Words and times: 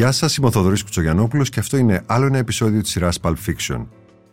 Γεια 0.00 0.12
σας, 0.12 0.36
είμαι 0.36 0.46
ο 0.46 0.50
Θοδωρής 0.50 0.82
Κουτσογιανόπουλος 0.82 1.48
και 1.48 1.60
αυτό 1.60 1.76
είναι 1.76 2.02
άλλο 2.06 2.26
ένα 2.26 2.38
επεισόδιο 2.38 2.80
της 2.80 2.90
σειράς 2.90 3.18
Pulp 3.22 3.34
Fiction. 3.46 3.86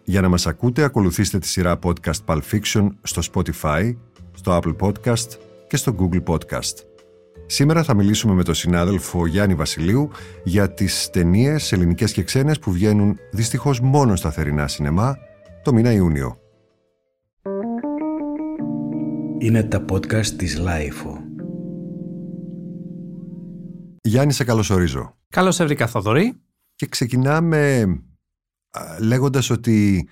Για 0.03 0.21
να 0.21 0.29
μας 0.29 0.47
ακούτε, 0.47 0.83
ακολουθήστε 0.83 1.39
τη 1.39 1.47
σειρά 1.47 1.79
podcast 1.83 2.25
Pulp 2.25 2.41
Fiction 2.51 2.87
στο 3.01 3.21
Spotify, 3.33 3.95
στο 4.33 4.59
Apple 4.61 4.75
Podcast 4.79 5.27
και 5.67 5.77
στο 5.77 5.95
Google 5.99 6.23
Podcast. 6.23 6.73
Σήμερα 7.45 7.83
θα 7.83 7.93
μιλήσουμε 7.93 8.33
με 8.33 8.43
τον 8.43 8.53
συνάδελφο 8.53 9.25
Γιάννη 9.25 9.55
Βασιλείου 9.55 10.09
για 10.43 10.73
τις 10.73 11.09
ταινίες 11.09 11.71
ελληνικές 11.71 12.11
και 12.11 12.23
ξένες 12.23 12.59
που 12.59 12.71
βγαίνουν 12.71 13.17
δυστυχώς 13.31 13.79
μόνο 13.79 14.15
στα 14.15 14.31
θερινά 14.31 14.67
σινεμά 14.67 15.17
το 15.63 15.73
μήνα 15.73 15.91
Ιούνιο. 15.91 16.39
Είναι 19.37 19.63
τα 19.63 19.85
podcast 19.91 20.27
της 20.27 20.57
LiFO. 20.57 21.17
Γιάννη, 24.01 24.33
σε 24.33 24.43
καλωσορίζω. 24.43 25.16
Καλώς 25.29 25.57
βρήκα, 25.57 25.87
Θοδωρή. 25.87 26.41
Και 26.75 26.85
ξεκινάμε 26.85 27.85
λέγοντας 28.99 29.49
ότι 29.49 30.07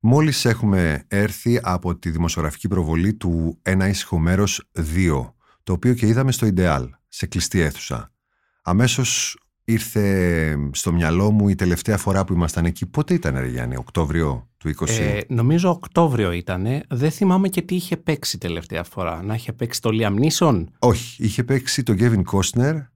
μόλις 0.00 0.44
έχουμε 0.44 1.04
έρθει 1.08 1.60
από 1.62 1.96
τη 1.96 2.10
δημοσιογραφική 2.10 2.68
προβολή 2.68 3.14
του 3.14 3.58
«Ένα 3.62 3.88
ήσυχο 3.88 4.18
μέρος 4.18 4.70
2», 4.96 5.32
το 5.62 5.72
οποίο 5.72 5.94
και 5.94 6.06
είδαμε 6.06 6.32
στο 6.32 6.46
Ιντεάλ, 6.46 6.88
σε 7.08 7.26
κλειστή 7.26 7.60
αίθουσα. 7.60 8.12
Αμέσως 8.62 9.38
ήρθε 9.64 10.56
στο 10.72 10.92
μυαλό 10.92 11.30
μου 11.30 11.48
η 11.48 11.54
τελευταία 11.54 11.98
φορά 11.98 12.24
που 12.24 12.32
ήμασταν 12.32 12.64
εκεί. 12.64 12.86
Πότε 12.86 13.14
ήταν, 13.14 13.38
ρε 13.38 13.48
Γιάννη, 13.48 13.76
Οκτώβριο 13.76 14.48
του 14.56 14.68
20? 14.68 14.88
Ε, 14.88 15.20
νομίζω 15.28 15.70
Οκτώβριο 15.70 16.32
ήταν. 16.32 16.82
Δεν 16.88 17.10
θυμάμαι 17.10 17.48
και 17.48 17.62
τι 17.62 17.74
είχε 17.74 17.96
παίξει 17.96 18.38
τελευταία 18.38 18.84
φορά. 18.84 19.22
Να 19.22 19.34
είχε 19.34 19.52
παίξει 19.52 19.80
το 19.80 19.90
Liam 19.92 20.18
Neeson; 20.18 20.64
Όχι, 20.78 21.24
είχε 21.24 21.44
παίξει 21.44 21.82
το 21.82 21.94
Gavin 21.98 22.22
Costner, 22.32 22.86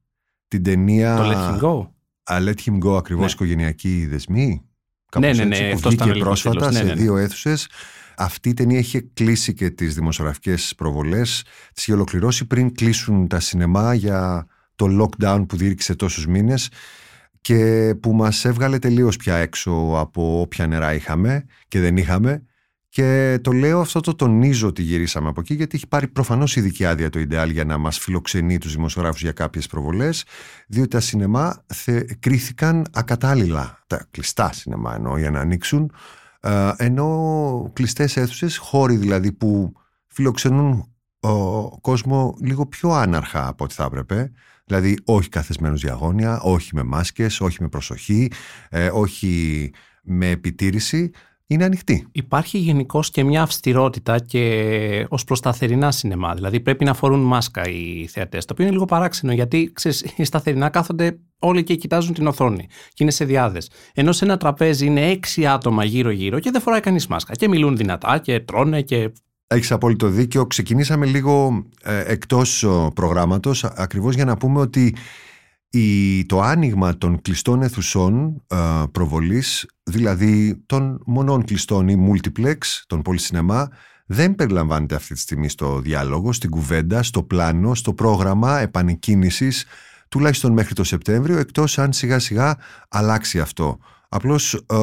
την 0.48 0.62
ταινία... 0.62 1.16
Το 1.16 1.22
Let 1.30 1.34
Him 1.34 1.60
Go. 1.62 1.88
A 2.30 2.48
Let 2.48 2.54
Him 2.66 2.78
Go, 2.88 2.96
ακριβώς 2.96 3.24
Ναι. 3.24 3.30
οικογενειακοί 3.32 4.06
δεσμοί. 4.06 4.46
Ναι, 4.46 4.58
Κάπως 5.10 5.38
ναι, 5.38 5.44
ναι, 5.44 5.56
έτσι, 5.56 5.68
που 5.68 5.74
αυτός 5.74 5.92
ήταν 5.92 6.08
ο 6.08 6.10
βγήκε 6.10 6.10
ελληνικός 6.10 6.42
πρόσφατα 6.42 6.66
τίτλος. 6.66 6.74
σε 6.76 6.82
Ναι, 6.82 6.88
ναι, 6.88 6.94
ναι. 6.94 7.00
δύο 7.02 7.16
αίθουσες. 7.16 7.68
Αυτή 8.16 8.48
η 8.48 8.54
ταινία 8.54 8.78
είχε 8.78 9.00
κλείσει 9.14 9.54
και 9.54 9.70
τις 9.70 9.94
δημοσιογραφικές 9.94 10.72
προβολές. 10.76 11.44
Τις 11.74 11.82
είχε 11.82 11.92
ολοκληρώσει 11.92 12.44
πριν 12.44 12.74
κλείσουν 12.74 13.28
τα 13.28 13.40
σινεμά 13.40 13.94
για 13.94 14.46
το 14.76 14.86
lockdown 15.02 15.44
που 15.48 15.56
διήρκησε 15.56 15.94
τόσους 15.94 16.26
μήνες 16.26 16.70
και 17.40 17.94
που 18.00 18.12
μας 18.12 18.44
έβγαλε 18.44 18.78
τελείως 18.78 19.16
πια 19.16 19.36
έξω 19.36 19.92
από 19.96 20.40
όποια 20.40 20.66
νερά 20.66 20.94
είχαμε 20.94 21.44
και 21.68 21.80
δεν 21.80 21.96
είχαμε 21.96 22.42
και 22.98 23.38
το 23.42 23.52
λέω 23.52 23.80
αυτό 23.80 24.00
το 24.00 24.14
τονίζω 24.14 24.68
ότι 24.68 24.82
γυρίσαμε 24.82 25.28
από 25.28 25.40
εκεί 25.40 25.54
γιατί 25.54 25.76
έχει 25.76 25.86
πάρει 25.86 26.08
προφανώς 26.08 26.56
ειδική 26.56 26.84
άδεια 26.84 27.10
το 27.10 27.18
Ιντεάλ 27.18 27.50
για 27.50 27.64
να 27.64 27.78
μας 27.78 27.98
φιλοξενεί 27.98 28.58
τους 28.58 28.74
δημοσιογράφους 28.74 29.22
για 29.22 29.32
κάποιες 29.32 29.66
προβολές 29.66 30.24
διότι 30.68 30.88
τα 30.88 31.00
σινεμά 31.00 31.64
θε, 31.66 32.02
κρίθηκαν 32.20 32.86
ακατάλληλα 32.92 33.78
τα 33.86 34.06
κλειστά 34.10 34.52
σινεμά 34.52 34.94
εννοώ 34.94 35.18
για 35.18 35.30
να 35.30 35.40
ανοίξουν 35.40 35.92
ε, 36.40 36.70
ενώ 36.76 37.70
κλειστές 37.72 38.16
αίθουσες, 38.16 38.56
χώροι 38.56 38.96
δηλαδή 38.96 39.32
που 39.32 39.72
φιλοξενούν 40.06 40.92
ο 41.20 41.80
κόσμο 41.80 42.36
λίγο 42.40 42.66
πιο 42.66 42.90
άναρχα 42.90 43.46
από 43.46 43.64
ό,τι 43.64 43.74
θα 43.74 43.84
έπρεπε. 43.84 44.32
Δηλαδή 44.64 44.98
όχι 45.04 45.28
καθεσμένος 45.28 45.80
διαγώνια, 45.80 46.40
όχι 46.40 46.74
με 46.74 46.82
μάσκες, 46.82 47.40
όχι 47.40 47.56
με 47.60 47.68
προσοχή, 47.68 48.30
ε, 48.68 48.90
όχι 48.92 49.70
με 50.02 50.28
επιτήρηση. 50.28 51.10
Είναι 51.50 51.64
ανοιχτή. 51.64 52.06
Υπάρχει 52.12 52.58
γενικώ 52.58 53.02
και 53.10 53.24
μια 53.24 53.42
αυστηρότητα 53.42 54.18
και 54.18 55.06
ως 55.08 55.24
προς 55.24 55.40
τα 55.40 55.52
θερινά 55.52 55.90
σινεμά. 55.90 56.34
Δηλαδή 56.34 56.60
πρέπει 56.60 56.84
να 56.84 56.94
φορούν 56.94 57.20
μάσκα 57.20 57.68
οι 57.68 58.06
θεατές. 58.10 58.44
Το 58.44 58.52
οποίο 58.52 58.64
είναι 58.64 58.74
λίγο 58.74 58.84
παράξενο 58.84 59.32
γιατί 59.32 59.70
ξέρεις, 59.74 60.04
στα 60.22 60.40
θερινά 60.40 60.68
κάθονται 60.68 61.18
όλοι 61.38 61.62
και 61.62 61.74
κοιτάζουν 61.74 62.14
την 62.14 62.26
οθόνη 62.26 62.66
και 62.88 63.02
είναι 63.02 63.10
σε 63.10 63.24
διάδες. 63.24 63.70
Ενώ 63.94 64.12
σε 64.12 64.24
ένα 64.24 64.36
τραπέζι 64.36 64.86
είναι 64.86 65.10
έξι 65.10 65.46
άτομα 65.46 65.84
γύρω-γύρω 65.84 66.38
και 66.38 66.50
δεν 66.50 66.60
φοράει 66.60 66.80
κανείς 66.80 67.06
μάσκα. 67.06 67.34
Και 67.34 67.48
μιλούν 67.48 67.76
δυνατά 67.76 68.18
και 68.18 68.40
τρώνε 68.40 68.82
και. 68.82 69.12
Έχεις 69.46 69.72
απόλυτο 69.72 70.08
δίκιο. 70.08 70.46
Ξεκινήσαμε 70.46 71.06
λίγο 71.06 71.64
ε, 71.82 72.12
εκτός 72.12 72.62
ο, 72.62 72.90
προγράμματος 72.94 73.64
α- 73.64 73.72
ακριβώς 73.76 74.14
για 74.14 74.24
να 74.24 74.36
πούμε 74.36 74.60
ότι 74.60 74.94
η, 75.70 76.26
το 76.26 76.40
άνοιγμα 76.40 76.98
των 76.98 77.22
κλειστών 77.22 77.62
αιθουσών 77.62 78.44
ε, 78.46 78.56
προβολής, 78.92 79.66
δηλαδή 79.82 80.62
των 80.66 81.02
μονών 81.06 81.44
κλειστών 81.44 81.88
ή 81.88 82.08
multiplex, 82.08 82.56
των 82.86 83.02
πολυσινεμά, 83.02 83.68
δεν 84.06 84.34
περιλαμβάνεται 84.34 84.94
αυτή 84.94 85.14
τη 85.14 85.20
στιγμή 85.20 85.48
στο 85.48 85.80
διάλογο, 85.80 86.32
στην 86.32 86.50
κουβέντα, 86.50 87.02
στο 87.02 87.22
πλάνο, 87.22 87.74
στο 87.74 87.94
πρόγραμμα 87.94 88.58
επανεκκίνησης, 88.58 89.64
τουλάχιστον 90.08 90.52
μέχρι 90.52 90.74
το 90.74 90.84
Σεπτέμβριο, 90.84 91.38
εκτός 91.38 91.78
αν 91.78 91.92
σιγά 91.92 92.18
σιγά 92.18 92.56
αλλάξει 92.88 93.40
αυτό. 93.40 93.78
Απλώς 94.08 94.54
ε, 94.54 94.76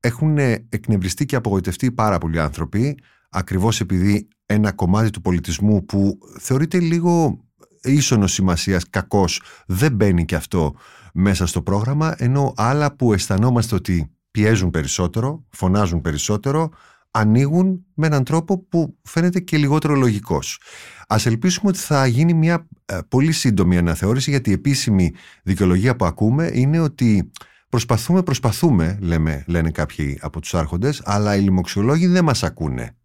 έχουν 0.00 0.38
εκνευριστεί 0.68 1.24
και 1.24 1.36
απογοητευτεί 1.36 1.92
πάρα 1.92 2.18
πολλοί 2.18 2.40
άνθρωποι, 2.40 2.98
ακριβώς 3.30 3.80
επειδή 3.80 4.28
ένα 4.46 4.72
κομμάτι 4.72 5.10
του 5.10 5.20
πολιτισμού 5.20 5.84
που 5.84 6.18
θεωρείται 6.38 6.78
λίγο 6.78 7.44
ίσονος 7.82 8.32
σημασίας 8.32 8.90
κακός 8.90 9.42
δεν 9.66 9.92
μπαίνει 9.92 10.24
και 10.24 10.34
αυτό 10.34 10.74
μέσα 11.12 11.46
στο 11.46 11.62
πρόγραμμα 11.62 12.14
ενώ 12.18 12.52
άλλα 12.56 12.96
που 12.96 13.12
αισθανόμαστε 13.12 13.74
ότι 13.74 14.10
πιέζουν 14.30 14.70
περισσότερο, 14.70 15.44
φωνάζουν 15.50 16.00
περισσότερο 16.00 16.70
ανοίγουν 17.10 17.84
με 17.94 18.06
έναν 18.06 18.24
τρόπο 18.24 18.58
που 18.58 18.96
φαίνεται 19.02 19.40
και 19.40 19.56
λιγότερο 19.56 19.94
λογικός. 19.94 20.60
Ας 21.08 21.26
ελπίσουμε 21.26 21.68
ότι 21.68 21.78
θα 21.78 22.06
γίνει 22.06 22.34
μια 22.34 22.66
ε, 22.84 22.98
πολύ 23.08 23.32
σύντομη 23.32 23.78
αναθεώρηση 23.78 24.30
γιατί 24.30 24.50
η 24.50 24.52
επίσημη 24.52 25.12
δικαιολογία 25.42 25.96
που 25.96 26.04
ακούμε 26.04 26.50
είναι 26.52 26.80
ότι 26.80 27.30
προσπαθούμε, 27.68 28.22
προσπαθούμε 28.22 28.98
λέμε, 29.00 29.44
λένε 29.46 29.70
κάποιοι 29.70 30.18
από 30.20 30.40
τους 30.40 30.54
άρχοντες 30.54 31.02
αλλά 31.04 31.36
οι 31.36 31.40
λοιμοξιολόγοι 31.40 32.06
δεν 32.06 32.24
μας 32.24 32.42
ακούνε. 32.42 32.97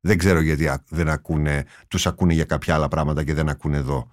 Δεν 0.00 0.18
ξέρω 0.18 0.40
γιατί 0.40 0.68
α- 0.68 0.84
δεν 0.88 1.08
ακούνε, 1.08 1.64
τους 1.88 2.06
ακούνε 2.06 2.32
για 2.32 2.44
κάποια 2.44 2.74
άλλα 2.74 2.88
πράγματα 2.88 3.24
και 3.24 3.34
δεν 3.34 3.48
ακούνε 3.48 3.76
εδώ. 3.76 4.10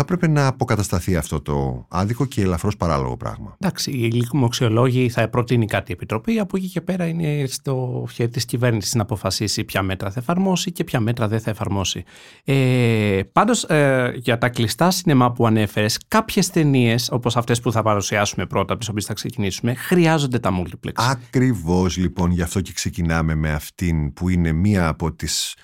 Θα 0.00 0.06
πρέπει 0.06 0.28
να 0.28 0.46
αποκατασταθεί 0.46 1.16
αυτό 1.16 1.40
το 1.40 1.86
άδικο 1.88 2.24
και 2.24 2.42
ελαφρώς 2.42 2.76
παράλογο 2.76 3.16
πράγμα. 3.16 3.56
Εντάξει, 3.60 3.90
οι 3.90 4.10
λοιμοξιολόγοι 4.12 5.08
θα 5.08 5.28
προτείνει 5.28 5.66
κάτι 5.66 5.90
η 5.90 5.94
Επιτροπή. 5.94 6.38
Από 6.38 6.56
εκεί 6.56 6.68
και 6.68 6.80
πέρα 6.80 7.06
είναι 7.06 7.46
στο 7.46 8.06
χέρι 8.12 8.30
της 8.30 8.44
κυβέρνησης 8.44 8.94
να 8.94 9.02
αποφασίσει 9.02 9.64
ποια 9.64 9.82
μέτρα 9.82 10.10
θα 10.10 10.20
εφαρμόσει 10.20 10.72
και 10.72 10.84
ποια 10.84 11.00
μέτρα 11.00 11.28
δεν 11.28 11.40
θα 11.40 11.50
εφαρμόσει. 11.50 12.04
Ε, 12.44 13.20
Πάντως, 13.32 13.64
ε, 13.64 14.12
για 14.16 14.38
τα 14.38 14.48
κλειστά 14.48 14.90
σινεμά 14.90 15.32
που 15.32 15.46
ανέφερες, 15.46 15.98
κάποιες 16.08 16.50
ταινίες, 16.50 17.08
όπως 17.12 17.36
αυτές 17.36 17.60
που 17.60 17.72
θα 17.72 17.82
παρουσιάσουμε 17.82 18.46
πρώτα, 18.46 18.72
από 18.72 18.80
τις 18.80 18.88
οποίες 18.88 19.04
θα 19.04 19.14
ξεκινήσουμε, 19.14 19.74
χρειάζονται 19.74 20.38
τα 20.38 20.50
multiplex. 20.62 20.92
Ακριβώς 20.94 21.96
λοιπόν 21.96 22.30
γι' 22.30 22.42
αυτό 22.42 22.60
και 22.60 22.72
ξεκινάμε 22.72 23.34
με 23.34 23.52
αυτήν 23.52 24.12
που 24.12 24.28
είναι 24.28 24.52
μία 24.52 24.88
από 24.88 25.12
τις 25.12 25.56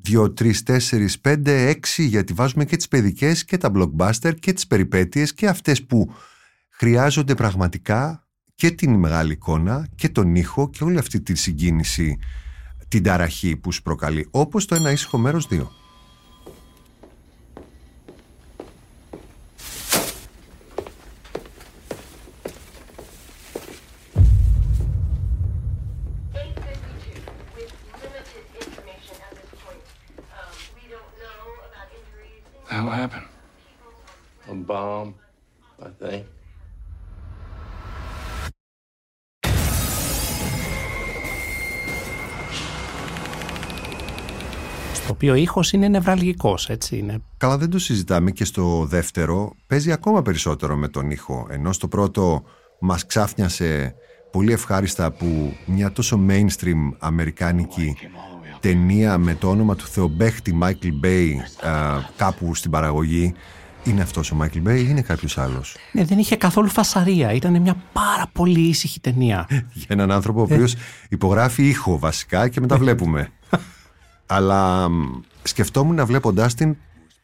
δύο, 0.00 0.32
τρεις, 0.32 0.62
τέσσερις, 0.62 1.20
πέντε, 1.20 1.68
έξι 1.68 2.04
γιατί 2.04 2.32
βάζουμε 2.32 2.64
και 2.64 2.76
τις 2.76 2.88
παιδικές 2.88 3.44
και 3.44 3.56
τα 3.56 3.70
blockbuster 3.74 4.32
και 4.40 4.52
τις 4.52 4.66
περιπέτειες 4.66 5.34
και 5.34 5.46
αυτές 5.48 5.84
που 5.84 6.14
χρειάζονται 6.68 7.34
πραγματικά 7.34 8.26
και 8.54 8.70
την 8.70 8.94
μεγάλη 8.94 9.32
εικόνα 9.32 9.88
και 9.94 10.08
τον 10.08 10.34
ήχο 10.34 10.70
και 10.70 10.84
όλη 10.84 10.98
αυτή 10.98 11.20
τη 11.20 11.34
συγκίνηση 11.34 12.18
την 12.88 13.02
ταραχή 13.02 13.56
που 13.56 13.72
σου 13.72 13.82
προκαλεί 13.82 14.28
όπως 14.30 14.64
το 14.64 14.74
ένα 14.74 14.90
ήσυχο 14.90 15.18
μέρος 15.18 15.48
2. 15.50 15.66
Το 45.28 45.34
οποίο 45.34 45.46
ήχος 45.46 45.72
είναι 45.72 45.88
νευραλγικός, 45.88 46.68
έτσι 46.68 46.96
είναι. 46.96 47.18
Καλά 47.36 47.58
δεν 47.58 47.70
το 47.70 47.78
συζητάμε 47.78 48.30
και 48.30 48.44
στο 48.44 48.84
δεύτερο 48.88 49.52
παίζει 49.66 49.92
ακόμα 49.92 50.22
περισσότερο 50.22 50.76
με 50.76 50.88
τον 50.88 51.10
ήχο 51.10 51.46
ενώ 51.50 51.72
στο 51.72 51.88
πρώτο 51.88 52.42
μας 52.80 53.06
ξάφνιασε 53.06 53.94
πολύ 54.30 54.52
ευχάριστα 54.52 55.12
που 55.12 55.52
μια 55.66 55.92
τόσο 55.92 56.20
mainstream 56.28 56.92
αμερικάνικη 56.98 57.96
ταινία 58.60 59.18
με 59.18 59.34
το 59.34 59.48
όνομα 59.48 59.76
του 59.76 59.86
θεομπέχτη 59.86 60.58
Michael 60.62 61.04
Bay 61.06 61.32
α, 61.68 62.00
κάπου 62.16 62.54
στην 62.54 62.70
παραγωγή 62.70 63.34
είναι 63.84 64.02
αυτός 64.02 64.30
ο 64.30 64.36
Michael 64.40 64.68
Bay 64.68 64.76
ή 64.78 64.86
είναι 64.88 65.02
κάποιος 65.02 65.38
άλλος; 65.38 65.76
Ναι, 65.92 66.04
δεν 66.04 66.18
είχε 66.18 66.36
καθόλου 66.36 66.68
φασαρία. 66.68 67.32
Ήταν 67.32 67.60
μια 67.60 67.76
πάρα 67.92 68.30
πολύ 68.32 68.60
ήσυχη 68.60 69.00
ταινία. 69.00 69.46
για 69.74 69.86
έναν 69.88 70.10
άνθρωπο 70.10 70.40
ο 70.40 70.42
οποίος 70.42 70.74
υπογράφει 71.08 71.68
ήχο 71.68 71.98
βασικά 71.98 72.48
και 72.48 72.60
μετά 72.60 72.76
βλέπουμε 72.76 73.28
αλλά 74.28 74.88
μ, 74.88 75.20
σκεφτόμουν 75.42 76.06
βλέποντάς 76.06 76.54
την 76.54 76.76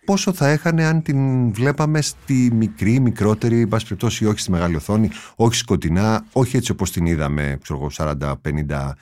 πόσο 0.04 0.32
θα 0.32 0.48
έχανε 0.48 0.84
αν 0.84 1.02
την 1.02 1.52
βλέπαμε 1.52 2.00
στη 2.00 2.50
μικρή, 2.52 3.00
μικρότερη, 3.00 3.60
εν 3.60 3.68
πάση 3.68 3.84
περιπτώσει 3.84 4.26
όχι 4.26 4.38
στη 4.38 4.50
μεγάλη 4.50 4.76
οθόνη, 4.76 5.10
όχι 5.36 5.54
σκοτεινά, 5.54 6.24
όχι 6.32 6.56
έτσι 6.56 6.70
όπως 6.70 6.90
την 6.90 7.06
είδαμε, 7.06 7.58
ξέρω 7.62 7.78
εγώ, 7.78 8.14
40-50 8.70 8.92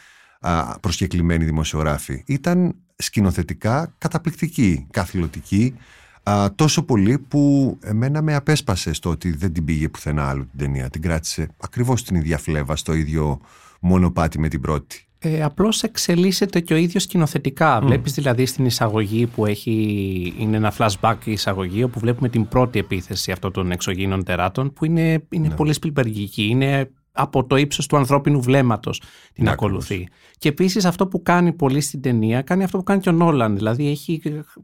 α, 0.40 0.78
προσκεκλημένοι 0.80 1.44
δημοσιογράφοι. 1.44 2.22
Ήταν 2.26 2.74
σκηνοθετικά 2.96 3.94
καταπληκτική, 3.98 4.86
καθηλωτική, 4.90 5.74
α, 6.22 6.54
τόσο 6.54 6.82
πολύ 6.82 7.18
που 7.18 7.78
εμένα 7.82 8.22
με 8.22 8.34
απέσπασε 8.34 8.92
στο 8.92 9.10
ότι 9.10 9.30
δεν 9.36 9.52
την 9.52 9.64
πήγε 9.64 9.88
πουθενά 9.88 10.28
άλλου 10.28 10.48
την 10.50 10.58
ταινία. 10.58 10.90
Την 10.90 11.02
κράτησε 11.02 11.48
ακριβώς 11.60 12.04
την 12.04 12.16
ίδια 12.16 12.38
φλέβα, 12.38 12.76
στο 12.76 12.94
ίδιο 12.94 13.40
μονοπάτι 13.80 14.38
με 14.38 14.48
την 14.48 14.60
πρώτη. 14.60 15.06
Ε, 15.24 15.42
απλώς 15.42 15.82
εξελίσσεται 15.82 16.60
και 16.60 16.74
ο 16.74 16.76
ίδιος 16.76 17.02
σκηνοθετικά. 17.02 17.80
Βλέπεις 17.80 18.12
δηλαδή 18.12 18.46
στην 18.46 18.64
εισαγωγή 18.64 19.26
που 19.26 19.46
έχει, 19.46 20.34
είναι 20.38 20.56
ένα 20.56 20.72
flashback 20.78 21.16
η 21.24 21.32
εισαγωγή 21.32 21.82
όπου 21.82 21.98
βλέπουμε 21.98 22.28
την 22.28 22.48
πρώτη 22.48 22.78
επίθεση 22.78 23.32
αυτών 23.32 23.52
των 23.52 23.70
εξωγήινων 23.70 24.24
τεράτων 24.24 24.72
που 24.72 24.84
είναι, 24.84 25.26
είναι 25.30 25.50
πολύ 25.50 25.72
σπιλπεργική. 25.72 26.46
Είναι 26.46 26.90
από 27.12 27.44
το 27.44 27.56
ύψος 27.56 27.86
του 27.86 27.96
ανθρώπινου 27.96 28.40
βλέμματος 28.40 29.02
την 29.32 29.44
Ναι, 29.44 29.50
ακολουθεί. 29.50 30.08
Και 30.38 30.48
επίσης 30.48 30.84
αυτό 30.84 31.06
που 31.06 31.22
κάνει 31.22 31.52
πολύ 31.52 31.80
στην 31.80 32.00
ταινία 32.00 32.42
κάνει 32.42 32.64
αυτό 32.64 32.78
που 32.78 32.84
κάνει 32.84 33.00
και 33.00 33.08
ο 33.08 33.12
Νόλαν. 33.12 33.56
Δηλαδή 33.56 33.88
έχει 33.88 34.22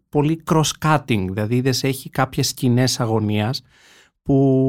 πολύ 0.08 0.42
cross-cutting, 0.50 1.24
δηλαδή 1.30 1.56
είδες, 1.56 1.84
έχει 1.84 2.10
κάποιες 2.10 2.48
σκηνές 2.48 3.00
αγωνίας 3.00 3.62
που 4.22 4.68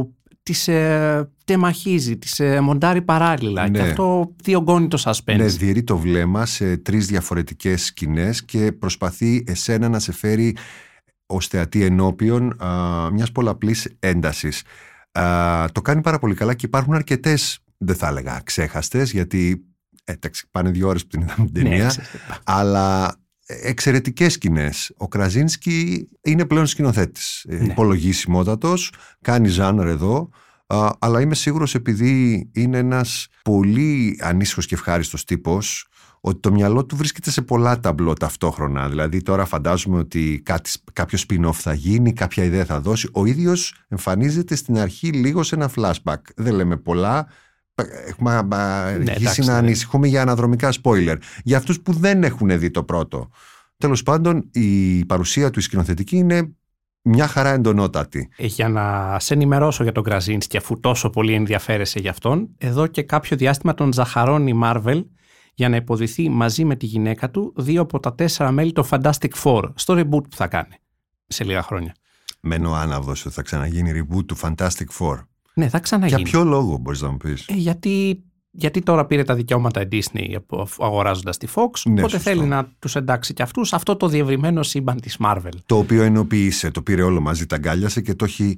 τις 0.50 0.68
ε, 0.68 1.30
τεμαχίζει, 1.46 2.18
τις 2.18 2.40
ε, 2.40 2.60
μοντάρει 2.60 3.02
παράλληλα 3.02 3.70
Ναι. 3.70 3.80
και 3.80 3.90
αυτό 3.90 4.36
διωγγώνει 4.44 4.88
το 4.88 5.02
suspense. 5.06 5.36
Ναι, 5.38 5.46
διαιρεί 5.46 5.84
το 5.84 5.98
βλέμμα 5.98 6.46
σε 6.46 6.78
τρεις 6.78 7.08
διαφορετικές 7.08 7.84
σκηνές 7.86 8.46
και 8.46 8.72
προσπαθεί 8.72 9.44
εσένα 9.48 9.90
να 9.90 10.00
σε 10.00 10.12
φέρει 10.12 10.56
ως 11.26 11.48
θεατή 11.48 11.84
ενώπιον 11.84 12.64
α, 12.64 12.68
μιας 13.12 13.32
πολλαπλής 13.32 13.96
έντασης. 14.00 14.64
Α, 15.12 15.66
το 15.72 15.82
κάνει 15.82 16.02
πάρα 16.02 16.20
πολύ 16.20 16.34
καλά 16.36 16.54
και 16.54 16.66
υπάρχουν 16.66 16.94
αρκετές, 16.94 17.60
δεν 17.78 17.96
θα 17.96 18.08
έλεγα 18.08 18.42
ξέχαστες, 18.44 19.12
γιατί 19.12 19.64
ε, 20.04 20.12
εντάξει, 20.12 20.48
πάνε 20.52 20.70
δύο 20.70 20.88
ώρες 20.88 21.02
που 21.02 21.08
την 21.08 21.22
είδαμε 21.22 21.50
την 21.50 21.64
Ναι, 21.64 21.70
ταινία, 21.70 21.88
ξέρεις, 21.88 22.10
αλλά 22.44 23.16
εξαιρετικές 23.50 24.34
σκηνές. 24.34 24.92
Ο 24.98 25.08
Κραζίνσκι 25.08 26.08
είναι 26.22 26.46
πλέον 26.46 26.68
σκηνοθέτης, 26.68 27.46
ε, 27.50 27.56
Ναι. 27.56 27.66
υπολογίσιμότατος, 27.66 28.92
κάνει 29.22 29.48
ζάνρ 29.48 29.88
εδώ, 29.88 30.30
α, 30.68 30.90
αλλά 31.00 31.22
είμαι 31.22 31.36
σίγουρος 31.36 31.76
επειδή 31.76 32.50
είναι 32.54 32.78
ένας 32.78 33.28
πολύ 33.44 34.20
ανήσυχος 34.22 34.66
και 34.66 34.76
ευχάριστος 34.76 35.26
τύπος, 35.26 35.88
ότι 36.22 36.40
το 36.40 36.52
μυαλό 36.52 36.86
του 36.86 36.96
βρίσκεται 36.96 37.32
σε 37.32 37.42
πολλά 37.42 37.80
ταμπλό 37.80 38.14
ταυτόχρονα. 38.14 38.90
Δηλαδή 38.90 39.22
τώρα 39.22 39.46
φαντάζομαι 39.46 39.98
ότι 39.98 40.42
κάτι, 40.46 40.72
κάποιο 40.94 41.20
spin-off 41.28 41.54
θα 41.54 41.74
γίνει, 41.74 42.14
κάποια 42.14 42.44
ιδέα 42.44 42.66
θα 42.66 42.80
δώσει. 42.82 43.10
Ο 43.14 43.26
ίδιος 43.26 43.74
εμφανίζεται 43.88 44.56
στην 44.56 44.78
αρχή 44.78 45.08
λίγο 45.08 45.44
σε 45.44 45.56
ένα 45.56 45.70
flashback. 45.76 46.22
Δεν 46.36 46.54
λέμε 46.54 46.78
πολλά. 46.78 47.28
Έχουμε 48.08 48.32
α, 48.32 48.84
αρχίσει 48.84 49.04
Ναι, 49.04 49.12
εντάξει, 49.12 49.42
να 49.42 49.52
ναι. 49.52 49.58
ανησυχούμε 49.58 50.08
για 50.08 50.22
αναδρομικά 50.22 50.74
spoiler. 50.84 51.16
Για 51.44 51.58
αυτούς 51.58 51.82
που 51.82 51.94
δεν 51.94 52.24
έχουν 52.24 52.60
δει 52.60 52.72
το 52.72 52.84
πρώτο. 52.84 53.30
Τέλος 53.78 54.04
πάντων, 54.04 54.50
η 54.52 55.06
παρουσία 55.06 55.50
του 55.50 55.60
η 55.60 55.62
σκηνοθετική 55.62 56.18
είναι 56.18 56.54
μια 57.02 57.28
χαρά 57.28 57.50
εντονότατη. 57.50 58.30
Ε, 58.38 58.46
Για 58.46 58.70
να 58.70 59.18
σε 59.20 59.34
ενημερώσω 59.34 59.84
για 59.84 59.92
τον 59.92 60.04
Κραζίνσκι, 60.04 60.58
αφού 60.58 60.80
τόσο 60.80 61.10
πολύ 61.10 61.34
ενδιαφέρεσαι 61.34 62.00
για 62.00 62.12
αυτόν, 62.12 62.50
εδώ 62.58 62.88
και 62.88 63.04
κάποιο 63.04 63.38
διάστημα 63.38 63.74
τον 63.74 63.94
ζαχαρώνει 63.94 64.52
η 64.52 64.60
Marvel 64.64 65.04
για 65.54 65.70
να 65.70 65.76
υποδηθεί 65.76 66.30
μαζί 66.30 66.66
με 66.66 66.76
τη 66.76 66.86
γυναίκα 66.86 67.30
του 67.30 67.54
δύο 67.58 67.82
από 67.82 68.00
τα 68.00 68.16
τέσσερα 68.16 68.52
μέλη 68.52 68.72
των 68.72 68.86
Fantastic 68.90 69.30
Four 69.44 69.64
στο 69.76 69.94
reboot 69.98 70.24
που 70.30 70.36
θα 70.36 70.48
κάνει 70.48 70.76
σε 71.28 71.44
λίγα 71.44 71.64
χρόνια. 71.64 71.96
Μένω 72.42 72.74
άναυδος 72.74 73.26
ότι 73.26 73.36
θα 73.36 73.42
ξαναγίνει 73.42 73.92
reboot 73.96 74.26
του 74.26 74.38
Fantastic 74.38 74.88
Four. 75.00 75.18
Ναι, 75.60 75.70
θα 75.70 75.80
ξαναγίνει. 75.80 76.22
Για 76.22 76.32
ποιο 76.32 76.44
λόγο 76.44 76.78
μπορείς 76.78 77.02
να 77.02 77.10
μου 77.12 77.18
πεις; 77.18 77.46
Ε, 77.48 77.54
γιατί, 77.54 78.24
γιατί 78.52 78.82
τώρα 78.82 79.06
πήρε 79.06 79.24
τα 79.24 79.36
δικαιώματα 79.36 79.82
η 79.82 79.88
Disney 79.92 80.34
από- 80.36 80.68
αγοράζοντας 80.80 81.38
τη 81.38 81.48
Fox, 81.56 81.70
Ναι, 81.86 81.92
οπότε 81.92 82.10
σωστό. 82.10 82.30
θέλει 82.30 82.44
να 82.46 82.72
τους 82.80 82.96
εντάξει 82.96 83.34
και 83.34 83.42
αυτούς 83.42 83.74
αυτό 83.74 83.96
το 83.96 84.08
διευρυμένο 84.08 84.64
σύμπαν 84.64 85.02
της 85.02 85.18
Marvel. 85.24 85.50
Το 85.66 85.78
οποίο 85.78 86.04
ενοποίησε, 86.04 86.72
το 86.72 86.82
πήρε 86.82 87.02
όλο 87.02 87.22
μαζί, 87.22 87.46
τα 87.46 87.56
αγκάλιασε 87.56 88.02
και 88.02 88.14
το 88.16 88.26
έχει 88.26 88.58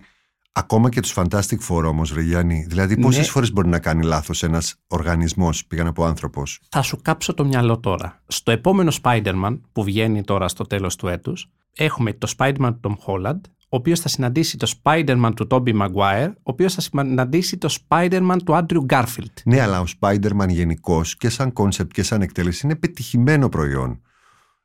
ακόμα 0.52 0.90
και 0.90 1.00
τους 1.02 1.14
Fantastic 1.16 1.58
Four 1.70 1.84
όμως, 1.86 2.14
ρε 2.14 2.22
Γιάννη. 2.22 2.66
Δηλαδή 2.70 2.98
πόσες 2.98 3.26
Ναι. 3.26 3.32
φορές 3.32 3.52
μπορεί 3.52 3.68
να 3.68 3.80
κάνει 3.80 4.04
λάθος 4.04 4.44
ένας 4.44 4.76
οργανισμός, 4.88 5.66
πήγα 5.66 5.84
να 5.84 5.94
πω 5.94 6.04
άνθρωπος; 6.04 6.60
Θα 6.70 6.82
σου 6.82 7.00
κάψω 7.02 7.34
το 7.34 7.46
μυαλό 7.46 7.80
τώρα. 7.80 8.22
Στο 8.28 8.52
επόμενο 8.52 8.92
Spider-Man 9.02 9.60
που 9.72 9.84
βγαίνει 9.84 10.24
τώρα 10.24 10.48
στο 10.48 10.64
τέλος 10.64 10.96
του 10.96 11.08
έτους, 11.08 11.50
έχουμε 11.74 12.14
το 12.14 12.34
Spider-Man 12.38 12.76
του 12.82 12.98
Tom 13.06 13.14
Holland, 13.14 13.40
ο 13.74 13.78
οποίος 13.78 14.00
θα 14.00 14.10
συναντήσει 14.10 14.58
το 14.58 14.74
Spider-Man 14.84 15.32
του 15.36 15.48
Tobey 15.50 15.82
Maguire, 15.82 16.32
ο 16.34 16.42
οποίος 16.44 16.74
θα 16.74 16.82
συναντήσει 16.82 17.58
το 17.58 17.76
Spider-Man 17.80 18.38
του 18.46 18.54
Andrew 18.54 18.86
Garfield. 18.86 19.34
Ναι, 19.44 19.62
αλλά 19.62 19.80
ο 19.80 19.84
Spider-Man 20.00 20.48
γενικώ 20.48 21.02
και 21.18 21.30
σαν 21.30 21.54
κόνσεπτ 21.54 21.92
και 21.92 22.04
σαν 22.04 22.22
εκτέλεση 22.22 22.66
είναι 22.66 22.76
πετυχημένο 22.76 23.50
προϊόν. 23.50 24.02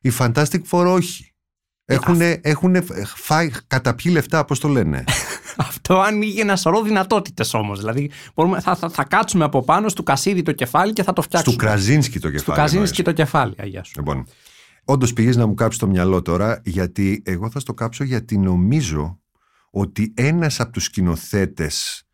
Οι 0.01 0.13
Fantastic 0.19 0.61
Four 0.71 0.87
όχι. 0.87 1.31
Έχουν, 1.85 2.21
έχουν 2.41 2.77
φάει 3.05 3.51
καταπιεί 3.67 4.11
λεφτά, 4.15 4.45
πώς 4.45 4.59
το 4.61 4.69
λένε; 4.69 5.05
Αυτό 5.57 6.01
ανοίγει 6.01 6.41
ένα 6.41 6.57
σωρό 6.57 6.83
δυνατότητες 6.83 7.55
όμως. 7.55 7.79
Δηλαδή, 7.79 8.11
μπορούμε, 8.35 8.61
θα, 8.61 8.77
θα, 8.77 8.89
θα 8.89 9.05
κάτσουμε 9.05 9.45
από 9.45 9.65
πάνω 9.65 9.89
στο 9.89 10.03
κασίδι 10.03 10.43
το 10.43 10.53
κεφάλι 10.53 10.93
και 10.93 11.03
θα 11.03 11.13
το 11.13 11.23
φτιάξουμε. 11.23 11.57
Του 11.57 11.65
Κραζίνσκι 11.65 12.19
το 12.19 12.31
κεφάλι. 12.31 12.45
Του 12.45 12.53
Καζίνσκι 12.53 12.77
εννοείς. 12.77 12.91
και 12.91 13.03
το 13.03 13.13
κεφάλι, 13.13 13.55
αγιά 13.59 13.85
σου. 13.85 13.93
Λοιπόν, 13.97 14.27
όντως 14.89 15.13
πήγε 15.13 15.31
να 15.31 15.47
μου 15.47 15.55
κάψεις 15.55 15.81
το 15.81 15.87
μυαλό 15.87 16.23
τώρα, 16.23 16.61
γιατί 16.65 17.23
εγώ 17.25 17.51
θα 17.51 17.61
στο 17.61 17.75
κάψω 17.75 18.05
γιατί 18.05 18.39
νομίζω 18.39 19.21
ότι 19.71 20.15
ένας 20.17 20.61
από 20.61 20.73
τους 20.73 20.85
σκηνοθέτες 20.85 22.07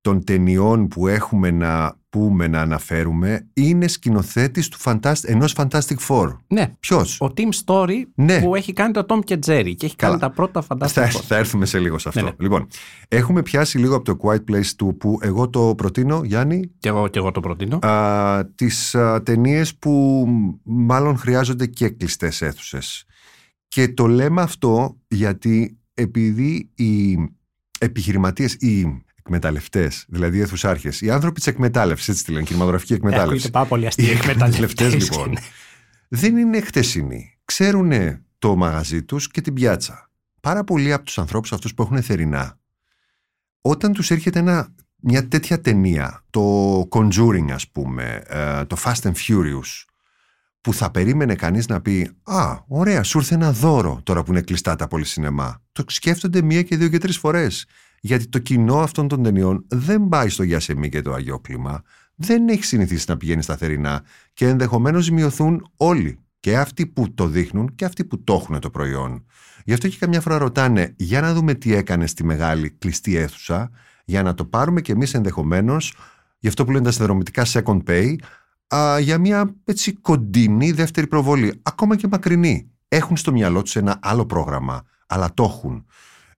των 0.00 0.24
ταινιών 0.24 0.88
που 0.88 1.08
έχουμε 1.08 1.50
να 1.50 1.99
πούμε, 2.10 2.46
να 2.46 2.60
αναφέρουμε, 2.60 3.48
είναι 3.52 3.88
σκηνοθέτης 3.88 4.68
του 4.68 4.78
Fantastic, 4.84 5.22
ενός 5.24 5.54
Fantastic 5.56 5.96
Four. 6.08 6.36
Ναι. 6.46 6.72
Ποιος; 6.80 7.20
Ο 7.20 7.32
Tim 7.36 7.48
Story 7.64 8.02
Ναι. 8.14 8.40
που 8.42 8.54
έχει 8.54 8.72
κάνει 8.72 8.92
το 8.92 9.06
Tom 9.08 9.18
και 9.24 9.34
Jerry 9.46 9.72
και 9.76 9.86
έχει 9.86 9.96
Καλά. 9.96 10.10
κάνει 10.10 10.18
τα 10.18 10.30
πρώτα 10.30 10.60
Θα, 10.60 10.66
φανταστικά. 10.66 11.06
θα 11.08 11.36
έρθουμε 11.36 11.66
σε 11.66 11.78
λίγο 11.78 11.98
σε 11.98 12.08
αυτό. 12.08 12.20
Ναι, 12.20 12.26
ναι. 12.28 12.34
Λοιπόν, 12.38 12.66
έχουμε 13.08 13.42
πιάσει 13.42 13.78
λίγο 13.78 13.94
από 13.96 14.04
το 14.04 14.16
Quiet 14.22 14.50
Place 14.54 14.66
του 14.76 14.96
που 14.96 15.18
εγώ 15.22 15.48
το 15.50 15.74
προτείνω, 15.76 16.20
Γιάννη, 16.24 16.70
Και 16.78 16.88
εγώ, 16.88 17.08
και 17.08 17.18
εγώ 17.18 17.30
το 17.30 17.40
προτείνω. 17.40 17.76
α, 17.86 18.46
τις 18.54 18.94
α, 18.94 19.22
ταινίες 19.22 19.76
που 19.76 20.26
μάλλον 20.62 21.16
χρειάζονται 21.18 21.66
και 21.66 21.88
κλειστές 21.88 22.42
αίθουσες. 22.42 23.04
Και 23.68 23.88
το 23.88 24.06
λέμε 24.06 24.42
αυτό 24.42 24.96
γιατί 25.08 25.78
επειδή 25.94 26.70
οι 26.74 27.18
επιχειρηματίες, 27.78 28.52
οι 28.54 29.02
εκμεταλλευτές, 29.30 30.04
δηλαδή 30.08 30.38
οι 30.38 30.40
αιθουσάρχες, 30.40 31.00
οι 31.00 31.10
άνθρωποι 31.10 31.38
της 31.38 31.46
εκμετάλλευσης, 31.46 32.08
έτσι 32.08 32.24
τη 32.24 32.32
λένε, 32.32 32.44
κινηματογραφική 32.44 32.92
εκμετάλλευση. 32.92 33.28
Ακούγεται 33.30 33.50
πάρα 33.50 33.66
πολύ 33.66 33.86
αστείο 33.86 34.06
Οι 34.06 34.10
εκμεταλλευτές 34.10 34.70
εκμεταλλευτές, 34.70 35.10
λοιπόν 35.10 35.30
ναι. 35.30 35.40
δεν 36.08 36.36
είναι 36.36 36.60
χτεσινοί. 36.60 37.38
Ξέρουν 37.44 37.92
το 38.38 38.56
μαγαζί 38.56 39.02
τους 39.02 39.30
και 39.30 39.40
την 39.40 39.54
πιάτσα. 39.54 40.10
Πάρα 40.40 40.64
πολλοί 40.64 40.92
από 40.92 41.04
τους 41.04 41.18
ανθρώπους 41.18 41.52
αυτούς 41.52 41.74
που 41.74 41.82
έχουν 41.82 42.02
θερινά, 42.02 42.58
όταν 43.60 43.92
τους 43.92 44.10
έρχεται 44.10 44.38
ένα, 44.38 44.74
μια 44.96 45.28
τέτοια 45.28 45.60
ταινία, 45.60 46.24
το 46.30 46.80
Conjuring 46.90 47.50
ας 47.50 47.68
πούμε, 47.68 48.22
ε, 48.26 48.64
το 48.64 48.76
Fast 48.84 49.02
and 49.02 49.12
Furious, 49.28 49.84
που 50.60 50.74
θα 50.74 50.90
περίμενε 50.90 51.34
κανείς 51.34 51.66
να 51.66 51.80
πει 51.80 52.10
«Α, 52.22 52.58
ωραία, 52.68 53.02
σου 53.02 53.18
ήρθε 53.18 53.34
ένα 53.34 53.52
δώρο 53.52 54.00
τώρα 54.02 54.22
που 54.22 54.30
είναι 54.30 54.40
κλειστά 54.40 54.76
τα 54.76 54.88
πολυσινεμά». 54.88 55.62
Το 55.72 55.84
σκέφτονται 55.86 56.42
μία 56.42 56.62
και 56.62 56.76
δύο 56.76 56.88
και 56.88 56.98
τρεις 56.98 57.18
φορές. 57.18 57.66
Γιατί 58.00 58.26
το 58.26 58.38
κοινό 58.38 58.78
αυτών 58.78 59.08
των 59.08 59.22
ταινιών 59.22 59.64
δεν 59.68 60.08
πάει 60.08 60.28
στο 60.28 60.42
Γιασεμί 60.42 60.88
και 60.88 61.02
το 61.02 61.12
Αγιόκλημα, 61.12 61.82
δεν 62.14 62.48
έχει 62.48 62.64
συνηθίσει 62.64 63.04
να 63.08 63.16
πηγαίνει 63.16 63.42
στα 63.42 63.56
θερινά 63.56 64.02
και 64.32 64.46
ενδεχομένως 64.46 65.04
ζημιωθούν 65.04 65.70
όλοι. 65.76 66.18
Και 66.40 66.58
αυτοί 66.58 66.86
που 66.86 67.14
το 67.14 67.26
δείχνουν 67.26 67.74
και 67.74 67.84
αυτοί 67.84 68.04
που 68.04 68.24
το 68.24 68.32
έχουν 68.32 68.60
το 68.60 68.70
προϊόν. 68.70 69.24
Γι' 69.64 69.72
αυτό 69.72 69.88
και 69.88 69.96
καμιά 69.98 70.20
φορά 70.20 70.38
ρωτάνε 70.38 70.94
για 70.96 71.20
να 71.20 71.34
δούμε 71.34 71.54
τι 71.54 71.74
έκανε 71.74 72.06
στη 72.06 72.24
μεγάλη 72.24 72.70
κλειστή 72.70 73.16
αίθουσα, 73.16 73.70
για 74.04 74.22
να 74.22 74.34
το 74.34 74.44
πάρουμε 74.44 74.80
κι 74.80 74.90
εμείς 74.90 75.14
ενδεχομένως, 75.14 75.94
γι' 76.38 76.48
αυτό 76.48 76.64
που 76.64 76.70
λένε 76.70 76.84
τα 76.84 76.90
συνδρομητικά 76.90 77.46
second 77.46 77.82
pay, 77.86 78.14
α, 78.74 78.98
για 78.98 79.18
μια 79.18 79.54
έτσι 79.64 79.92
κοντινή 79.92 80.72
δεύτερη 80.72 81.06
προβολή, 81.06 81.60
ακόμα 81.62 81.96
και 81.96 82.08
μακρινή. 82.10 82.70
Έχουν 82.88 83.16
στο 83.16 83.32
μυαλό 83.32 83.62
τους 83.62 83.76
ένα 83.76 83.98
άλλο 84.02 84.26
πρόγραμμα, 84.26 84.82
αλλά 85.06 85.34
το 85.34 85.42
έχουν. 85.42 85.86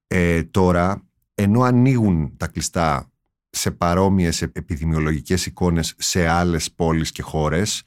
Ε, 0.07 0.43
τώρα, 0.43 1.03
ενώ 1.43 1.63
ανοίγουν 1.63 2.37
τα 2.37 2.47
κλειστά 2.47 3.11
σε 3.51 3.71
παρόμοιες 3.71 4.43
επιδημιολογικές 4.43 5.47
εικόνες 5.47 5.95
σε 5.99 6.27
άλλες 6.27 6.73
πόλεις 6.73 7.13
και 7.13 7.23
χώρες, 7.23 7.83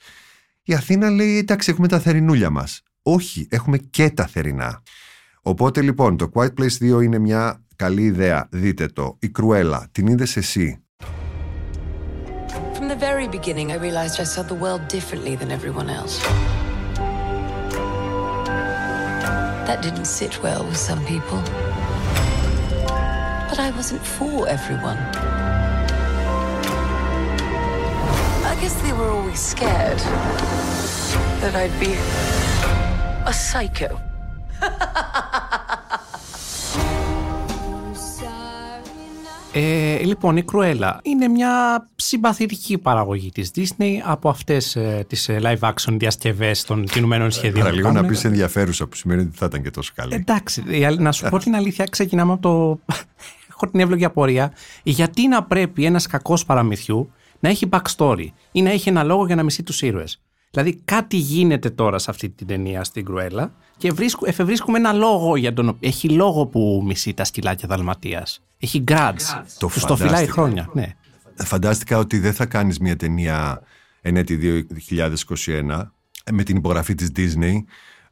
η 0.63 0.73
Αθήνα 0.73 1.09
λέει 1.09 1.37
εντάξει 1.37 1.71
έχουμε 1.71 1.87
τα 1.87 1.99
θερινούλια 1.99 2.49
μας. 2.49 2.81
Όχι, 3.01 3.47
έχουμε 3.49 3.77
και 3.77 4.09
τα 4.09 4.27
θερινά. 4.27 4.81
Οπότε 5.41 5.81
λοιπόν 5.81 6.17
το 6.17 6.31
Quiet 6.33 6.53
Place 6.59 6.97
2 6.97 7.03
είναι 7.03 7.17
μια 7.19 7.63
καλή 7.75 8.03
ιδέα. 8.03 8.47
Δείτε 8.51 8.87
το. 8.87 9.17
Η 9.19 9.29
Κρουέλα, 9.29 9.87
την 9.91 10.07
είδες 10.07 10.37
εσύ; 10.37 10.79
From 12.77 12.87
the 12.89 12.99
very 13.09 13.27
beginning, 13.37 13.71
I 13.71 13.77
realized 13.87 14.19
I 14.19 14.27
saw 14.33 14.43
the 14.53 14.59
world 14.63 14.83
differently 14.95 15.35
than 15.39 15.49
everyone 15.57 15.89
else. 15.99 16.15
That 19.67 19.79
didn't 19.81 20.09
sit 20.19 20.33
well 20.43 20.61
with 20.69 20.79
some 20.89 21.01
people. 21.13 21.39
But 23.49 23.59
I 23.59 23.71
wasn't 23.71 24.01
for 24.01 24.47
everyone. 24.47 24.97
I 28.43 28.57
guess 28.59 28.73
they 28.81 28.93
were 28.93 29.09
always 29.09 29.39
scared 29.39 29.99
that 31.41 31.55
I'd 31.55 31.79
be 31.79 31.93
a 33.27 33.33
psycho. 33.33 33.99
Ε, 39.57 40.03
λοιπόν, 40.03 40.37
η 40.37 40.43
Κρουέλα 40.43 40.99
είναι 41.03 41.27
μια 41.27 41.87
συμπαθητική 41.95 42.77
παραγωγή 42.77 43.31
της 43.31 43.51
Disney 43.55 43.91
από 44.03 44.29
αυτές 44.29 44.75
ε, 44.75 45.05
τις 45.07 45.29
ε, 45.29 45.39
live 45.41 45.69
action 45.69 45.93
διασκευές 45.97 46.63
των 46.63 46.85
κινουμένων 46.85 47.31
σχεδίων. 47.31 47.63
Παραλίγο 47.63 47.87
που 47.87 47.93
να 47.93 47.99
κάνουν. 47.99 48.15
πεις 48.15 48.23
ενδιαφέρουσα 48.23 48.87
που 48.87 48.95
σημαίνει 48.95 49.21
ότι 49.21 49.29
δεν 49.29 49.39
θα 49.39 49.45
ήταν 49.45 49.61
και 49.61 49.71
τόσο 49.71 49.91
καλή. 49.95 50.13
Εντάξει, 50.13 50.63
η 50.67 50.85
αλ- 50.85 50.99
να 50.99 51.11
σου 51.11 51.29
πω 51.29 51.37
την 51.37 51.55
αλήθεια, 51.55 51.85
ξεκινάμε 51.85 52.31
από 52.31 52.41
το... 52.41 52.79
Έχω 53.49 53.67
την 53.71 53.79
εύλογη 53.79 54.05
απορία. 54.05 54.53
Γιατί 54.83 55.27
να 55.27 55.43
πρέπει 55.43 55.85
ένας 55.85 56.07
κακός 56.07 56.45
παραμυθιού 56.45 57.11
να 57.39 57.49
έχει 57.49 57.69
backstory 57.71 58.27
ή 58.51 58.61
να 58.61 58.69
έχει 58.69 58.89
ένα 58.89 59.03
λόγο 59.03 59.25
για 59.25 59.35
να 59.35 59.43
μισεί 59.43 59.63
τους 59.63 59.81
ήρωες. 59.81 60.21
Δηλαδή 60.51 60.81
κάτι 60.85 61.17
γίνεται 61.17 61.69
τώρα 61.69 61.97
σε 61.99 62.11
αυτή 62.11 62.29
την 62.29 62.47
ταινία 62.47 62.83
στην 62.83 63.05
Κρουέλα 63.05 63.51
και 63.77 63.91
βρίσκου, 63.91 64.25
εφευρίσκουμε 64.25 64.77
ένα 64.77 64.93
λόγο 64.93 65.35
για 65.35 65.53
τον 65.53 65.69
οποίο... 65.69 65.89
Έχει 65.89 66.09
λόγο 66.09 66.45
που 66.45 66.83
μισεί 66.85 67.13
τα 67.13 67.23
σκυλάκια 67.23 67.67
Δαλματίας. 67.67 68.41
Έχει 68.65 68.83
grudge. 68.87 69.43
Το 69.59 69.67
Τους 69.67 69.85
το 69.85 69.95
φυλάει 69.95 70.09
φαντάστηκα. 70.09 70.31
χρόνια. 70.31 70.69
Ναι. 70.73 70.95
Φαντάστηκα 71.35 71.97
ότι 71.97 72.19
δεν 72.19 72.33
θα 72.33 72.45
κάνεις 72.45 72.79
μια 72.79 72.95
ταινία 72.95 73.61
εν 74.01 74.17
έτη 74.17 74.65
2021 74.89 75.81
με 76.31 76.43
την 76.43 76.55
υπογραφή 76.57 76.95
της 76.95 77.11
Disney 77.15 77.53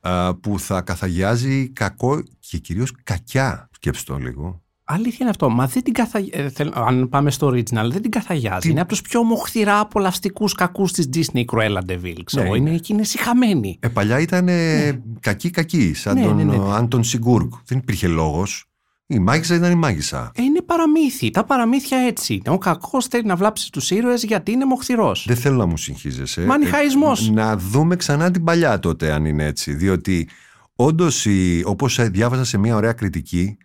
α, 0.01 0.35
που 0.35 0.59
θα 0.59 0.81
καθαγιάζει 0.81 1.69
κακό 1.69 2.23
και 2.39 2.57
κυρίως 2.57 2.91
κακιά. 3.03 3.69
Σκέψτε 3.71 4.13
το 4.13 4.19
λίγο. 4.19 4.61
Αλήθεια 4.85 5.17
είναι 5.19 5.29
αυτό. 5.29 5.49
Μα 5.49 5.67
δεν 5.67 5.83
την 5.83 5.93
καθαγιάζει. 5.93 6.53
αν 6.73 7.09
πάμε 7.09 7.31
στο 7.31 7.47
original, 7.47 7.89
δεν 7.91 8.01
την 8.01 8.11
καθαγιάζει. 8.11 8.69
Είναι 8.69 8.81
από 8.81 8.95
του 8.95 9.01
πιο 9.01 9.23
μοχθηρά 9.23 9.79
απολαυστικού 9.79 10.49
κακούς 10.57 10.91
της 10.91 11.09
Disney 11.13 11.39
η 11.39 11.45
Cruella 11.51 11.79
de 11.87 11.99
Vil. 12.03 12.17
Ξέρω. 12.23 12.49
Ναι, 12.51 12.57
είναι, 12.57 12.69
είναι. 12.69 12.77
και 12.79 12.93
είναι 12.93 13.03
συχαμένη. 13.03 13.77
Ε, 13.79 13.87
παλιά 13.87 14.19
ήταν 14.19 14.49
κακή-κακή, 15.19 15.93
σαν 15.93 16.15
Ναι, 16.19 16.23
τον 16.23 16.35
ναι, 16.35 16.43
ναι. 16.43 16.55
ε, 16.55 16.59
Άντων 16.73 17.03
Σιγκούργκ. 17.03 17.51
Δεν 17.65 17.77
υπήρχε 17.77 18.07
λόγος. 18.07 18.65
Η 19.07 19.19
μάγισσα 19.19 19.55
ήταν 19.55 19.71
η 19.71 19.75
μάγισσα. 19.75 20.31
Ε, 20.35 20.41
είναι 20.41 20.61
παραμύθι. 20.61 21.29
Τα 21.29 21.43
παραμύθια 21.43 21.97
έτσι 21.97 22.33
είναι. 22.33 22.49
Ο 22.49 22.57
κακός 22.57 23.05
θέλει 23.07 23.25
να 23.25 23.35
βλάψει 23.35 23.71
τους 23.71 23.91
ήρωες 23.91 24.23
γιατί 24.23 24.51
είναι 24.51 24.65
μοχθηρός. 24.65 25.25
Δεν 25.27 25.35
θέλω 25.35 25.57
να 25.57 25.65
μου 25.65 25.77
συγχύζεσαι. 25.77 26.45
Μανιχαϊσμός. 26.45 27.27
Ε, 27.27 27.31
να 27.31 27.57
δούμε 27.57 27.95
ξανά 27.95 28.31
την 28.31 28.43
παλιά 28.43 28.79
τότε, 28.79 29.11
αν 29.11 29.25
είναι 29.25 29.45
έτσι. 29.45 29.73
Διότι 29.73 30.29
όντως, 30.75 31.27
όπως 31.63 32.09
διάβασα 32.09 32.43
σε 32.43 32.57
μια 32.57 32.75
ωραία 32.75 32.93
κριτική, 32.93 33.57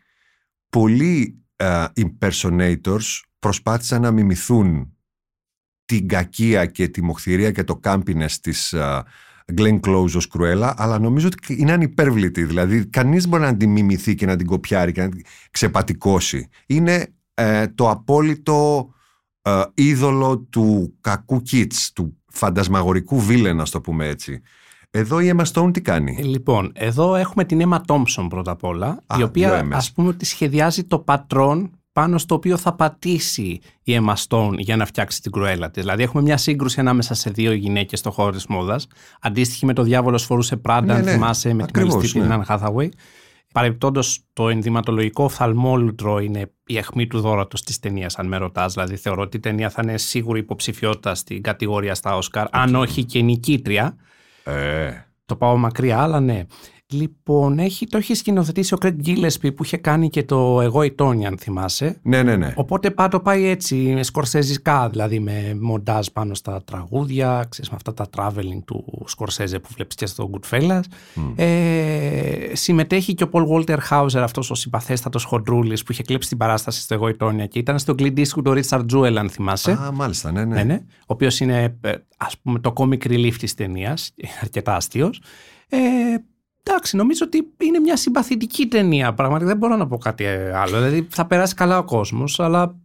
πολλοί 0.71 1.43
ε, 1.57 1.85
impersonators 1.95 3.21
προσπάθησαν 3.39 4.03
να 4.03 4.11
μιμηθούν 4.11 4.93
την 5.85 6.09
κακία 6.09 6.67
και 6.67 6.89
τη 6.89 7.03
μοχθηρία 7.03 7.51
και 7.51 7.65
το 7.65 7.77
κάμπινες 7.77 8.41
της 8.41 8.73
ε, 8.73 9.03
Glenn 9.57 9.81
Close 9.81 10.15
ως 10.17 10.29
Κρουέλα, 10.29 10.75
αλλά 10.77 10.99
νομίζω 10.99 11.27
ότι 11.27 11.57
είναι 11.61 11.73
ανυπέρβλητη. 11.73 12.45
Δηλαδή, 12.45 12.87
κανείς 12.87 13.29
μπορεί 13.29 13.43
να 13.43 13.57
την 13.57 13.71
μιμηθεί 13.71 14.15
και 14.15 14.27
να 14.27 14.37
την 14.37 14.47
κοπιάρει 14.47 14.93
και 14.93 15.01
να 15.01 15.09
την 15.09 15.25
ξεπατικώσει. 15.51 16.49
Είναι 16.67 17.07
ε, 17.35 17.67
το 17.67 17.91
απόλυτο 17.91 18.89
ε, 19.43 19.63
είδωλο 19.75 20.39
του 20.39 20.95
κακού 21.01 21.43
κιτς, 21.43 21.93
του 21.93 22.17
φαντασμαγορικού 22.33 23.21
βίλεν, 23.21 23.57
να 23.57 23.65
το 23.65 23.81
πούμε 23.81 24.07
έτσι. 24.07 24.43
Εδώ 24.91 25.21
η 25.21 25.33
Emma 25.37 25.45
Stone 25.53 25.73
τι 25.73 25.81
κάνει; 25.81 26.17
Ε, 26.19 26.23
Λοιπόν, 26.23 26.71
εδώ 26.75 27.15
έχουμε 27.15 27.45
την 27.45 27.63
Emma 27.65 27.79
Thompson 27.87 28.27
πρώτα 28.29 28.51
απ' 28.51 28.65
όλα, 28.65 28.89
Α, 28.89 29.15
η 29.15 29.17
δύο 29.17 29.27
οποία 29.27 29.65
Emmas. 29.65 29.69
ας 29.73 29.93
πούμε 29.93 30.09
ότι 30.09 30.25
σχεδιάζει 30.25 30.85
το 30.85 30.99
πατρόν 30.99 31.71
πάνω 31.99 32.19
στο 32.19 32.35
οποίο 32.35 32.57
θα 32.57 32.73
πατήσει 32.75 33.61
η 33.83 33.99
Emma 34.01 34.15
Stone 34.29 34.55
για 34.57 34.77
να 34.77 34.87
φτιάξει 34.87 35.23
την 35.23 35.33
κρουέλα 35.33 35.71
της. 35.71 35.83
Δηλαδή 35.83 36.03
έχουμε 36.03 36.23
μια 36.23 36.37
σύγκρουση 36.37 36.81
ανάμεσα 36.81 37.15
σε 37.15 37.31
δύο 37.31 37.53
γυναίκες 37.53 37.99
στο 37.99 38.11
χώρο 38.11 38.31
της 38.31 38.47
μόδας, 38.47 38.87
αντίστοιχη 39.21 39.67
με 39.67 39.73
το 39.73 39.83
διάβολος 39.83 40.25
φορούσε 40.25 40.57
Πράντα, 40.57 40.93
Ναι, 40.93 40.99
αν 40.99 41.05
ναι. 41.05 41.11
θυμάσαι, 41.11 41.49
με 41.49 41.55
την 41.55 41.65
Ακριβώς, 41.65 41.95
αληστή 41.95 42.19
ναι. 42.19 42.27
την 42.27 42.45
Anne 42.47 42.57
Hathaway. 42.59 42.89
Παρεμπιπτόντως 43.53 44.21
το 44.33 44.49
ενδυματολογικό 44.49 45.25
οφθαλμόλουτρο 45.25 46.19
είναι 46.19 46.53
η 46.67 46.77
αιχμή 46.77 47.07
του 47.07 47.21
δόρατος 47.21 47.63
της 47.63 47.79
ταινίας, 47.79 48.19
αν 48.19 48.27
με 48.27 48.37
ρωτάς. 48.37 48.73
Δηλαδή 48.73 48.97
θεωρώ 48.97 49.23
ότι 49.23 49.37
η 49.37 49.41
ταινία 49.41 49.71
θα 49.71 49.83
είναι 49.85 49.99
σίγουρη 49.99 50.41
υποψηφιότητα 50.41 51.15
στην 51.15 51.43
κατηγορία 51.43 51.95
στα 51.95 52.17
Όσκαρ, 52.17 52.47
αν 52.51 52.75
όχι 52.75 53.05
και 53.05 53.21
νικήτρια. 53.21 53.97
Ε, 54.45 54.91
Το 55.27 55.37
πάω 55.37 55.57
μακριά, 55.57 55.99
αλλά 56.03 56.21
ναι. 56.21 56.45
Λοιπόν, 56.93 57.59
έχει, 57.59 57.87
το 57.87 57.97
έχει 57.99 58.15
σκηνοθετήσει 58.15 58.75
ο 58.75 58.79
Craig 58.81 58.97
Gillespie 59.07 59.55
που 59.55 59.65
είχε 59.65 59.77
κάνει 59.77 60.09
και 60.11 60.23
το 60.23 60.61
Εγώ 60.61 60.83
η 60.83 60.93
Τόνι, 60.93 61.27
αν 61.27 61.39
θυμάσαι. 61.39 62.01
ναι, 62.03 62.23
ναι, 62.23 62.37
ναι. 62.37 62.53
Οπότε 62.57 62.91
πάντο 62.91 63.21
πάει 63.21 63.45
έτσι, 63.47 63.77
με 63.77 64.03
σκορσέζικα, 64.03 64.89
δηλαδή 64.89 65.21
με 65.21 65.57
μοντάζ 65.61 66.07
πάνω 66.07 66.35
στα 66.35 66.63
τραγούδια, 66.65 67.47
ξέρεις, 67.49 67.71
με 67.71 67.77
αυτά 67.77 67.95
τα 67.95 68.07
traveling 68.17 68.63
του 68.65 69.05
Σκορσέζε 69.07 69.59
που 69.59 69.69
βλέπεις 69.75 69.95
και 69.97 70.07
στο 70.07 70.31
Goodfellas. 70.33 70.81
Ε, 71.37 72.51
συμμετέχει 72.53 73.15
και 73.15 73.25
ο 73.25 73.29
Paul 73.33 73.47
Walter 73.49 73.79
Hauser, 73.91 74.19
αυτός 74.19 74.51
ο 74.51 74.55
συμπαθέστατος 74.55 75.25
χοντρούλης 75.25 75.83
που 75.83 75.93
είχε 75.93 76.03
κλέψει 76.03 76.29
την 76.29 76.39
παράσταση 76.39 76.81
στο 76.81 76.95
Εγώ 76.95 77.09
η 77.09 77.17
Τόνια 77.17 77.47
και 77.47 77.59
ήταν 77.59 77.79
στο 77.79 77.95
Clint 77.99 78.19
Eastwood 78.19 78.45
του 78.45 78.61
Richard 78.63 78.85
Jewell, 78.93 79.17
αν 79.19 79.31
θυμάσαι. 79.31 79.71
Α, 79.71 79.93
μάλιστα, 79.93 80.33
ναι, 80.33 80.45
ναι. 80.45 80.55
Ναι, 80.55 80.63
ναι. 80.63 80.81
Ο 80.85 81.05
οποίος 81.07 81.41
είναι, 81.41 81.79
ε, 81.81 81.93
ας 82.19 82.39
πούμε, 82.39 82.59
το 82.59 82.73
comic 82.77 83.07
relief 83.07 83.35
της 83.39 83.55
ταινίας, 83.55 84.15
αρκετά 84.43 84.77
αστείος. 84.77 85.23
Ε, 85.69 85.79
εντάξει, 86.63 86.97
νομίζω 86.97 87.25
ότι 87.27 87.49
είναι 87.59 87.79
μια 87.79 87.97
συμπαθητική 87.97 88.67
ταινία. 88.67 89.15
Πραγματικά 89.15 89.49
δεν 89.49 89.59
μπορώ 89.59 89.77
να 89.77 89.87
πω 89.87 89.99
κάτι 89.99 90.25
ε, 90.25 90.53
άλλο. 90.55 90.77
Δηλαδή 90.77 91.07
θα 91.11 91.27
περάσει 91.27 91.55
καλά 91.55 91.79
ο 91.79 91.85
κόσμος, 91.85 92.41
αλλά 92.41 92.77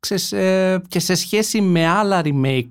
ξέρεις, 0.00 0.32
ε, 0.32 0.82
και 0.88 0.98
σε 0.98 1.14
σχέση 1.14 1.60
με 1.60 1.86
άλλα 1.86 2.22
remake 2.24 2.70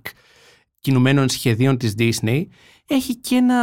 κινουμένων 0.80 1.30
σχεδίων 1.30 1.78
της 1.78 1.96
Disney, 1.98 2.46
έχει 2.88 3.16
και 3.16 3.36
ένα 3.36 3.58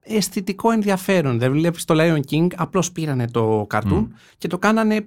αισθητικό 0.00 0.70
ενδιαφέρον. 0.70 1.38
Δεν 1.38 1.52
βλέπεις 1.52 1.84
το 1.84 1.94
Lion 1.98 2.20
King, 2.30 2.46
απλώς 2.56 2.92
πήρανε 2.92 3.26
το 3.28 3.66
cartoon 3.74 4.06
και 4.38 4.48
το 4.48 4.58
κάνανε 4.58 5.06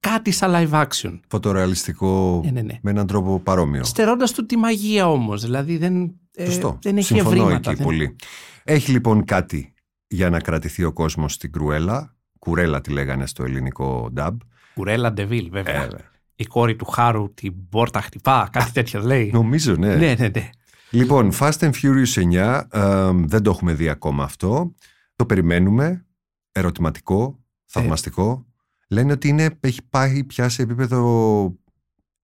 κάτι 0.00 0.30
σαν 0.30 0.52
live 0.54 0.84
action. 0.84 1.20
Φωτορεαλιστικό 1.28 2.40
Ναι, 2.44 2.50
ναι, 2.50 2.60
ναι. 2.60 2.78
με 2.82 2.90
έναν 2.90 3.06
τρόπο 3.06 3.40
παρόμοιο. 3.40 3.84
Στερώντας 3.84 4.32
του 4.32 4.46
τη 4.46 4.56
μαγεία 4.56 5.10
όμως, 5.10 5.42
δηλαδή 5.42 5.76
δεν, 5.76 6.14
ε, 6.34 6.44
Σωστό. 6.44 6.78
δεν 6.82 6.96
έχει 6.96 7.06
Συμφωνώ 7.06 7.30
ευρήματα. 7.30 7.70
εκεί 7.70 7.74
δεν- 7.78 7.84
πολύ. 7.86 8.16
Έχει 8.64 8.90
λοιπόν 8.90 9.24
κάτι 9.24 9.73
για 10.14 10.30
να 10.30 10.40
κρατηθεί 10.40 10.84
ο 10.84 10.92
κόσμος 10.92 11.32
στην 11.32 11.52
Κρουέλα. 11.52 12.16
Κουρέλα 12.38 12.80
τη 12.80 12.90
λέγανε 12.90 13.26
στο 13.26 13.44
ελληνικό 13.44 14.10
dub. 14.16 14.36
Κουρέλα 14.74 15.12
Ντεβίλ, 15.12 15.50
βέβαια. 15.50 15.82
Ε, 15.82 15.88
Η 16.36 16.44
κόρη 16.44 16.76
του 16.76 16.84
Χάρου 16.84 17.34
την 17.34 17.68
πόρτα 17.68 18.00
χτυπά, 18.00 18.48
κάτι 18.52 18.72
τέτοιο 18.72 19.00
λέει. 19.00 19.30
νομίζω, 19.32 19.74
ναι. 19.76 19.94
ναι, 19.94 20.14
ναι, 20.18 20.28
ναι. 20.28 20.50
Λοιπόν, 20.90 21.30
Fast 21.38 21.58
and 21.58 21.70
Furious 21.82 22.32
9, 22.32 22.62
ε, 22.70 23.10
δεν 23.14 23.42
το 23.42 23.50
έχουμε 23.50 23.74
δει 23.74 23.88
ακόμα 23.88 24.24
αυτό. 24.24 24.74
Το 25.16 25.26
περιμένουμε. 25.26 26.04
Ερωτηματικό, 26.52 27.38
θαυμαστικό. 27.64 28.46
Λένε 28.88 29.12
ότι 29.12 29.28
είναι, 29.28 29.50
έχει 29.60 29.80
πάει 29.90 30.24
πια 30.24 30.48
σε 30.48 30.62
επίπεδο 30.62 31.54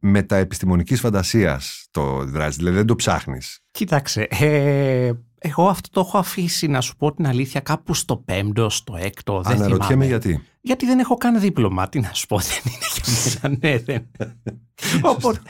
μεταεπιστημονικής 0.01 1.01
φαντασίας 1.01 1.87
το 1.91 2.25
δράση. 2.25 2.59
Δηλαδή 2.59 2.77
δεν 2.77 2.87
το 2.87 2.95
ψάχνεις. 2.95 3.61
Κοίταξε, 3.71 4.27
ε, 4.31 5.11
εγώ 5.43 5.69
αυτό 5.69 5.89
το 5.91 6.01
έχω 6.01 6.19
αφήσει 6.19 6.67
να 6.67 6.81
σου 6.81 6.97
πω 6.97 7.13
την 7.15 7.27
αλήθεια 7.27 7.61
κάπου 7.61 7.95
στο 7.95 8.17
πέμπτο, 8.17 8.71
στο 8.71 8.97
έκτο, 8.97 9.41
δεν 9.41 9.57
Αναρωτιέμαι 9.57 9.87
θυμάμαι. 9.87 10.07
γιατί. 10.07 10.43
Γιατί 10.61 10.87
δεν 10.87 10.99
έχω 10.99 11.17
καν 11.17 11.41
δίπλωμα, 11.41 11.89
τι 11.89 12.01
να 12.01 12.13
σου 12.13 12.27
πω, 12.27 12.39
δεν 12.49 12.61
είναι 12.65 12.87
για 12.95 13.49
μένα, 13.49 13.59
ναι, 13.63 13.79
δεν. 13.79 14.11
Οπότε, 15.15 15.41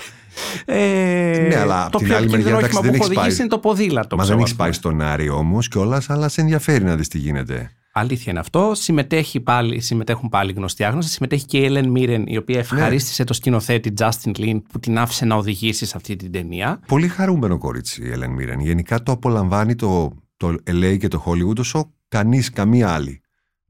ε, 0.65 1.47
Ναι, 1.49 1.57
αλλά 1.57 1.85
απ' 1.85 1.91
το 1.93 1.99
την 1.99 2.07
πιο 2.07 2.17
άλλη 2.17 2.29
μεριά, 2.29 2.47
επικίνδυνο 2.47 2.59
εντάξει, 2.59 2.77
όχημα 2.77 2.81
δεν 2.81 2.91
που 2.91 2.97
έχω 2.97 3.05
έχεις 3.05 3.07
οδηγήσει 3.17 3.37
πάει- 3.37 3.47
είναι 3.47 3.49
το 3.49 3.59
ποδήλατο. 3.59 4.17
Μα 4.17 4.23
ξέρω, 4.23 4.37
δεν 4.37 4.45
ας 4.45 4.51
έχεις 4.51 4.63
πάει 4.63 4.71
πούμε. 4.71 4.93
στον 4.93 5.01
Άρη 5.09 5.29
όμως 5.29 5.69
κιόλας, 5.69 6.11
αλλά 6.11 6.29
σε 6.29 6.41
ενδιαφέρει 6.41 6.85
να 6.85 6.97
δεις 6.97 7.09
τι 7.09 7.19
γίνεται. 7.19 7.71
Αλήθεια 7.93 8.31
είναι 8.31 8.41
αυτό. 8.41 8.71
Συμμετέχει 8.75 9.41
πάλι, 9.41 9.81
συμμετέχουν 9.81 10.29
πάλι 10.29 10.53
γνωστοί 10.53 10.85
άγνωστοι. 10.85 11.11
Συμμετέχει 11.13 11.45
και 11.45 11.59
η 11.59 11.65
Έλεν 11.65 11.89
Μίρεν, 11.89 12.25
η 12.27 12.37
οποία 12.37 12.59
ευχαρίστησε 12.59 13.25
το 13.25 13.33
σκηνοθέτη 13.35 13.93
Justin 13.99 14.31
Lin 14.39 14.61
που 14.73 14.79
την 14.81 14.99
άφησε 14.99 15.25
να 15.25 15.35
οδηγήσει 15.35 15.87
σε 15.87 15.93
αυτή 15.97 16.17
την 16.17 16.33
ταινία. 16.33 16.81
Πολύ 16.87 17.09
χαρούμενο 17.09 17.59
κορίτσι 17.59 18.03
η 18.03 18.11
Ελεν 18.11 18.31
Μίρεν. 18.31 18.61
Γενικά 18.61 19.03
το 19.03 19.13
απολαμβάνει 19.13 19.75
το, 19.75 20.13
το 20.37 20.55
LA 20.71 20.97
και 20.99 21.09
το 21.09 21.25
Hollywood 21.27 21.59
όσο 21.59 21.93
κανείς, 22.09 22.51
καμία 22.51 22.91
άλλη. 22.91 23.21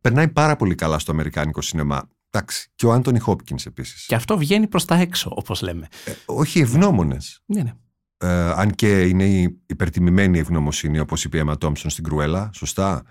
Περνάει 0.00 0.29
πάρα 0.29 0.57
πολύ 0.57 0.75
καλά 0.75 0.99
στο 0.99 1.12
αμερικάνικο 1.12 1.61
σινεμά. 1.62 2.09
Εντάξει, 2.31 2.69
και 2.75 2.87
ο 2.87 2.93
Άντωνι 2.93 3.19
Χόπκινς 3.19 3.67
επίσης. 3.67 4.07
Και 4.07 4.15
αυτό 4.15 4.39
βγαίνει 4.39 4.67
προς 4.67 4.85
τα 4.85 4.95
έξω, 4.95 5.33
όπως 5.35 5.63
λέμε. 5.63 5.89
Ε, 6.05 6.13
όχι 6.25 6.61
ευγνώμονες. 6.61 7.43
Ναι, 7.47 7.63
ναι. 7.63 7.73
Ε, 8.17 8.53
αν 8.53 8.71
και 8.71 9.03
είναι 9.03 9.25
η 9.25 9.61
υπερτιμημένη 9.67 10.39
ευγνωμοσύνη, 10.39 10.99
όπως 10.99 11.25
είπε 11.25 11.39
η 11.39 11.43
Emma 11.47 11.55
Thompson 11.59 11.87
στην 11.87 12.05
Κρουέλα, 12.05 12.51
σωστά. 12.55 13.03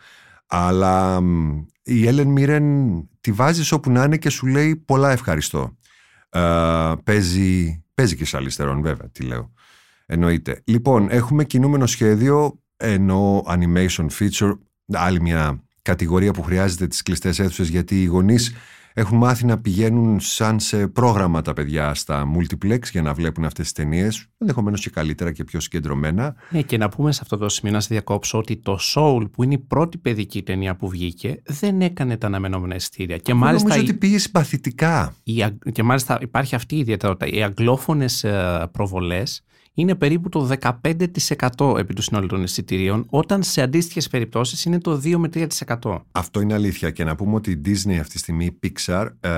Αλλά 0.47 1.21
μ, 1.21 1.61
η 1.83 2.07
Έλεν 2.07 2.27
Μίρεν 2.27 3.09
τη 3.21 3.31
βάζεις 3.31 3.71
όπου 3.71 3.91
να 3.91 4.03
είναι 4.03 4.17
και 4.17 4.29
σου 4.29 4.47
λέει 4.47 4.75
πολλά 4.75 5.11
ευχαριστώ. 5.11 5.77
Ε, 6.29 6.93
παίζει, 7.03 7.83
παίζει 7.93 8.15
και 8.15 8.25
σε 8.25 8.37
αριστερών 8.37 8.81
βέβαια, 8.81 9.09
τι 9.09 9.23
λέω. 9.23 9.51
Εννοείται. 10.05 10.61
Λοιπόν, 10.63 11.07
έχουμε 11.09 11.43
κινούμενο 11.43 11.85
σχέδιο, 11.85 12.59
ενώ 12.77 13.43
animation 13.47 14.07
feature, 14.19 14.57
άλλη 14.91 15.21
μια 15.21 15.63
κατηγορία 15.81 16.33
που 16.33 16.41
χρειάζεται 16.41 16.87
τις 16.87 17.01
κλειστές 17.01 17.39
αίθουσες 17.39 17.67
γιατί 17.67 18.01
οι 18.01 18.05
γονείς 18.05 18.53
έχουν 18.93 19.17
μάθει 19.17 19.45
να 19.45 19.57
πηγαίνουν 19.57 20.19
σαν 20.19 20.59
σε 20.59 20.87
πρόγραμμα 20.87 21.41
τα 21.41 21.53
παιδιά 21.53 21.93
στα 21.93 22.25
multiplex 22.37 22.79
για 22.91 23.01
να 23.01 23.13
βλέπουν 23.13 23.45
αυτές 23.45 23.63
τις 23.65 23.73
ταινίες, 23.73 24.25
ενδεχομένως 24.37 24.81
και 24.81 24.89
καλύτερα 24.89 25.31
και 25.31 25.43
πιο 25.43 25.59
συγκεντρωμένα. 25.59 26.35
Ναι, 26.49 26.61
και 26.61 26.77
να 26.77 26.89
πούμε 26.89 27.11
σε 27.11 27.19
αυτό 27.23 27.37
το 27.37 27.49
σημείο 27.49 27.73
να 27.73 27.79
σε 27.79 27.87
διακόψω 27.91 28.37
ότι 28.37 28.57
το 28.57 28.79
Soul, 28.95 29.31
που 29.31 29.43
είναι 29.43 29.53
η 29.53 29.57
πρώτη 29.57 29.97
παιδική 29.97 30.43
ταινία 30.43 30.75
που 30.75 30.89
βγήκε, 30.89 31.41
δεν 31.45 31.81
έκανε 31.81 32.17
τα 32.17 32.27
αναμενόμενα 32.27 32.75
εισιτήρια. 32.75 33.17
Και 33.17 33.33
μάλιστα, 33.33 33.67
Νομίζω 33.67 33.85
η- 33.85 33.89
ότι 33.89 33.97
πήγε 33.99 34.17
συμπαθητικά. 34.17 35.15
η 35.23 35.43
αγ- 35.43 35.71
και 35.71 35.83
μάλιστα 35.83 36.17
υπάρχει 36.21 36.55
αυτή 36.55 36.75
η 36.75 36.79
ιδιαιτερότητα. 36.79 37.27
Οι 37.37 37.43
αγγλόφωνες 37.43 38.23
ε, 38.23 38.67
προβολές 38.71 39.43
είναι 39.79 39.95
περίπου 39.95 40.29
το 40.29 40.49
15% 41.57 41.77
επί 41.77 41.93
του 41.93 42.01
συνόλου 42.01 42.27
των 42.27 42.43
εισιτηρίων, 42.43 43.05
όταν 43.09 43.43
σε 43.43 43.61
αντίστοιχες 43.61 44.07
περιπτώσεις 44.07 44.65
είναι 44.65 44.79
το 44.79 45.01
2 45.03 45.15
με 45.17 45.29
3%. 45.33 45.97
Αυτό 46.11 46.41
είναι 46.41 46.53
αλήθεια 46.53 46.91
και 46.91 47.03
να 47.03 47.15
πούμε 47.15 47.35
ότι 47.35 47.51
η 47.51 47.61
Disney 47.65 47.97
αυτή 47.99 48.13
τη 48.13 48.17
στιγμή, 48.17 48.45
η 48.45 48.59
Pixar 48.63 49.07
ε, 49.19 49.29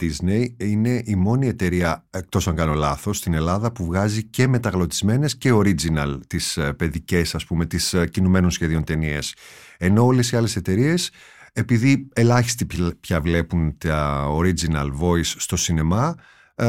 Disney, 0.00 0.46
είναι 0.56 1.02
η 1.04 1.14
μόνη 1.14 1.46
εταιρεία, 1.46 2.04
εκτός 2.10 2.48
αν 2.48 2.54
κάνω 2.54 2.74
λάθος, 2.74 3.16
στην 3.16 3.34
Ελλάδα 3.34 3.72
που 3.72 3.84
βγάζει 3.84 4.24
και 4.24 4.46
μεταγλωτισμένες 4.46 5.36
και 5.36 5.52
original 5.52 6.18
τις 6.26 6.56
ε, 6.56 6.72
παιδικές, 6.72 7.34
ας 7.34 7.44
πούμε, 7.44 7.66
τις 7.66 7.94
ε, 7.94 8.06
κινουμένων 8.06 8.50
σχεδίων 8.50 8.84
ταινίες. 8.84 9.34
Ενώ 9.78 10.04
όλες 10.04 10.32
οι 10.32 10.36
άλλες 10.36 10.56
εταιρείες, 10.56 11.10
επειδή 11.52 12.08
ελάχιστοι 12.12 12.64
πι- 12.64 12.94
πια 13.00 13.20
βλέπουν 13.20 13.78
τα 13.78 14.26
original 14.38 14.88
voice 15.00 15.34
στο 15.36 15.56
σινεμά, 15.56 16.08
ε, 16.08 16.22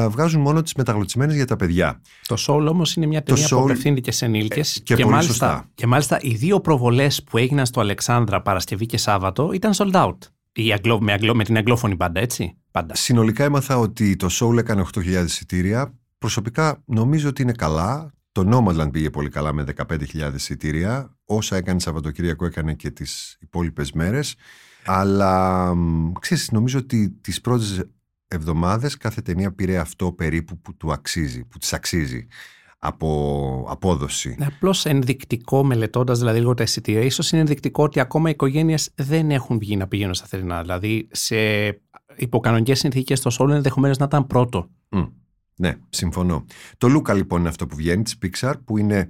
βγάζουν 0.10 0.42
μόνο 0.42 0.62
τις 0.62 0.74
μεταγλωτισμένες 0.74 1.36
για 1.36 1.46
τα 1.46 1.56
παιδιά. 1.56 2.02
Το 2.28 2.36
Soul 2.48 2.66
όμως 2.70 2.96
είναι 2.96 3.06
μια 3.06 3.24
ταινία 3.24 3.48
που 3.48 3.56
Soul- 3.56 3.64
απευθύνεται 3.64 4.02
και 4.02 4.12
σε 4.12 4.26
ενήλικες 4.26 4.76
Ε, 4.76 4.80
και 4.80 4.96
πολύ 4.96 5.08
μάλιστα, 5.10 5.32
σωστά. 5.32 5.70
και 5.76 5.88
μάλιστα 5.88 6.18
οι 6.22 6.34
δύο 6.36 6.60
προβολές 6.60 7.24
που 7.24 7.38
έγιναν 7.38 7.66
στο 7.66 7.80
Αλεξάνδρα 7.80 8.42
Παρασκευή 8.42 8.86
και 8.86 8.98
Σάββατο 8.98 9.52
ήταν 9.52 9.72
sold 9.76 9.92
out. 9.92 10.18
Η 10.52 10.72
αγγλο, 10.74 11.02
με, 11.02 11.12
αγγλο, 11.14 11.36
με 11.36 11.44
την 11.44 11.58
αγγλόφωνη 11.58 11.96
πάντα, 11.96 12.20
έτσι; 12.20 12.58
Πάντα. 12.72 12.96
Συνολικά 12.96 13.44
έμαθα 13.44 13.78
ότι 13.78 14.16
το 14.16 14.28
Soul 14.32 14.58
έκανε 14.58 14.82
8.000 14.94 15.24
εισιτήρια. 15.26 15.94
Προσωπικά 16.18 16.82
νομίζω 16.86 17.30
ότι 17.30 17.42
είναι 17.42 17.52
καλά. 17.52 18.12
Το 18.32 18.50
Nomadland 18.52 18.92
πήγε 18.92 19.10
πολύ 19.10 19.30
καλά 19.30 19.54
με 19.54 19.64
15.000 19.64 20.34
εισιτήρια. 20.36 21.18
Όσα 21.26 21.56
έκανε 21.56 21.80
Σαββατοκύριακο 21.80 22.46
έκανε 22.46 22.74
και 22.74 22.92
τις 22.92 23.38
υπόλοιπες 23.42 23.92
μέρες. 23.92 24.36
Αλλά 24.86 25.74
μ, 25.76 26.12
ξέρεις, 26.20 26.52
νομίζω 26.52 26.80
ότι 26.80 27.10
τις 27.22 27.42
πρώτες 27.42 27.84
εβδομάδες 28.28 28.98
κάθε 28.98 29.22
ταινία 29.22 29.52
πήρε 29.52 29.78
αυτό 29.78 30.12
περίπου 30.12 30.58
που 30.58 30.76
του 30.76 30.92
αξίζει, 30.92 31.46
που 31.46 31.58
της 31.58 31.74
αξίζει 31.74 32.28
από 32.80 33.66
απόδοση. 33.70 34.30
Είναι 34.30 34.46
απλώς 34.46 34.86
ενδεικτικό, 34.86 35.64
μελετώντας 35.64 36.20
δηλαδή 36.20 36.40
λίγο 36.40 36.54
τα 36.54 36.64
εισιτήρια, 36.64 37.02
ίσως 37.02 37.32
είναι 37.32 37.42
ενδεικτικό 37.42 37.84
ότι 37.84 38.00
ακόμα 38.00 38.30
οι 38.30 38.32
οικογένειες 38.32 38.90
δεν 38.96 39.32
έχουν 39.32 39.58
βγει 39.58 39.76
να 39.76 39.88
πηγαίνουν 39.88 40.14
στα 40.14 40.26
θερινά. 40.26 40.62
Δηλαδή, 40.62 41.08
σε 41.12 41.38
υποκανονικές 42.16 42.80
συνθήκες, 42.80 43.22
το 43.22 43.36
Soul 43.40 43.50
ενδεχομένως 43.50 43.98
να 43.98 44.06
ήταν 44.06 44.28
πρώτο. 44.28 44.70
Μμ, 44.90 45.06
ναι, 45.56 45.76
συμφωνώ. 45.90 46.46
Το 46.78 46.88
Λούκα 46.88 47.14
λοιπόν 47.14 47.40
είναι 47.40 47.50
αυτό 47.50 47.68
που 47.68 47.76
βγαίνει 47.76 48.04
της 48.04 48.18
Pixar 48.22 48.54
που 48.66 48.78
είναι 48.78 49.10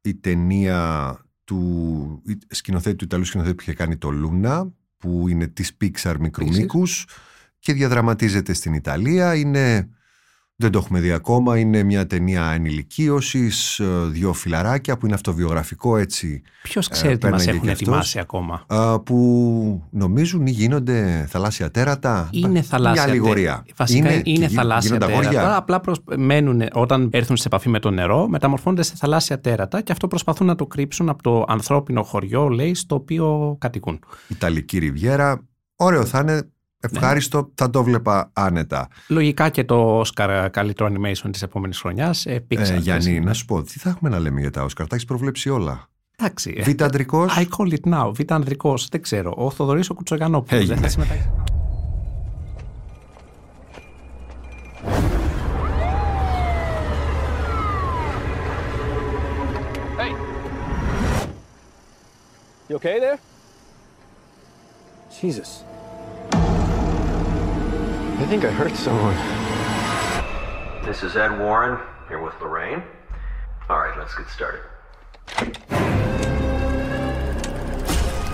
η 0.00 0.14
ταινία 0.14 1.20
του 1.44 2.22
η 2.26 2.38
σκηνοθέτη 2.48 2.96
του 2.96 3.04
Ιταλού 3.04 3.24
σκηνοθέτη 3.24 3.54
που 3.54 3.62
είχε 3.62 3.72
κάνει 3.72 3.96
το 3.96 4.10
Λούνα 4.10 4.72
που 4.96 5.28
είναι 5.28 5.46
της 5.46 5.76
Pixar 5.80 6.14
μικρού 6.20 6.44
Επίσης. 6.44 7.06
Μήκους 7.66 7.72
και 7.72 7.72
διαδραματίζεται 7.72 8.52
στην 8.52 8.72
Ιταλία. 8.74 9.34
Είναι, 9.34 9.88
δεν 10.56 10.70
το 10.70 10.78
έχουμε 10.78 11.00
δει 11.00 11.12
ακόμα, 11.12 11.58
είναι 11.58 11.82
μια 11.82 12.06
ταινία 12.06 12.50
ενηλικίωσης, 12.50 13.78
ε, 13.78 13.84
δύο 14.10 14.32
φιλαράκια 14.32 14.96
που 14.98 15.06
είναι 15.06 15.14
αυτοβιογραφικό 15.14 15.96
έτσι 15.96 16.42
Ποιος 16.62 16.88
ξέρει 16.88 17.18
τι 17.18 17.26
μας 17.30 17.44
πέρναγε 17.44 17.50
έχουν 17.50 17.62
και 17.62 17.70
αυτός. 17.72 17.86
ετοιμάσει 17.88 18.18
ακόμα; 18.18 18.64
α, 18.66 19.00
που 19.00 19.88
νομίζουν 19.90 20.46
ή 20.46 20.50
γίνονται 20.50 21.26
θαλάσσια 21.28 21.70
τέρατα. 21.70 22.28
Είναι 22.32 22.62
θαλάσσια 22.62 22.78
Μια 22.80 22.92
τέρατα. 22.92 23.10
αλληγορία. 23.10 23.64
Βασικά 23.76 24.12
είναι, 24.12 24.22
και 24.22 24.30
γι- 24.30 24.48
θαλάσσια 24.48 24.94
γίνονται 24.96 25.12
τέρατα. 25.12 25.28
αγόρια. 25.38 25.56
Απλά 25.56 25.80
προς, 25.80 25.98
μένουν, 26.16 26.62
όταν 26.72 27.08
έρθουν 27.12 27.36
σε 27.36 27.44
επαφή 27.46 27.68
με 27.68 27.78
το 27.78 27.90
νερό, 27.90 28.28
μεταμορφώνονται 28.28 28.82
σε 28.82 28.94
θαλάσσια 28.96 29.40
τέρατα 29.40 29.80
και 29.80 29.92
αυτό 29.92 30.08
προσπαθούν 30.08 30.46
να 30.46 30.54
το 30.54 30.66
κρύψουν 30.66 31.08
από 31.08 31.22
το 31.22 31.44
ανθρώπινο 31.48 32.02
χωριό, 32.02 32.48
λέει, 32.48 32.74
στο 32.74 32.94
οποίο 32.94 33.56
κατοικούν. 33.60 33.98
Ιταλική 34.28 34.78
Ριβιέρα. 34.78 35.46
Ωραίο 35.76 36.04
θα 36.04 36.18
είναι. 36.20 36.50
Ευχάριστο, 36.92 37.50
θα 37.54 37.70
το 37.70 37.82
βλέπα 37.82 38.30
άνετα. 38.32 38.88
Λογικά 39.08 39.48
και 39.48 39.64
το 39.64 40.00
Oscar 40.00 40.48
καλύτερο 40.50 40.88
animation 40.92 41.28
της 41.30 41.42
επόμενης 41.42 41.78
χρονιάς. 41.80 42.26
Ε, 42.26 42.44
Pixar, 42.50 42.58
Ε, 42.58 42.76
Γιάννη, 42.76 43.10
έτσι. 43.10 43.20
να 43.20 43.32
σου 43.32 43.44
πω, 43.44 43.62
τι 43.62 43.78
θα 43.78 43.88
έχουμε 43.90 44.10
να 44.10 44.18
λέμε 44.18 44.40
για 44.40 44.50
τα 44.50 44.62
Όσκαρ. 44.62 44.86
Τα 44.86 44.94
έχεις 44.94 45.06
προβλέψει 45.06 45.48
όλα. 45.50 45.88
Εντάξει. 46.18 46.54
ε, 46.56 46.62
Β' 46.72 46.82
αντρικός. 46.82 47.34
I 47.38 47.40
call 47.42 47.72
it 47.72 47.92
now. 47.94 48.10
Β' 48.14 48.32
ανδρικός, 48.32 48.88
δεν 48.90 49.02
ξέρω. 49.02 49.34
Ο 49.36 49.50
Θοδωρής 49.50 49.90
ο 49.90 49.94
Κουτσογιανόπουλος 49.94 50.50
δεν 50.66 50.70
Έγινε. 50.76 50.80
θα 50.80 50.88
συμμετάξει. 50.88 51.30
You 62.68 62.76
okay 62.76 62.98
there? 62.98 63.18
Jesus. 65.20 65.64
I 68.18 68.24
think 68.24 68.46
I 68.46 68.50
hurt 68.50 68.72
someone. 68.72 69.14
This 70.86 71.02
is 71.02 71.16
Ed 71.18 71.38
Warren 71.38 71.78
here 72.08 72.18
with 72.18 72.32
Lorraine. 72.40 72.82
All 73.68 73.78
right, 73.78 73.96
let's 73.98 74.14
get 74.14 74.26
started. 74.30 74.62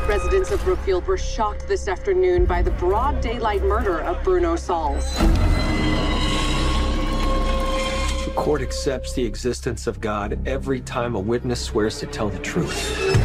Residents 0.08 0.52
of 0.52 0.62
Brookfield 0.62 1.04
were 1.08 1.18
shocked 1.18 1.66
this 1.66 1.88
afternoon 1.88 2.44
by 2.46 2.62
the 2.62 2.70
broad 2.70 3.20
daylight 3.20 3.64
murder 3.64 4.02
of 4.02 4.22
Bruno 4.22 4.54
Sauls. 4.54 5.18
The 8.24 8.32
court 8.36 8.62
accepts 8.62 9.14
the 9.14 9.24
existence 9.24 9.88
of 9.88 10.00
God 10.00 10.38
every 10.46 10.80
time 10.80 11.16
a 11.16 11.20
witness 11.20 11.60
swears 11.60 11.98
to 11.98 12.06
tell 12.06 12.28
the 12.28 12.38
truth. 12.38 13.18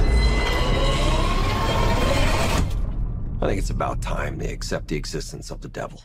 I 3.43 3.45
think 3.45 3.59
it's 3.59 3.69
about 3.69 4.01
time 4.01 4.39
they 4.39 4.51
accept 4.51 4.87
the 4.87 4.95
existence 4.95 5.51
of 5.51 5.61
the 5.61 5.69
devil. 5.69 6.01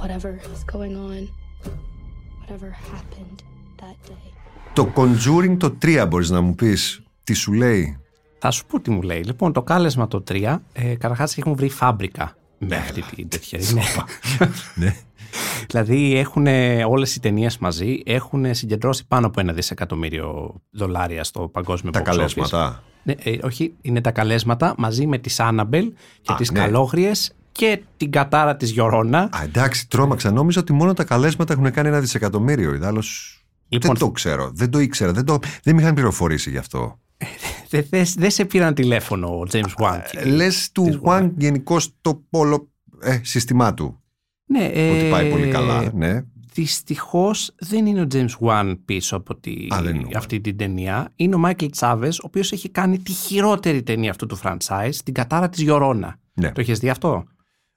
Whatever 0.00 0.30
is 0.54 0.62
going 0.74 0.94
on, 1.08 1.20
whatever 2.40 2.70
happened 2.92 3.38
that 3.80 4.10
day. 4.10 4.30
Το 4.72 4.92
Conjuring 4.94 5.56
το 5.58 5.76
3 5.82 6.06
μπορείς 6.08 6.30
να 6.30 6.40
μου 6.40 6.54
πεις 6.54 7.02
τι 7.24 7.34
σου 7.34 7.52
λέει; 7.52 7.98
Θα 8.38 8.50
σου 8.50 8.66
πω 8.66 8.80
τι 8.80 8.90
μου 8.90 9.02
λέει. 9.02 9.22
Λοιπόν, 9.22 9.52
το 9.52 9.62
κάλεσμα 9.62 10.08
το 10.08 10.22
3, 10.28 10.56
ε, 10.72 10.94
καταρχάς 10.94 11.38
έχουν 11.38 11.54
βρει 11.56 11.68
φάμπρικα 11.68 12.36
με 12.58 12.76
αυτή 12.76 13.02
την 13.02 13.28
τέτοια. 13.28 13.58
Ναι. 13.72 13.82
ναι. 14.86 14.96
δηλαδή 15.66 16.16
έχουν 16.16 16.46
όλες 16.86 17.16
οι 17.16 17.20
ταινίες 17.20 17.58
μαζί 17.58 18.00
έχουν 18.04 18.54
συγκεντρώσει 18.54 19.06
πάνω 19.06 19.26
από 19.26 19.40
ένα 19.40 19.52
δισεκατομμύριο 19.52 20.54
δολάρια 20.70 21.24
στο 21.24 21.48
παγκόσμιο 21.48 21.92
Τα 21.92 22.00
box 22.00 22.02
office. 22.02 22.06
καλέσματα. 22.06 22.82
Ναι, 23.02 23.14
ε, 23.22 23.38
όχι, 23.42 23.74
είναι 23.80 24.00
τα 24.00 24.10
καλέσματα 24.10 24.74
μαζί 24.78 25.06
με 25.06 25.18
τις 25.18 25.40
Άναμπελ 25.40 25.92
και 26.22 26.32
Α, 26.32 26.36
τις 26.36 26.50
ναι. 26.50 26.58
Καλόγριες 26.58 27.32
και 27.56 27.82
την 27.96 28.10
κατάρα 28.10 28.56
της 28.56 28.70
Γιωρώνα. 28.70 29.18
Α, 29.18 29.42
εντάξει, 29.44 29.88
τρόμαξα. 29.88 30.30
Νόμιζα 30.30 30.60
ότι 30.60 30.72
μόνο 30.72 30.92
τα 30.94 31.04
καλέσματα 31.04 31.52
έχουν 31.52 31.70
κάνει 31.70 31.88
ένα 31.88 32.00
δισεκατομμύριο. 32.00 32.74
Ιδάλλως 32.74 33.40
Λοιπόν, 33.68 33.90
δεν 33.90 33.98
το 34.06 34.10
ξέρω. 34.10 34.50
Δεν 34.54 34.70
το 34.70 34.78
ήξερα. 34.78 35.12
Δεν, 35.12 35.24
το, 35.24 35.38
δεν 35.62 35.74
με 35.74 35.80
είχαν 35.82 35.94
πληροφορήσει 35.94 36.50
γι' 36.50 36.58
αυτό. 36.58 37.00
δεν 37.70 37.86
δεν- 37.90 38.06
δεν 38.16 38.30
σε 38.30 38.44
πήραν 38.44 38.74
τηλέφωνο 38.74 39.28
ο 39.28 39.42
James 39.52 39.82
Wan. 39.84 40.00
Λες 40.26 40.70
του 40.72 40.84
της 40.84 40.98
Wang 41.02 41.30
γενικώς 41.36 41.94
το 42.00 42.22
πόλο 42.30 42.70
ε, 43.00 43.20
σύστημά 43.22 43.74
του. 43.74 44.00
Ναι, 44.46 44.64
Ότι 44.64 45.08
πάει 45.10 45.26
ε, 45.26 45.30
πολύ 45.30 45.48
καλά. 45.48 45.90
Ναι. 45.94 46.20
Δυστυχώς 46.52 47.54
δεν 47.58 47.86
είναι 47.86 48.00
ο 48.00 48.06
James 48.12 48.46
Wan 48.48 48.74
πίσω 48.84 49.16
από 49.16 49.36
τη, 49.36 49.66
Α, 49.74 49.82
δεν 49.82 49.94
είναι 49.94 50.04
ο 50.14 50.16
αυτή 50.18 50.40
την 50.40 50.56
ταινία. 50.56 51.12
Είναι 51.16 51.34
ο 51.36 51.40
Michael 51.44 51.70
Τσάβε, 51.70 52.08
ο 52.08 52.22
οποίος 52.22 52.52
έχει 52.52 52.68
κάνει 52.70 52.98
τη 52.98 53.12
χειρότερη 53.12 53.82
ταινία 53.82 54.10
αυτού 54.10 54.26
του 54.26 54.38
franchise, 54.42 54.94
την 55.04 55.14
κατάρα 55.14 55.48
της 55.48 55.60
Γιωρώνα. 55.62 56.16
ναι. 56.34 56.52
Το 56.52 56.60
έχεις 56.60 56.78
δει 56.78 56.88
αυτό; 56.88 57.24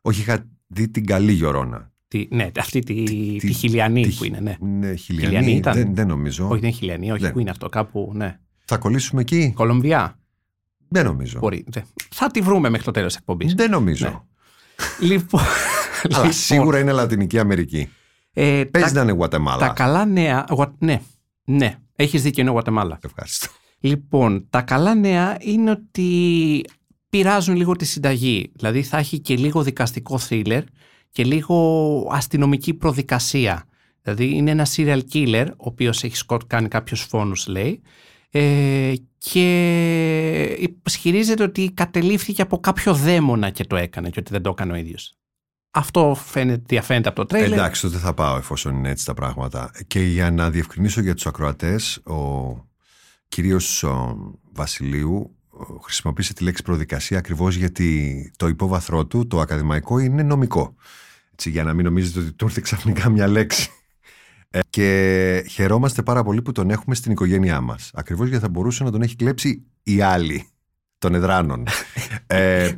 Όχι, 0.02 0.22
είχα 0.22 0.46
δει 0.68 0.90
την 0.90 1.06
καλή 1.06 1.32
Γιωρώνα. 1.32 1.92
Τη, 2.08 2.28
ναι, 2.32 2.50
αυτή 2.60 2.80
τη, 2.80 3.04
τη, 3.04 3.36
τη- 3.38 3.54
χιλιανή 3.54 4.08
τη- 4.08 4.16
που 4.16 4.24
είναι, 4.24 4.40
ναι. 4.40 4.56
Ναι, 4.60 4.96
χιλιανή. 4.96 5.26
Χιλιανή 5.36 5.52
ήταν; 5.58 5.74
Δεν, 5.74 5.96
δεν 5.96 6.08
νομίζω. 6.08 6.44
Όχι, 6.48 6.60
δεν 6.60 6.70
είναι 6.70 6.78
χιλιανή, 6.78 7.12
όχι, 7.12 7.22
Δεν. 7.22 7.32
πού 7.34 7.40
είναι 7.40 7.50
αυτό, 7.50 7.70
κάπου, 7.70 8.12
ναι. 8.16 8.40
Θα 8.66 8.78
κολλήσουμε 8.78 9.22
εκεί; 9.22 9.52
Κολομβιά. 9.56 10.20
Δεν 10.88 11.06
νομίζω. 11.06 11.40
Μπορεί. 11.40 11.66
ναι. 11.76 11.84
Θα 12.10 12.32
τη 12.32 12.42
βρούμε 12.42 12.70
μέχρι 12.70 12.86
το 12.86 12.92
τέλος 12.92 13.08
της 13.12 13.18
εκπομπής. 13.20 13.54
Δεν 13.54 13.70
νομίζω. 13.70 14.06
Ναι. 15.02 15.08
Λοιπόν. 15.08 15.42
Αλλά 16.04 16.18
λοιπόν, 16.18 16.32
σίγουρα 16.34 16.80
είναι 16.80 16.92
Λατινική 16.92 17.40
Αμερική. 17.40 17.90
ε, 18.34 18.64
Παίζει 18.72 18.88
τα, 18.88 18.94
να 18.94 19.02
είναι 19.02 19.12
Γουατεμάλα. 19.12 19.68
τα 19.68 19.74
καλά 19.74 20.06
νέα. 20.06 20.46
Γουα- 20.50 20.76
ναι, 20.80 21.02
ναι, 21.44 21.76
έχεις 21.96 22.22
δίκιο, 22.22 22.42
είναι 22.42 22.52
Γουατεμάλα. 22.52 23.00
Ευχαριστώ. 23.04 23.48
Λοιπόν, 23.80 24.46
τα 24.50 24.62
καλά 24.62 24.96
νέα 24.96 25.38
είναι 25.40 25.72
ότι 25.72 26.64
πειράζουν 27.10 27.56
λίγο 27.56 27.76
τη 27.76 27.86
συνταγή. 27.86 28.52
Δηλαδή 28.56 28.84
θα 28.84 28.98
έχει 28.98 29.20
και 29.20 29.36
λίγο 29.36 29.64
δικαστικό 29.64 30.18
θρίλερ 30.18 30.64
και 31.12 31.24
λίγο 31.24 32.08
αστυνομική 32.12 32.74
προδικασία. 32.74 33.64
Δηλαδή 34.02 34.36
είναι 34.36 34.52
ένα 34.52 34.68
serial 34.76 35.02
killer, 35.14 35.48
ο 35.50 35.56
οποίος 35.58 36.04
έχει 36.04 36.16
σκοτ 36.16 36.42
κάνει 36.48 36.68
κάποιους 36.68 37.02
φόνους 37.02 37.48
λέει 37.48 37.82
Ε, 38.32 38.94
και 39.18 40.68
ισχυρίζεται 40.86 41.44
ότι 41.44 41.72
κατελήφθηκε 41.74 42.42
από 42.42 42.60
κάποιο 42.60 42.94
δαίμονα 42.94 43.50
και 43.50 43.64
το 43.64 43.76
έκανε 43.76 44.10
και 44.10 44.20
ότι 44.20 44.32
δεν 44.32 44.42
το 44.42 44.50
έκανε 44.50 44.74
ο 44.74 44.76
ίδιος. 44.76 45.14
Αυτό 45.72 46.18
φαίνεται, 46.26 46.64
διαφαίνεται 46.68 47.10
από 47.10 47.18
το 47.18 47.26
τρέιλερ. 47.26 47.58
Εντάξει, 47.58 47.82
τότε 47.82 47.98
θα 47.98 48.14
πάω 48.14 48.38
εφόσον 48.38 48.76
είναι 48.76 48.90
έτσι 48.90 49.06
τα 49.06 49.14
πράγματα. 49.14 49.72
Και 49.88 50.00
για 50.00 50.32
να 50.32 50.50
διευκρινίσω 50.50 51.02
για 51.02 51.14
τους 51.14 51.28
ακροατές, 51.28 51.98
ο 51.98 52.54
κυρίως 53.28 53.84
ο 53.84 54.18
Βασιλείου 54.52 55.20
ο, 55.22 55.39
χρησιμοποίησε 55.82 56.34
τη 56.34 56.44
λέξη 56.44 56.64
προδικασία 56.64 57.18
ακριβώς 57.18 57.56
γιατί 57.56 58.32
το 58.38 58.48
υπόβαθρό 58.48 59.06
του, 59.06 59.28
το 59.28 59.40
ακαδημαϊκό, 59.40 60.00
είναι 60.00 60.24
νομικό. 60.24 60.76
Έτσι, 61.32 61.50
για 61.50 61.64
να 61.64 61.74
μην 61.74 61.86
νομίζετε 61.86 62.20
ότι 62.20 62.32
του 62.32 62.46
ήρθε 62.46 62.62
ξαφνικά 62.62 63.10
μια 63.10 63.28
λέξη. 63.28 63.70
Ε, 64.52 64.60
και 64.70 65.46
χαιρόμαστε 65.50 66.02
πάρα 66.02 66.24
πολύ 66.24 66.42
που 66.42 66.52
τον 66.52 66.70
έχουμε 66.70 66.96
στην 66.96 67.12
οικογένειά 67.12 67.62
μας. 67.62 67.92
Ακριβώς 67.94 68.28
γιατί 68.28 68.44
θα 68.44 68.50
μπορούσε 68.50 68.84
να 68.84 68.92
τον 68.92 69.02
έχει 69.02 69.16
κλέψει 69.16 69.66
οι 69.84 70.02
άλλοι 70.02 70.48
των 70.98 71.16
εδράνων. 71.16 71.68
ε, 72.28 72.72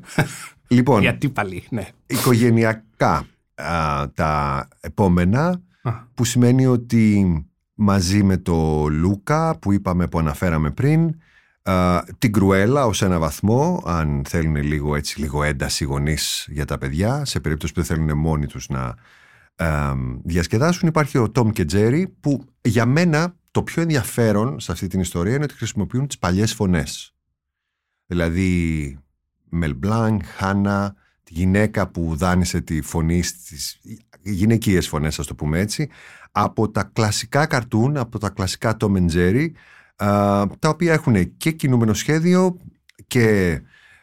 λοιπόν, 0.67 1.01
Γιατί 1.01 1.29
πάλι, 1.29 1.63
ναι. 1.69 1.87
οικογενειακά 2.05 3.25
α, 3.55 4.09
τα 4.13 4.67
επόμενα 4.79 5.61
Α. 5.81 5.91
που 6.13 6.23
σημαίνει 6.23 6.65
ότι 6.65 7.35
μαζί 7.73 8.23
με 8.23 8.37
το 8.37 8.87
Λούκα 8.87 9.57
που 9.59 9.71
είπαμε 9.71 10.07
που 10.07 10.19
αναφέραμε 10.19 10.71
πριν 10.71 11.15
α, 11.63 12.04
την 12.17 12.32
Κρουέλα 12.32 12.86
ως 12.86 13.02
ένα 13.02 13.19
βαθμό 13.19 13.84
αν 13.86 14.24
θέλουν 14.28 14.56
λίγο 14.56 14.95
έτσι 14.95 15.19
λίγο 15.19 15.43
ένταση 15.43 15.84
οι 15.84 15.88
γονείς 15.88 16.47
για 16.50 16.65
τα 16.65 16.78
παιδιά 16.78 17.26
σε 17.26 17.39
περίπτωση 17.39 17.74
που 17.74 17.82
δεν 17.82 17.97
θέλουν 17.97 18.17
μόνοι 18.17 18.45
τους 18.45 18.69
να 18.69 18.95
α, 19.56 19.93
διασκεδάσουν 20.24 20.88
υπάρχει 20.88 21.17
ο 21.17 21.30
Τόμ 21.30 21.50
και 21.50 21.65
Τζέρι 21.65 22.08
που 22.19 22.45
για 22.62 22.86
μένα 22.86 23.36
το 23.52 23.63
πιο 23.63 23.82
ενδιαφέρον 23.82 24.60
σε 24.60 24.71
αυτή 24.71 24.88
την 24.88 25.00
ιστορία 25.00 25.36
είναι 25.36 25.43
ότι 25.43 25.54
χρησιμοποιούν 25.54 26.08
τις 26.08 26.17
παλιές 26.17 26.54
φωνές. 26.54 27.15
Δηλαδή 28.06 29.00
Μελ 29.50 29.76
Μπλάνκ, 29.76 30.26
Χάνα, 30.26 30.95
τη 31.24 31.34
γυναίκα 31.34 31.88
που 31.88 32.15
δάνεισε 32.15 32.62
τη 32.62 32.82
φωνή 32.82 33.21
στις 33.21 33.80
γυναικείες 34.21 34.88
φωνές, 34.88 35.19
ας 35.19 35.28
το 35.28 35.36
πούμε 35.36 35.60
έτσι, 35.60 35.89
από 36.32 36.69
τα 36.69 36.84
κλασικά 36.84 37.45
καρτούν, 37.45 37.97
από 37.97 38.19
τα 38.19 38.30
κλασικά 38.30 38.78
Tom 38.80 38.95
and 38.95 39.12
Jerry, 39.12 39.47
α, 39.47 39.56
τα 40.59 40.69
οποία 40.69 40.93
έχουν 40.93 41.37
και 41.37 41.51
κινούμενο 41.51 41.93
σχέδιο 41.93 42.57
και 43.07 43.59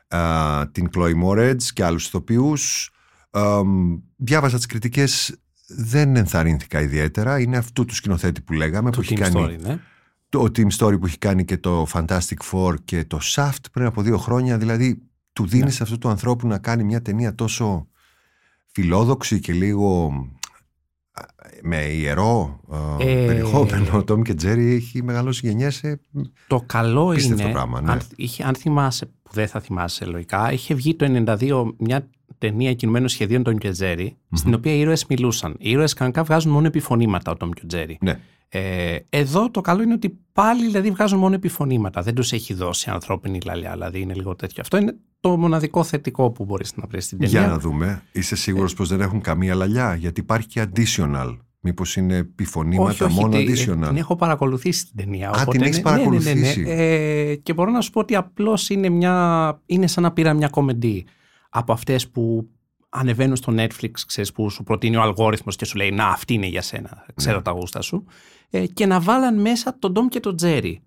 α, 0.09 0.69
την 0.73 0.89
Chloe 0.95 1.15
Moretz 1.25 1.63
και 1.63 1.85
άλλους 1.85 2.07
ηθοποιούς. 2.07 2.91
Α, 3.31 3.61
διάβασα 4.17 4.57
τις 4.57 4.67
κριτικές, 4.67 5.37
δεν 5.67 6.17
ενθαρρύνθηκα 6.17 6.81
ιδιαίτερα. 6.81 7.41
Είναι 7.41 7.57
αυτού 7.57 7.85
του 7.85 7.95
σκηνοθέτη 7.95 8.41
που 8.41 8.53
λέγαμε, 8.53 8.91
Το 8.91 8.97
που 8.97 9.03
έχει 9.03 9.15
Team 9.17 9.21
κάνει 9.21 9.45
Story, 9.45 9.61
ναι. 9.67 9.79
το 10.29 10.43
Team 10.43 10.69
Story 10.79 11.01
που 11.01 11.07
έχει 11.07 11.19
κάνει 11.19 11.45
και 11.45 11.59
το 11.59 11.87
Fantastic 11.93 12.37
Four 12.53 12.75
και 12.85 13.05
το 13.05 13.19
Shaft 13.23 13.63
πριν 13.73 13.87
από 13.87 14.03
δύο 14.03 14.19
χρόνια. 14.19 14.59
Δηλαδή, 14.59 15.03
του 15.33 15.47
δίνεις 15.47 15.65
Ναι. 15.65 15.71
σε 15.71 15.83
αυτού 15.83 15.99
του 15.99 16.09
ανθρώπου 16.09 16.47
να 16.47 16.59
κάνει 16.59 16.85
μια 16.85 17.03
ταινία 17.03 17.35
τόσο 17.35 17.89
φιλόδοξη 18.73 19.41
και 19.41 19.53
λίγο 19.53 20.07
α, 20.07 20.48
με 21.63 21.85
ιερό 21.85 22.61
ε, 22.99 23.23
Ε, 23.23 23.27
περιεχόμενο. 23.27 23.97
Ο 23.97 24.05
Τόμ 24.05 24.23
και 24.23 24.35
Τζέρι 24.35 24.75
έχει 24.75 25.03
μεγαλώσει 25.03 25.47
γενιές 25.47 25.75
σε... 25.75 26.01
Το 26.47 26.63
καλό 26.67 27.09
Πίστευτο 27.09 27.43
είναι, 27.43 27.53
πράγμα, 27.53 27.81
ναι. 27.81 27.91
αν, 27.91 28.01
είχε, 28.17 28.45
αν 28.45 28.55
θυμάσαι, 28.55 29.07
που 29.07 29.31
δεν 29.33 29.49
θα 29.49 29.61
θυμάσαι 29.61 30.05
λογικά, 30.05 30.53
είχε 30.53 30.75
βγει 30.75 30.95
το 30.95 31.25
92 31.41 31.73
μια 31.79 32.09
ταινία 32.39 32.75
κινουμένων 32.75 33.09
σχεδίων 33.09 33.43
των 33.43 33.59
και 33.59 33.71
Τζέρι, 33.71 34.17
στην 34.33 34.55
οποία 34.55 34.73
οι 34.73 34.81
ήρωες 34.81 35.07
μιλούσαν. 35.07 35.55
Οι 35.59 35.71
ήρωες 35.71 35.93
κανονικά 35.93 36.23
βγάζουν 36.23 36.53
μόνο 36.53 36.67
επιφωνήματα 36.67 37.31
ο 37.31 37.37
Τόμ 37.37 37.51
και 37.51 37.61
ο 37.65 37.67
Τζέρι. 37.67 37.99
Ναι. 38.01 38.21
Ε, 38.51 38.97
εδώ 39.09 39.51
το 39.51 39.61
καλό 39.61 39.83
είναι 39.83 39.93
ότι 39.93 40.19
πάλι 40.33 40.67
δηλαδή 40.67 40.91
βγάζουν 40.91 41.19
μόνο 41.19 41.35
επιφωνήματα. 41.35 42.03
Δεν 42.03 42.15
τους 42.15 42.33
έχει 42.33 42.55
δώσει 42.55 42.91
ανθρώπινη 42.91 43.41
λαλιά, 43.45 43.73
δηλαδή 43.73 44.01
είναι 44.01 44.15
λίγο 44.15 44.35
τέτοιο. 44.35 44.57
Αυτό 44.61 44.77
είναι 44.77 44.97
το 45.21 45.37
μοναδικό 45.37 45.85
θετικό 45.85 46.31
που 46.31 46.45
μπορείς 46.45 46.77
να 46.77 46.87
βρεις 46.87 47.05
στην 47.05 47.19
ταινία. 47.19 47.41
Για 47.41 47.49
να 47.49 47.59
δούμε. 47.59 48.03
Είσαι 48.13 48.37
σίγουρος 48.37 48.75
πως 48.75 48.89
δεν 48.89 49.01
έχουν 49.01 49.21
καμία 49.21 49.55
λαλιά, 49.55 49.95
γιατί 49.95 50.21
υπάρχει 50.21 50.47
και 50.47 50.67
additional. 50.67 51.37
Μήπως 51.61 51.97
είναι 51.97 52.17
επιφωνήματα 52.17 53.11
μόνο 53.11 53.29
τη- 53.37 53.47
additional; 53.49 53.87
την 53.87 53.97
έχω 53.97 54.17
παρακολουθήσει 54.17 54.87
την 54.87 54.97
ταινία. 54.97 55.29
Α, 55.29 55.41
οπότε 55.43 55.51
την 55.51 55.63
έχεις 55.67 55.83
ναι, 55.83 55.91
ναι, 55.91 55.97
ναι, 55.97 56.03
ναι, 56.03 56.11
ναι. 56.11 56.23
παρακολουθήσει. 56.23 56.65
Ε, 56.67 57.35
και 57.37 57.53
μπορώ 57.53 57.71
να 57.71 57.81
σου 57.81 57.91
πω 57.91 58.01
ότι 58.01 58.17
απλώς 58.17 58.71
είναι 58.71 58.89
μια... 58.89 59.61
είναι 59.67 59.87
σαν 59.87 60.03
να 60.03 60.13
πήρα 60.13 60.33
μια 60.35 60.49
κομμεντή 60.49 61.07
από 61.51 61.73
αυτές 61.73 62.09
που 62.09 62.49
ανεβαίνουν 62.89 63.37
στο 63.37 63.55
Netflix, 63.57 63.91
ξέρεις, 64.07 64.33
που 64.33 64.51
σου 64.51 64.63
προτείνει 64.63 64.97
ο 64.97 65.03
αλγόριθμος 65.03 65.57
και 65.57 65.65
σου 65.65 65.77
λέει 65.77 65.91
«Να, 65.91 66.09
αυτή 66.09 66.35
είναι 66.35 66.47
για 66.47 66.63
σένα, 66.63 67.07
ξέρω 67.15 67.37
Ναι. 67.37 67.43
τα 67.43 67.51
γούστα 67.51 67.81
σου». 67.81 68.05
Ε, 68.51 68.67
και 68.67 68.87
να 68.87 69.01
βάλαν 69.01 69.41
μέσα 69.41 69.79
τον 69.79 69.93
Ντόμ 69.93 70.07
και 70.09 70.21
τον 70.21 70.37
Τζέρι. 70.37 70.83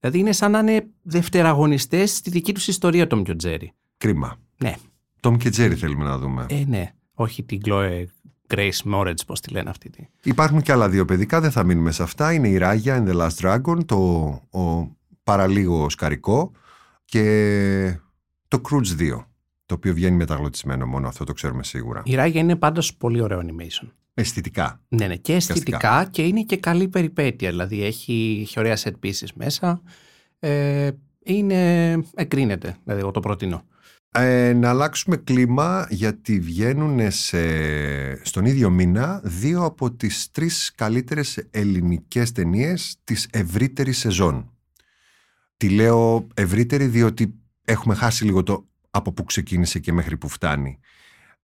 Δηλαδή 0.00 0.18
είναι 0.18 0.32
σαν 0.32 0.50
να 0.50 0.58
είναι 0.58 0.86
δευτεραγωνιστές 1.02 2.16
στη 2.16 2.30
δική 2.30 2.54
τους 2.54 2.68
ιστορία 2.68 3.06
Ντόμ 3.06 3.22
και 3.22 3.30
ο 3.30 3.36
Τζέρι. 3.36 3.72
Κρίμα. 3.96 4.36
Ναι. 4.58 4.74
Τόμ 5.20 5.36
και 5.36 5.50
Τζέρι 5.50 5.74
θέλουμε 5.74 6.04
να 6.04 6.18
δούμε. 6.18 6.46
Ε, 6.48 6.64
ναι. 6.66 6.92
Όχι 7.14 7.42
την 7.42 7.60
Chloe 7.64 8.04
Grace 8.54 8.92
Moretz, 8.94 9.26
πώς 9.26 9.40
τη 9.40 9.50
λένε 9.50 9.70
αυτή. 9.70 9.90
τη. 9.90 10.06
Υπάρχουν 10.22 10.62
και 10.62 10.72
άλλα 10.72 10.88
δύο 10.88 11.04
παιδικά, 11.04 11.40
δεν 11.40 11.50
θα 11.50 11.62
μείνουμε 11.64 11.90
σε 11.90 12.02
αυτά. 12.02 12.32
Είναι 12.32 12.48
η 12.48 12.56
Ράγια 12.56 13.04
and 13.04 13.10
the 13.10 13.20
Last 13.28 13.34
Dragon, 13.40 13.86
το 13.86 13.96
ο 14.50 14.96
παραλίγο 15.24 15.90
σκαρικό 15.90 16.52
και 17.04 17.98
το 18.48 18.60
Croods 18.70 19.00
2, 19.00 19.24
το 19.66 19.74
οποίο 19.74 19.94
βγαίνει 19.94 20.16
μεταγλωτισμένο 20.16 20.86
μόνο, 20.86 21.08
αυτό 21.08 21.24
το 21.24 21.32
ξέρουμε 21.32 21.64
σίγουρα. 21.64 22.02
Η 22.04 22.14
Ράγια 22.14 22.40
είναι 22.40 22.56
πάντως 22.56 22.94
πολύ 22.94 23.20
ωραίο 23.20 23.40
animation. 23.46 23.88
Αισθητικά. 24.14 24.80
Ναι, 24.88 25.06
ναι, 25.06 25.16
και 25.16 25.34
αισθητικά 25.34 26.08
και 26.10 26.22
είναι 26.22 26.42
και 26.42 26.56
καλή 26.56 26.88
περιπέτεια. 26.88 27.50
Δηλαδή 27.50 27.84
έχει, 27.84 28.38
έχει 28.42 28.58
ωραία 28.58 28.76
set 28.76 28.92
pieces 29.02 29.28
μέσα. 29.34 29.82
Ε, 30.38 30.90
είναι, 31.24 31.90
εγκρίνεται, 32.14 32.76
δηλαδή 32.84 33.02
εγώ 33.02 33.10
το 33.10 33.20
προτείνω. 33.20 33.64
Ε, 34.10 34.52
να 34.52 34.68
αλλάξουμε 34.68 35.16
κλίμα 35.16 35.86
γιατί 35.90 36.40
βγαίνουν 36.40 37.10
σε, 37.10 38.24
στον 38.24 38.44
ίδιο 38.44 38.70
μήνα 38.70 39.20
δύο 39.24 39.64
από 39.64 39.92
τις 39.92 40.30
τρεις 40.30 40.72
καλύτερες 40.74 41.46
ελληνικές 41.50 42.32
ταινίες 42.32 42.96
της 43.04 43.28
ευρύτερης 43.30 43.98
σεζόν. 43.98 44.50
Τη 45.56 45.68
λέω 45.68 46.26
ευρύτερη 46.34 46.86
διότι 46.86 47.34
έχουμε 47.64 47.94
χάσει 47.94 48.24
λίγο 48.24 48.42
το 48.42 48.66
από 48.96 49.12
που 49.12 49.24
ξεκίνησε 49.24 49.78
και 49.78 49.92
μέχρι 49.92 50.16
που 50.16 50.28
φτάνει. 50.28 50.78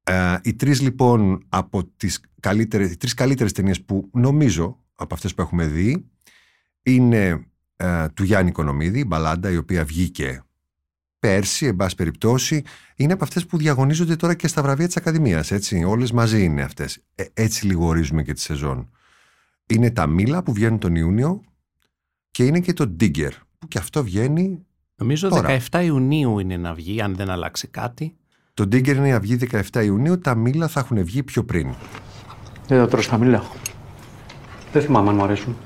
Ε, 0.03 0.37
οι 0.43 0.55
τρεις 0.55 0.81
λοιπόν 0.81 1.45
από 1.49 1.85
τις 1.85 2.21
καλύτερες, 2.41 2.91
οι 2.93 2.97
τρεις 2.97 3.15
καλύτερες 3.15 3.53
ταινίες 3.53 3.83
που 3.83 4.09
νομίζω 4.13 4.79
από 4.95 5.15
αυτές 5.15 5.35
που 5.35 5.43
έχουμε 5.43 5.67
δει 5.67 6.11
είναι 6.83 7.47
ε, 7.77 8.09
του 8.09 8.25
Γιάννη 8.25 8.53
Κονομίδη, 8.53 8.99
η 8.99 9.05
Μπαλάντα 9.07 9.51
η 9.51 9.57
οποία 9.57 9.85
βγήκε 9.85 10.43
πέρσι, 11.19 11.67
εν 11.67 11.77
πάση 11.77 11.95
περιπτώσει, 11.95 12.63
είναι 12.97 13.13
από 13.13 13.25
αυτές 13.25 13.47
που 13.47 13.57
διαγωνίζονται 13.57 14.17
τώρα 14.17 14.35
και 14.35 14.47
στα 14.47 14.63
βραβεία 14.63 14.87
της 14.87 14.97
Ακαδημίας, 14.97 15.51
έτσι. 15.51 15.85
Όλες 15.85 16.13
μαζί 16.13 16.45
είναι 16.45 16.63
αυτές. 16.63 16.99
Ε, 17.15 17.25
έτσι 17.35 17.67
λίγο 17.67 17.87
ορίζουμε 17.87 18.23
και 18.23 18.33
τη 18.33 18.41
σεζόν. 18.41 18.91
Είναι 19.67 19.91
τα 19.91 20.07
Μήλα 20.07 20.43
που 20.43 20.53
βγαίνουν 20.53 20.79
τον 20.79 20.95
Ιούνιο 20.95 21.43
και 22.31 22.45
είναι 22.45 22.61
και 22.61 22.73
το 22.73 22.97
Digger 23.01 23.31
που 23.59 23.69
και 23.69 23.79
αυτό 23.79 24.05
βγαίνει. 24.05 24.67
Νομίζω 24.97 25.29
Τώρα. 25.29 25.59
17 25.71 25.85
Ιουνίου 25.85 26.39
είναι 26.39 26.57
να 26.57 26.75
βγει, 26.75 27.01
αν 27.01 27.15
δεν 27.17 27.31
αλλάξει 27.31 27.69
κάτι. 27.69 28.17
Το 28.55 28.65
Digger 28.65 28.97
είναι 28.97 29.11
να 29.11 29.21
βγει 29.21 29.39
17 29.73 29.85
Ιουνίου, 29.85 30.19
τα 30.19 30.35
Μήλα 30.35 30.69
θα 30.69 30.81
έχουν 30.81 31.05
βγει 31.05 31.23
πιο 31.23 31.45
πριν. 31.45 31.75
Δεν 32.67 32.79
θα 32.79 32.89
τρως 32.89 33.07
χαμηλά. 33.07 33.43
Δεν 34.73 34.83
θυμάμαι 34.83 35.09
αν 35.09 35.15
μου 35.15 35.23
αρέσουν. 35.23 35.57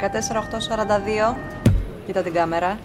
«14842». 0.00 1.36
Κοίτα 2.06 2.22
την 2.22 2.32
κάμερα. 2.32 2.78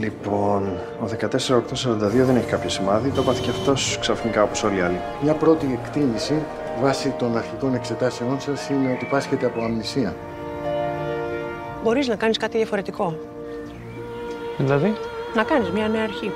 Λοιπόν, 0.00 0.62
ο 1.00 1.06
14842 1.20 2.24
δεν 2.24 2.36
έχει 2.36 2.46
κάποιο 2.46 2.68
σημάδι, 2.68 3.10
το 3.10 3.20
έπαθε 3.20 3.40
και 3.42 3.50
αυτός 3.50 3.98
ξαφνικά 4.00 4.42
όπως 4.42 4.62
όλοι 4.62 4.76
οι 4.76 4.80
άλλοι. 4.80 5.00
Μια 5.22 5.34
πρώτη 5.34 5.78
εκτίμηση 5.82 6.42
βάσει 6.80 7.14
των 7.18 7.36
αρχικών 7.36 7.74
εξετάσεών 7.74 8.40
σας 8.40 8.68
είναι 8.68 8.92
ότι 8.92 9.04
πάσχετε 9.10 9.46
από 9.46 9.62
αμνησία. 9.62 10.14
Μπορείς 11.82 12.08
να 12.08 12.14
κάνεις 12.16 12.36
κάτι 12.36 12.56
διαφορετικό. 12.56 13.16
Δηλαδή, 14.58 14.94
Να 15.34 15.42
κάνεις 15.42 15.70
μια 15.70 15.88
νέα 15.88 16.02
αρχή. 16.02 16.32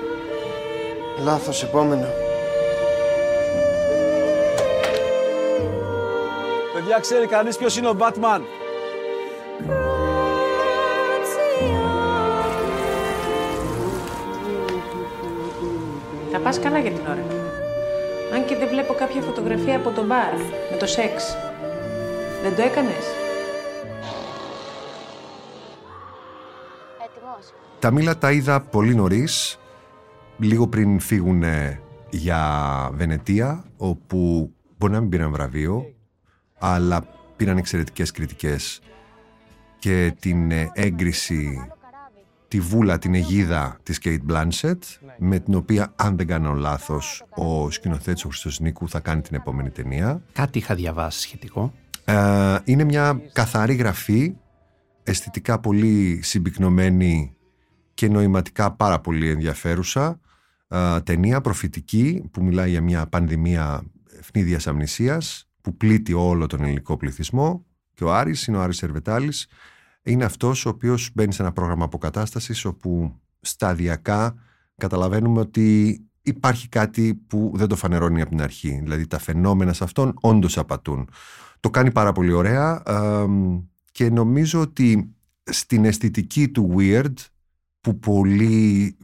Λάθος, 1.24 1.62
επόμενο. 1.62 2.06
Παιδιά, 6.74 6.98
ξέρει 7.00 7.26
κανείς 7.26 7.56
ποιος 7.56 7.76
είναι 7.76 7.88
ο 7.88 7.96
Batman; 7.98 8.40
Θα 16.36 16.40
πας 16.40 16.58
καλά 16.58 16.78
για 16.78 16.90
την 16.90 17.06
ώρα. 17.06 17.26
Αν 18.34 18.44
και 18.46 18.56
δεν 18.56 18.68
βλέπω 18.68 18.92
κάποια 18.92 19.20
φωτογραφία 19.20 19.76
από 19.76 19.90
τον 19.90 20.06
μπαρ 20.06 20.34
με 20.70 20.76
το 20.78 20.86
σεξ. 20.86 21.36
Δεν 22.42 22.56
το 22.56 22.62
έκανες; 22.62 23.04
Έτοιμος. 27.04 27.54
Τα 27.78 27.90
Μήλα 27.90 28.18
τα 28.18 28.32
είδα 28.32 28.60
πολύ 28.60 28.94
νωρίς, 28.94 29.58
λίγο 30.38 30.68
πριν 30.68 31.00
φύγουν 31.00 31.42
για 32.10 32.40
Βενετία, 32.92 33.64
όπου 33.76 34.52
μπορεί 34.78 34.92
να 34.92 35.00
μην 35.00 35.08
πήραν 35.08 35.30
βραβείο, 35.32 35.94
αλλά 36.58 37.04
πήραν 37.36 37.56
εξαιρετικές 37.56 38.10
κριτικές 38.10 38.80
και 39.78 40.14
την 40.20 40.50
ε, 40.50 40.70
έγκριση, 40.74 41.68
τη 42.54 42.60
βούλα, 42.60 42.98
την 42.98 43.14
αιγίδα 43.14 43.78
της 43.82 44.00
Kate 44.04 44.18
Blanchett, 44.28 44.78
με 45.18 45.38
την 45.38 45.54
οποία, 45.54 45.92
αν 45.96 46.16
δεν 46.16 46.26
κάνω 46.26 46.52
λάθος, 46.52 47.24
ο 47.30 47.70
σκηνοθέτης 47.70 48.24
ο 48.24 48.28
Χριστός 48.28 48.60
Νίκου 48.60 48.88
θα 48.88 49.00
κάνει 49.00 49.20
την 49.20 49.36
επόμενη 49.36 49.70
ταινία. 49.70 50.22
Κάτι 50.32 50.58
είχα 50.58 50.74
διαβάσει 50.74 51.20
σχετικό. 51.20 51.72
Ε, 52.04 52.56
είναι 52.64 52.84
μια 52.84 53.20
καθαρή 53.32 53.74
γραφή, 53.74 54.34
αισθητικά 55.02 55.60
πολύ 55.60 56.20
συμπυκνωμένη 56.22 57.36
και 57.94 58.08
νοηματικά 58.08 58.72
πάρα 58.72 59.00
πολύ 59.00 59.30
ενδιαφέρουσα. 59.30 60.20
Ε, 60.68 61.00
ταινία 61.00 61.40
προφητική 61.40 62.28
που 62.30 62.44
μιλάει 62.44 62.70
για 62.70 62.80
μια 62.80 63.06
πανδημία 63.06 63.82
ευνίδιας 64.18 64.66
αμνησίας 64.66 65.48
που 65.60 65.76
πλήττει 65.76 66.12
όλο 66.12 66.46
τον 66.46 66.62
ελληνικό 66.62 66.96
πληθυσμό 66.96 67.64
και 67.94 68.04
ο 68.04 68.14
Άρης 68.14 68.46
είναι 68.46 68.56
ο 68.56 68.60
Άρης 68.60 68.82
Ερβετάλης 68.82 69.46
είναι 70.04 70.24
αυτός 70.24 70.66
ο 70.66 70.68
οποίος 70.68 71.10
μπαίνει 71.14 71.32
σε 71.32 71.42
ένα 71.42 71.52
πρόγραμμα 71.52 71.84
αποκατάστασης 71.84 72.64
όπου 72.64 73.20
σταδιακά 73.40 74.34
καταλαβαίνουμε 74.76 75.40
ότι 75.40 76.00
υπάρχει 76.22 76.68
κάτι 76.68 77.14
που 77.14 77.52
δεν 77.54 77.68
το 77.68 77.76
φανερώνει 77.76 78.20
από 78.20 78.30
την 78.30 78.42
αρχή. 78.42 78.80
Δηλαδή 78.82 79.06
τα 79.06 79.18
φαινόμενα 79.18 79.72
σε 79.72 79.84
αυτόν 79.84 80.14
όντως 80.20 80.58
απατούν. 80.58 81.08
Το 81.60 81.70
κάνει 81.70 81.92
πάρα 81.92 82.12
πολύ 82.12 82.32
ωραία 82.32 82.82
και 83.92 84.10
νομίζω 84.10 84.60
ότι 84.60 85.14
στην 85.44 85.84
αισθητική 85.84 86.48
του 86.48 86.74
weird 86.78 87.14
που 87.80 87.98
πολύ 87.98 88.96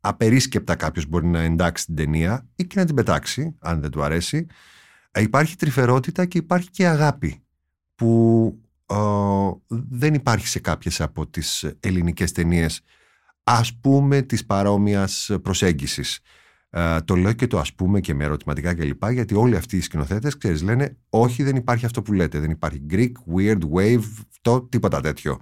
απερίσκεπτα 0.00 0.74
κάποιος 0.74 1.06
μπορεί 1.06 1.26
να 1.26 1.40
εντάξει 1.40 1.86
την 1.86 1.94
ταινία 1.94 2.46
ή 2.56 2.64
και 2.64 2.78
να 2.78 2.84
την 2.84 2.94
πετάξει 2.94 3.56
αν 3.58 3.80
δεν 3.80 3.90
του 3.90 4.02
αρέσει 4.02 4.46
υπάρχει 5.20 5.56
τρυφερότητα 5.56 6.24
και 6.24 6.38
υπάρχει 6.38 6.70
και 6.70 6.86
αγάπη 6.86 7.42
που 7.94 8.60
δεν 9.68 10.14
υπάρχει 10.14 10.46
σε 10.46 10.58
κάποιες 10.58 11.00
από 11.00 11.26
τις 11.26 11.66
ελληνικές 11.80 12.32
ταινίες 12.32 12.80
ας 13.42 13.78
πούμε 13.80 14.22
της 14.22 14.46
παρόμοιας 14.46 15.30
προσέγγισης. 15.42 16.20
Ε, 16.70 17.00
το 17.00 17.16
λέω 17.16 17.32
και 17.32 17.46
το 17.46 17.58
ας 17.58 17.74
πούμε 17.74 18.00
και 18.00 18.14
με 18.14 18.24
ερωτηματικά 18.24 18.74
κλπ. 18.74 19.10
Γιατί 19.10 19.34
όλοι 19.34 19.56
αυτοί 19.56 19.76
οι 19.76 19.80
σκηνοθέτες, 19.80 20.36
ξέρεις, 20.36 20.62
λένε 20.62 20.96
όχι 21.08 21.42
δεν 21.42 21.56
υπάρχει 21.56 21.84
αυτό 21.84 22.02
που 22.02 22.12
λέτε. 22.12 22.38
Δεν 22.38 22.50
υπάρχει 22.50 22.86
Greek, 22.90 23.12
weird, 23.36 23.60
wave, 23.74 24.04
το, 24.40 24.62
τίποτα 24.62 25.00
τέτοιο. 25.00 25.40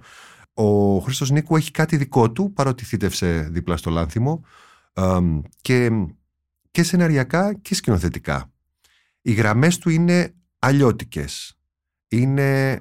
Ο 0.53 0.97
Χρήστος 0.97 1.31
Νίκου 1.31 1.55
έχει 1.55 1.71
κάτι 1.71 1.97
δικό 1.97 2.31
του, 2.31 2.53
παρότι 2.53 2.85
θύτευσε 2.85 3.47
δίπλα 3.51 3.77
στο 3.77 3.89
λάνθιμο 3.89 4.43
και, 5.61 5.89
και 6.71 6.83
σεναριακά 6.83 7.53
και 7.53 7.75
σκηνοθετικά. 7.75 8.51
Οι 9.21 9.33
γραμμές 9.33 9.77
του 9.77 9.89
είναι 9.89 10.33
αλλιώτικες. 10.59 11.57
Είναι 12.07 12.79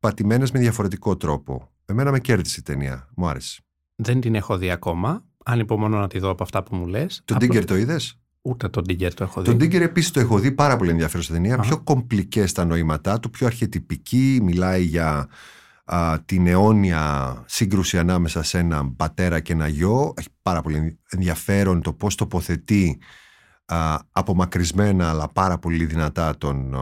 πατημένες 0.00 0.50
με 0.50 0.58
διαφορετικό 0.58 1.16
τρόπο. 1.16 1.70
Εμένα 1.84 2.10
με 2.10 2.20
κέρδισε 2.20 2.60
η 2.60 2.62
ταινία. 2.62 3.08
Μου 3.16 3.26
άρεσε. 3.28 3.60
Δεν 3.94 4.20
την 4.20 4.34
έχω 4.34 4.56
δει 4.56 4.70
ακόμα. 4.70 5.24
Ανυπομονώ 5.44 5.98
να 5.98 6.08
τη 6.08 6.18
δω 6.18 6.30
από 6.30 6.42
αυτά 6.42 6.62
που 6.62 6.76
μου 6.76 6.86
λες. 6.86 7.22
Τον 7.24 7.38
Τίγκερ 7.38 7.64
το 7.64 7.76
είδες; 7.76 8.18
Ούτε 8.42 8.68
τον 8.68 8.84
Τίγκερ 8.84 9.14
το 9.14 9.24
έχω 9.24 9.40
δει. 9.40 9.48
Τον 9.48 9.58
Τίγκερ 9.58 9.82
επίσης 9.82 10.10
το 10.10 10.20
έχω 10.20 10.38
δει 10.38 10.52
πάρα 10.52 10.76
πολύ 10.76 10.90
ενδιαφέρον 10.90 11.26
ταινία. 11.26 11.58
Πιο 11.58 11.78
κομπλικές 11.82 12.52
τα 12.52 12.64
νοήματά 12.64 13.20
του, 13.20 13.30
πιο 13.30 13.46
αρχιετυπική. 13.46 14.40
Μιλάει 14.42 14.82
για 14.82 15.28
α, 15.84 16.20
την 16.24 16.46
αιώνια 16.46 17.34
σύγκρουση 17.46 17.98
ανάμεσα 17.98 18.42
σε 18.42 18.58
έναν 18.58 18.96
πατέρα 18.96 19.40
και 19.40 19.52
ένα 19.52 19.68
γιο. 19.68 20.14
Έχει 20.16 20.28
πάρα 20.42 20.60
πολύ 20.60 20.98
ενδιαφέρον 21.10 21.82
το 21.82 21.92
πώς 21.92 22.14
τοποθετεί 22.14 22.98
α, 23.66 23.98
απομακρυσμένα 24.10 25.10
αλλά 25.10 25.28
πάρα 25.28 25.58
πολύ 25.58 25.84
δυνατά 25.84 26.36
τον 26.38 26.74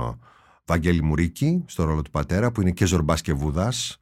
Βαγγέλη 0.66 1.03
Μουρίκη 1.03 1.64
στο 1.66 1.85
ρόλο 1.85 2.03
του 2.03 2.11
πατέρα 2.11 2.53
που 2.53 2.61
είναι 2.61 2.70
και 2.70 2.87
Ζορμπάς 2.87 3.20
και 3.20 3.33
Βούδας. 3.33 3.98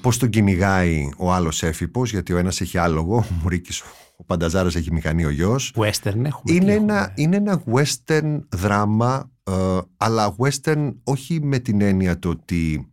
Πώς 0.00 0.18
τον 0.18 0.28
κυνηγάει 0.28 1.10
ο 1.18 1.32
άλλος 1.32 1.62
έφυπος 1.62 2.10
γιατί 2.10 2.32
ο 2.32 2.38
ένας 2.38 2.60
έχει 2.60 2.78
άλογο, 2.78 3.16
ο 3.16 3.34
Μουρίκης 3.42 3.82
ο 4.16 4.24
Πανταζάρας 4.24 4.74
έχει 4.74 4.92
μηχανή 4.92 5.24
ο 5.24 5.30
γιος. 5.30 5.72
Western 5.76 6.24
έχουμε 6.24 6.54
είναι, 6.54 6.72
ένα, 6.72 7.12
είναι 7.16 7.36
ένα 7.36 7.62
western 7.72 8.40
δράμα 8.48 9.30
ε, 9.44 9.78
αλλά 9.96 10.36
western 10.38 10.94
όχι 11.04 11.40
με 11.42 11.58
την 11.58 11.80
έννοια 11.80 12.18
το 12.18 12.28
ότι 12.28 12.92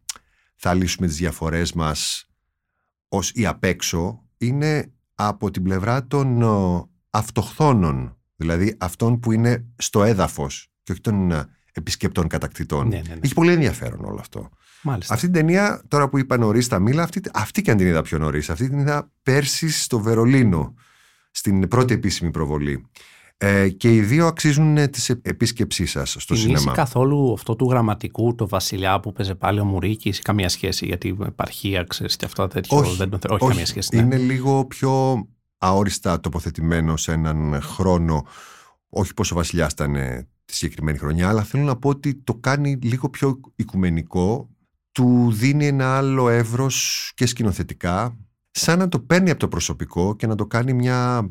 θα 0.55 0.73
λύσουμε 0.73 1.07
τις 1.07 1.17
διαφορές 1.17 1.73
μας 1.73 2.29
ως 3.07 3.31
ή 3.31 3.45
απ' 3.45 3.63
έξω. 3.63 4.23
Είναι 4.38 4.91
από 5.15 5.51
την 5.51 5.63
πλευρά 5.63 6.07
των 6.07 6.41
ε, 6.41 6.83
αυτοχθόνων 7.09 8.17
δηλαδή 8.35 8.75
αυτών 8.79 9.19
που 9.19 9.31
είναι 9.31 9.65
στο 9.77 10.03
έδαφος 10.03 10.71
και 10.83 10.91
όχι 10.91 11.01
των 11.01 11.31
ε, 11.31 11.45
επισκεπτών 11.75 12.27
κατακτητών. 12.27 12.88
Ναι, 12.88 12.95
ναι, 12.95 13.01
ναι. 13.13 13.19
Έχει 13.21 13.33
πολύ 13.33 13.51
ενδιαφέρον 13.51 14.05
όλο 14.05 14.17
αυτό. 14.19 14.49
Μάλιστα. 14.81 15.13
Αυτή 15.13 15.25
την 15.25 15.35
ταινία, 15.35 15.81
τώρα 15.88 16.09
που 16.09 16.17
είπα 16.17 16.38
νωρίς 16.38 16.67
τα 16.67 16.79
μήλα, 16.79 17.03
αυτή, 17.03 17.21
αυτή 17.33 17.61
και 17.61 17.71
αν 17.71 17.77
την 17.77 17.88
είδα 17.88 18.01
πιο 18.01 18.17
νωρίς. 18.17 18.49
Αυτή 18.49 18.69
την 18.69 18.79
είδα 18.79 19.11
πέρσι 19.23 19.69
στο 19.69 19.99
Βερολίνο, 19.99 20.73
στην 21.31 21.67
πρώτη 21.67 21.93
επίσημη 21.93 22.31
προβολή. 22.31 22.85
Ε, 23.38 23.69
και 23.69 23.95
οι 23.95 24.01
δύο 24.01 24.27
αξίζουν 24.27 24.77
ε, 24.77 24.88
τη 24.88 25.13
επίσκεψή 25.21 25.85
σας 25.85 26.15
στο 26.19 26.33
Την 26.33 26.43
σινεμά. 26.43 26.71
καθόλου 26.71 27.33
αυτό 27.33 27.55
του 27.55 27.69
γραμματικού, 27.69 28.35
το 28.35 28.47
Βασιλιά 28.47 28.99
που 28.99 29.11
παίζει 29.11 29.35
πάλι 29.35 29.59
ο 29.59 29.65
Μουρίκης, 29.65 30.21
καμία 30.21 30.49
σχέση, 30.49 30.85
γιατί 30.85 31.17
επαρχία, 31.25 31.83
ξέρεις 31.83 32.15
και 32.15 32.25
αυτό 32.25 32.47
τέτοιο. 32.47 32.77
Όχι, 32.77 32.95
δεν 32.95 33.09
τον 33.09 33.19
θέλω. 33.19 33.33
Όχι, 33.35 33.47
καμία 33.47 33.65
σχέση. 33.65 33.95
Ναι. 33.95 34.01
Είναι 34.01 34.17
λίγο 34.17 34.65
πιο 34.65 35.25
αόριστα 35.57 36.19
τοποθετημένο 36.19 36.97
σε 36.97 37.11
έναν 37.11 37.61
χρόνο. 37.61 38.25
Όχι 38.89 39.13
πως 39.13 39.31
ο 39.31 39.35
Βασιλιάς 39.35 39.71
ήταν 39.71 39.95
ε, 39.95 40.27
τη 40.55 40.61
συγκεκριμένη 40.61 40.97
χρονιά, 40.97 41.29
αλλά 41.29 41.43
θέλω 41.43 41.63
να 41.63 41.75
πω 41.75 41.89
ότι 41.89 42.15
το 42.15 42.33
κάνει 42.33 42.79
λίγο 42.81 43.09
πιο 43.09 43.39
οικουμενικό, 43.55 44.49
του 44.91 45.31
δίνει 45.31 45.67
ένα 45.67 45.97
άλλο 45.97 46.29
εύρος 46.29 47.11
και 47.15 47.25
σκηνοθετικά, 47.25 48.17
σαν 48.51 48.79
να 48.79 48.87
το 48.87 48.99
παίρνει 48.99 49.29
από 49.29 49.39
το 49.39 49.47
προσωπικό 49.47 50.15
και 50.15 50.27
να 50.27 50.35
το 50.35 50.45
κάνει 50.45 50.73
μια 50.73 51.29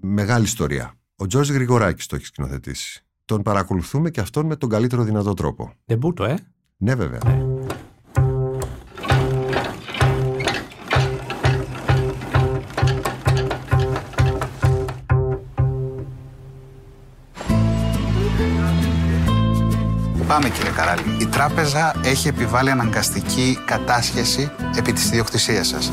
μεγάλη 0.00 0.44
ιστορία. 0.44 0.94
Ο 1.16 1.26
Τζόρζ 1.26 1.50
Γρηγοράκης 1.50 2.06
το 2.06 2.16
έχει 2.16 2.24
σκηνοθετήσει. 2.26 3.04
Τον 3.24 3.42
παρακολουθούμε 3.42 4.10
και 4.10 4.20
αυτόν 4.20 4.46
με 4.46 4.56
τον 4.56 4.68
καλύτερο 4.68 5.02
δυνατό 5.02 5.34
τρόπο. 5.34 5.72
Δεν 5.84 5.98
μπούτο, 5.98 6.24
ε; 6.24 6.38
Ναι, 6.76 6.94
βέβαια. 6.94 7.53
Πάμε 20.34 20.48
κύριε 20.48 20.70
Καράλη. 20.70 21.02
Η 21.20 21.26
τράπεζα 21.26 21.94
έχει 22.04 22.28
επιβάλει 22.28 22.70
αναγκαστική 22.70 23.58
κατάσχεση 23.64 24.50
επί 24.76 24.92
της 24.92 25.04
ιδιοκτησίας 25.04 25.66
σας. 25.66 25.92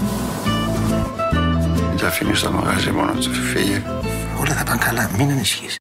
Μην 1.90 1.98
τα 1.98 2.08
αφήνεις 2.08 2.40
στο 2.40 2.52
μαγαζί 2.52 2.92
μόνο 2.92 3.12
του, 3.12 3.34
φύγε. 3.34 3.84
Όλα 4.40 4.54
θα 4.54 4.64
πάνε 4.64 4.80
καλά, 4.86 5.10
μην 5.18 5.30
ανησυχείς. 5.30 5.76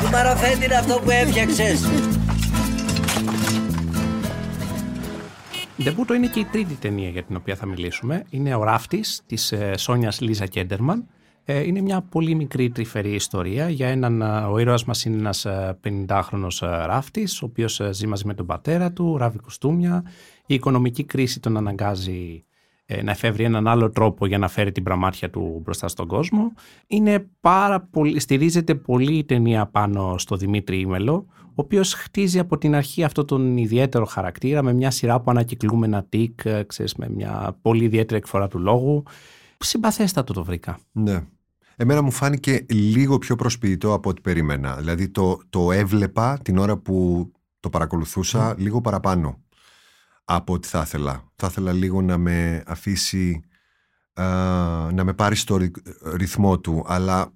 Τι 0.00 0.10
μαραθέτη 0.12 0.64
είναι 0.64 0.74
αυτό 0.74 0.94
που 0.94 1.10
έφτιαξες; 1.10 1.80
Ντεμπούτο 5.82 6.14
είναι 6.14 6.26
και 6.26 6.40
η 6.40 6.44
τρίτη 6.44 6.74
ταινία 6.74 7.08
για 7.08 7.22
την 7.22 7.36
οποία 7.36 7.56
θα 7.56 7.66
μιλήσουμε. 7.66 8.24
Είναι 8.30 8.54
ο 8.54 8.62
ράφτης 8.64 9.22
της 9.26 9.52
ε, 9.52 9.76
Σόνιας 9.76 10.20
Λίζα 10.20 10.46
Κέντερμαν. 10.46 11.06
Ε, 11.44 11.66
είναι 11.66 11.80
μια 11.80 12.00
πολύ 12.00 12.34
μικρή 12.34 12.70
τρυφερή 12.70 13.14
ιστορία 13.14 13.68
για 13.68 13.88
έναν, 13.88 14.22
ε, 14.22 14.24
ο 14.26 14.58
ήρωας 14.58 14.84
μας 14.84 15.04
είναι 15.04 15.18
ένας 15.18 15.46
50χρονος 15.84 16.58
ράφτης, 16.86 17.42
ο 17.42 17.44
οποίος 17.44 17.80
ζει 17.90 18.06
μαζί 18.06 18.26
με 18.26 18.34
τον 18.34 18.46
πατέρα 18.46 18.92
του, 18.92 19.16
ράβει 19.16 19.38
κουστούμια. 19.38 20.04
Η 20.46 20.54
οικονομική 20.54 21.04
κρίση 21.04 21.40
τον 21.40 21.56
αναγκάζει 21.56 22.44
να 23.02 23.10
εφεύρει 23.10 23.44
έναν 23.44 23.68
άλλο 23.68 23.90
τρόπο 23.90 24.26
για 24.26 24.38
να 24.38 24.48
φέρει 24.48 24.72
την 24.72 24.82
πραμάτια 24.82 25.30
του 25.30 25.60
μπροστά 25.64 25.88
στον 25.88 26.06
κόσμο. 26.06 26.52
Είναι 26.86 27.28
πάρα 27.40 27.80
πολύ, 27.80 28.20
στηρίζεται 28.20 28.74
πολύ 28.74 29.16
η 29.16 29.24
ταινία 29.24 29.66
πάνω 29.66 30.18
στο 30.18 30.36
Δημήτρη 30.36 30.80
Ήμελο, 30.80 31.26
ο 31.47 31.47
οποίος 31.62 31.94
χτίζει 31.94 32.38
από 32.38 32.58
την 32.58 32.74
αρχή 32.74 33.04
αυτό 33.04 33.24
τον 33.24 33.56
ιδιαίτερο 33.56 34.04
χαρακτήρα 34.04 34.62
με 34.62 34.72
μια 34.72 34.90
σειρά 34.90 35.14
από 35.14 35.30
ανακυκλούμενα 35.30 36.04
τικ, 36.04 36.40
ξέρεις, 36.66 36.94
με 36.94 37.08
μια 37.08 37.58
πολύ 37.62 37.84
ιδιαίτερη 37.84 38.18
εκφορά 38.18 38.48
του 38.48 38.58
λόγου. 38.58 39.02
Συμπαθέστατο 39.58 40.32
το 40.32 40.44
βρήκα. 40.44 40.78
Ναι. 40.92 41.24
Εμένα 41.76 42.02
μου 42.02 42.10
φάνηκε 42.10 42.66
λίγο 42.68 43.18
πιο 43.18 43.36
προσποιητό 43.36 43.92
από 43.92 44.08
ό,τι 44.08 44.20
περίμενα. 44.20 44.76
Δηλαδή 44.76 45.08
το, 45.08 45.38
το 45.50 45.72
έβλεπα 45.72 46.38
την 46.38 46.58
ώρα 46.58 46.76
που 46.76 47.30
το 47.60 47.68
παρακολουθούσα 47.68 48.54
λίγο 48.58 48.80
παραπάνω 48.80 49.42
από 50.24 50.52
ό,τι 50.52 50.68
θα 50.68 50.80
ήθελα. 50.80 51.30
Θα 51.36 51.46
ήθελα 51.46 51.72
λίγο 51.72 52.02
να 52.02 52.18
με 52.18 52.62
αφήσει 52.66 53.42
να 54.92 55.04
με 55.04 55.12
πάρει 55.12 55.36
στο 55.36 55.58
ρυθμό 56.14 56.58
του, 56.58 56.84
αλλά 56.86 57.32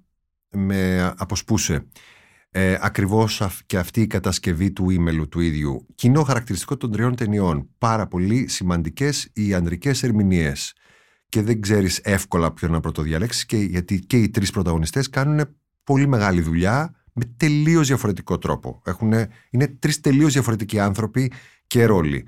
με 0.49 1.13
αποσπούσε. 1.17 1.87
Ε, 2.55 2.77
ακριβώς 2.81 3.41
αυ- 3.41 3.61
και 3.65 3.77
αυτή 3.77 4.01
η 4.01 4.07
κατασκευή 4.07 4.71
του 4.71 4.89
ήμελου 4.89 5.27
του 5.29 5.39
ίδιου. 5.39 5.85
Κοινό 5.95 6.23
χαρακτηριστικό 6.23 6.77
των 6.77 6.91
τριών 6.91 7.15
ταινιών. 7.15 7.69
Πάρα 7.77 8.07
πολύ 8.07 8.47
σημαντικές 8.47 9.29
οι 9.33 9.53
ανδρικές 9.53 10.03
ερμηνείες. 10.03 10.73
Και 11.29 11.41
δεν 11.41 11.61
ξέρεις 11.61 11.97
εύκολα 12.03 12.51
ποιον 12.53 12.71
να 12.71 12.79
πρωτοδιαλέξεις 12.79 13.45
και 13.45 13.57
γιατί 13.57 13.99
και 13.99 14.17
οι 14.17 14.29
τρεις 14.29 14.51
πρωταγωνιστές 14.51 15.09
κάνουν 15.09 15.55
πολύ 15.83 16.07
μεγάλη 16.07 16.41
δουλειά 16.41 16.95
με 17.13 17.25
τελείως 17.37 17.87
διαφορετικό 17.87 18.37
τρόπο. 18.37 18.81
Έχουνε, 18.85 19.27
είναι 19.49 19.67
τρεις 19.67 19.99
τελείως 19.99 20.33
διαφορετικοί 20.33 20.79
άνθρωποι 20.79 21.31
και 21.67 21.85
ρόλοι. 21.85 22.25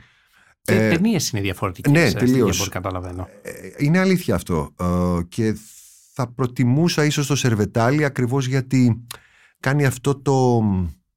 Και 0.62 0.74
Ε, 0.74 0.88
ε, 0.88 0.90
ταινίες 0.90 1.30
είναι 1.30 1.42
διαφορετικές. 1.42 1.92
ναι, 1.92 2.12
τελείως. 2.12 2.56
Από 2.56 2.62
ό,τι 2.64 2.72
καταλαβαίνω. 2.72 3.28
είναι 3.78 4.00
αλήθεια 4.00 4.36
αυτό. 4.36 4.74
Ε, 4.80 5.24
και 5.30 5.56
θα 6.14 6.28
προτιμούσα 6.28 7.06
ίσως 7.06 7.28
το 7.28 7.36
Σερβετάλι 7.36 8.06
ακριβώς 8.06 8.46
γιατί 8.48 9.06
κάνει 9.60 9.86
αυτό 9.86 10.22
το, 10.22 10.64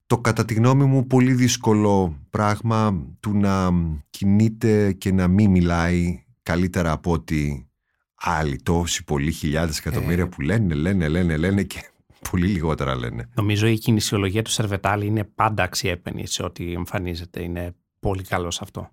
το 0.06 0.18
κατά 0.18 0.44
τη 0.44 0.54
γνώμη 0.54 0.84
μου 0.84 1.06
πολύ 1.06 1.32
δύσκολο 1.32 2.18
πράγμα 2.30 3.06
του 3.20 3.36
να 3.36 3.70
κινείται 4.10 4.92
και 4.92 5.12
να 5.12 5.28
μην 5.28 5.50
μιλάει 5.50 6.24
καλύτερα 6.42 6.92
από 6.92 7.12
ότι 7.12 7.68
άλλοι 8.14 8.56
τόσοι 8.62 9.04
πολλοί 9.04 9.32
χιλιάδες 9.32 9.78
εκατομμύρια 9.78 10.28
που 10.28 10.40
λένε, 10.40 10.74
λένε, 10.74 11.08
λένε, 11.08 11.36
λένε 11.36 11.62
και 11.62 11.80
πολύ 12.30 12.46
λιγότερα 12.46 12.96
λένε. 12.96 13.28
Νομίζω 13.34 13.66
η 13.66 13.78
κινησιολογία 13.78 14.42
του 14.42 14.50
Σερβετάλη 14.50 15.06
είναι 15.06 15.24
πάντα 15.24 15.62
αξιέπαινη 15.62 16.26
σε 16.26 16.42
ό,τι 16.42 16.72
εμφανίζεται. 16.72 17.42
Είναι 17.42 17.74
πολύ 18.00 18.22
καλό 18.22 18.50
σε 18.50 18.60
αυτό. 18.62 18.90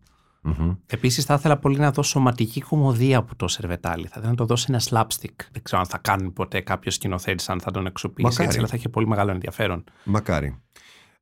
Μμμ. 0.48 0.72
Επίσης, 0.88 1.26
θα 1.26 1.34
ήθελα 1.34 1.58
πολύ 1.58 1.78
να 1.78 1.92
δω 1.92 2.04
σωματική 2.04 2.62
κομμωδία 2.62 3.18
από 3.18 3.36
το 3.36 3.48
Σερβετάλη. 3.48 4.04
Θα 4.04 4.14
ήθελα 4.16 4.30
να 4.30 4.36
το 4.36 4.46
δώσει 4.46 4.66
ένα 4.70 4.82
slapstick. 4.90 5.36
Δεν 5.52 5.62
ξέρω 5.64 5.82
αν 5.82 5.88
θα 5.88 5.98
κάνει 5.98 6.32
ποτέ 6.32 6.62
κάποιο 6.62 6.92
σκηνοθέτης, 6.92 7.50
αν 7.50 7.60
θα 7.60 7.72
τον 7.72 7.86
εξοπλίσει 7.86 8.30
Μακάρι. 8.30 8.46
έτσι, 8.48 8.58
αλλά 8.60 8.68
θα 8.68 8.76
έχει 8.76 8.90
πολύ 8.90 9.08
μεγάλο 9.08 9.32
ενδιαφέρον. 9.32 9.84
Μακάρι. 10.04 10.58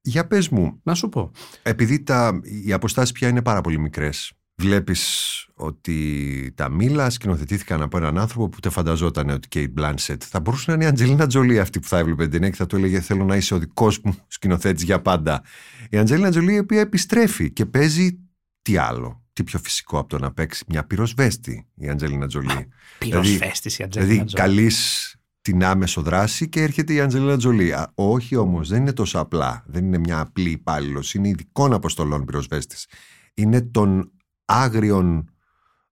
Για 0.01 0.27
πες 0.27 0.49
μου, 0.49 0.79
Να 0.83 0.93
σου 0.93 1.09
πω. 1.09 1.31
επειδή 1.63 2.03
τα, 2.03 2.39
οι 2.65 2.73
αποστάσεις 2.73 3.11
πια 3.11 3.27
είναι 3.27 3.41
πάρα 3.41 3.61
πολύ 3.61 3.79
μικρές, 3.79 4.31
βλέπεις 4.55 5.29
ότι 5.55 6.53
τα 6.55 6.69
μήλα 6.69 7.09
σκηνοθετήθηκαν 7.09 7.81
από 7.81 7.97
έναν 7.97 8.17
άνθρωπο 8.17 8.49
που 8.49 8.57
δεν 8.61 8.71
φανταζόταν 8.71 9.29
ότι 9.29 9.47
και 9.47 9.61
η 9.61 9.69
Μπλάνσετ 9.73 10.21
θα 10.25 10.39
μπορούσε 10.39 10.63
να 10.67 10.73
είναι 10.73 10.83
η 10.83 10.87
Αντζελίνα 10.87 11.27
Τζολί 11.27 11.59
αυτή 11.59 11.79
που 11.79 11.87
θα 11.87 11.97
έβλεπε 11.97 12.21
την 12.23 12.31
ταινία 12.31 12.49
και 12.49 12.55
θα 12.55 12.65
του 12.65 12.75
έλεγε 12.75 12.99
θέλω 12.99 13.23
να 13.25 13.35
είσαι 13.35 13.53
ο 13.53 13.57
δικός 13.59 13.99
μου 14.03 14.15
σκηνοθέτης 14.27 14.83
για 14.83 15.01
πάντα. 15.01 15.43
Η 15.89 15.97
Αντζελίνα 15.97 16.29
Τζολί 16.29 16.53
η 16.53 16.59
οποία 16.59 16.79
επιστρέφει 16.79 17.51
και 17.51 17.65
παίζει 17.65 18.17
τι 18.63 18.77
άλλο. 18.77 19.23
Τι 19.33 19.43
πιο 19.43 19.59
φυσικό 19.59 19.99
από 19.99 20.09
το 20.09 20.17
να 20.19 20.33
παίξει 20.33 20.63
μια 20.67 20.83
πυροσβέστη 20.83 21.67
η 21.75 21.89
Αντζελίνα 21.89 22.27
Τζολί. 22.27 22.67
Πυροσβέστης 22.97 23.79
η 23.79 23.83
Αντζελίνα 23.83 24.09
Δηλαδή 24.13 24.25
Τζολί. 24.25 24.41
καλείς 24.41 25.15
την 25.41 25.63
άμεσο 25.63 26.01
δράση 26.01 26.49
και 26.49 26.61
έρχεται 26.61 26.93
η 26.93 26.99
Αντζελίνα 26.99 27.37
Τζολί. 27.37 27.73
Α, 27.73 27.91
όχι 27.95 28.35
όμως, 28.35 28.69
δεν 28.69 28.81
είναι 28.81 28.93
τόσο 28.93 29.19
απλά. 29.19 29.63
Δεν 29.67 29.85
είναι 29.85 29.97
μια 29.97 30.19
απλή 30.19 30.49
υπάλληλο. 30.49 31.03
Είναι 31.13 31.27
ειδικών 31.27 31.73
αποστολών 31.73 32.25
πυροσβέστης. 32.25 32.87
Είναι 33.33 33.61
των 33.61 34.11
άγριων 34.45 35.29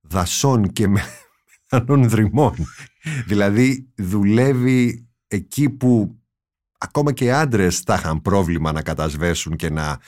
δασών 0.01 0.71
και 0.71 0.87
μεθανών 0.87 2.09
δρυμών. 2.09 2.55
δηλαδή 3.25 3.89
δουλεύει 3.95 5.07
εκεί 5.27 5.69
που 5.69 6.19
ακόμα 6.77 7.11
και 7.11 7.25
οι 7.25 7.31
άντρες 7.31 7.79
θα 7.79 7.93
είχαν 7.93 8.21
πρόβλημα 8.21 8.71
να 8.71 8.81
κατασβέσουν 8.81 9.55
και 9.55 9.69
να... 9.69 9.99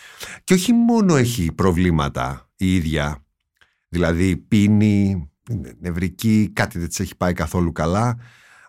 Και 0.44 0.54
όχι 0.54 0.74
μόνο 0.74 1.16
έχει 1.16 1.52
προβλήματα 1.52 2.50
η 2.64 2.76
ίδια, 2.76 3.24
δηλαδή 3.88 4.38
πίνει, 4.38 5.30
είναι 5.50 5.76
νευρική, 5.80 6.52
κάτι 6.54 6.80
δεν 6.80 6.88
της 6.88 7.00
έχει 7.00 7.16
πάει 7.16 7.34
καθόλου 7.34 7.72
καλά, 7.72 8.18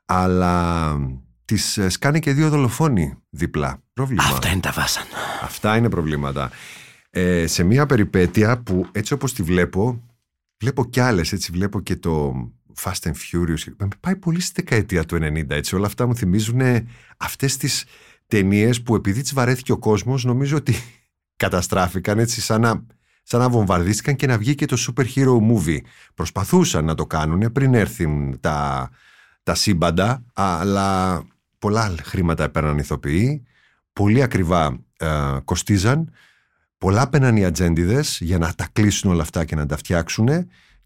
αλλά 0.05 0.97
τις 1.45 1.79
ε, 1.79 1.89
σκάνε 1.89 2.19
και 2.19 2.33
δύο 2.33 2.49
δολοφόνοι 2.49 3.15
δίπλα. 3.31 3.83
Πρόβλημα. 3.93 4.23
Αυτά 4.23 4.49
είναι 4.49 4.61
τα 4.61 4.73
βάσανα. 4.73 5.07
Αυτά 5.43 5.77
είναι 5.77 5.89
προβλήματα. 5.89 6.51
Ε, 7.11 7.47
σε 7.47 7.63
μια 7.63 7.87
περιπέτεια 7.87 8.59
που 8.59 8.87
έτσι 8.93 9.13
όπως 9.13 9.33
τη 9.33 9.43
βλέπω, 9.43 10.03
βλέπω 10.59 10.85
κι 10.85 11.01
άλλες, 11.01 11.33
έτσι 11.33 11.53
βλέπω 11.53 11.81
και 11.81 11.97
το 11.97 12.35
Fast 12.83 13.03
and 13.03 13.13
Furious. 13.13 13.65
Με 13.77 13.89
πάει 14.01 14.17
πολύ 14.17 14.41
στη 14.41 14.53
δεκαετία 14.63 15.05
του 15.05 15.17
90, 15.17 15.51
έτσι. 15.51 15.75
Όλα 15.75 15.87
αυτά 15.87 16.07
μου 16.07 16.17
θυμίζουν 16.17 16.61
αυτές 17.17 17.57
τις 17.57 17.85
ταινίες 18.27 18.83
που 18.83 18.95
επειδή 18.95 19.21
τις 19.21 19.35
βαρέθηκε 19.35 19.73
ο 19.73 19.79
κόσμος, 19.79 20.25
νομίζω 20.25 20.57
ότι 20.57 20.75
καταστράφηκαν 21.45 22.19
έτσι 22.19 22.41
σαν 22.41 22.61
να, 22.61 22.87
σαν 23.27 23.41
να 23.41 23.49
βομβαρδίστηκαν 23.49 24.17
και 24.17 24.27
να 24.27 24.39
βγει 24.39 24.55
και 24.55 24.67
το 24.67 24.77
super 24.87 25.05
hero 25.15 25.37
movie. 25.53 25.79
Προσπαθούσαν 26.15 26.85
να 26.85 26.95
το 26.95 27.07
κάνουν 27.07 27.53
πριν 27.53 27.75
έρθουν 27.75 28.41
τα, 28.41 28.91
τα 29.43 29.55
σύμπαντα, 29.55 30.25
αλλά 30.33 31.23
πολλά 31.59 31.95
χρήματα 32.03 32.45
έπαιρναν 32.45 32.79
ηθοποιοί, 32.79 33.43
πολύ 33.93 34.23
ακριβά 34.23 34.79
ε, 34.97 35.07
κοστίζαν, 35.45 36.11
πολλά 36.79 37.09
πέναν 37.09 37.37
οι 37.37 37.45
ατζέντιδες 37.45 38.19
για 38.21 38.39
να 38.39 38.53
τα 38.55 38.67
κλείσουν 38.73 39.11
όλα 39.11 39.23
αυτά 39.23 39.45
και 39.45 39.55
να 39.55 39.67
τα 39.67 39.77
φτιάξουν 39.77 40.29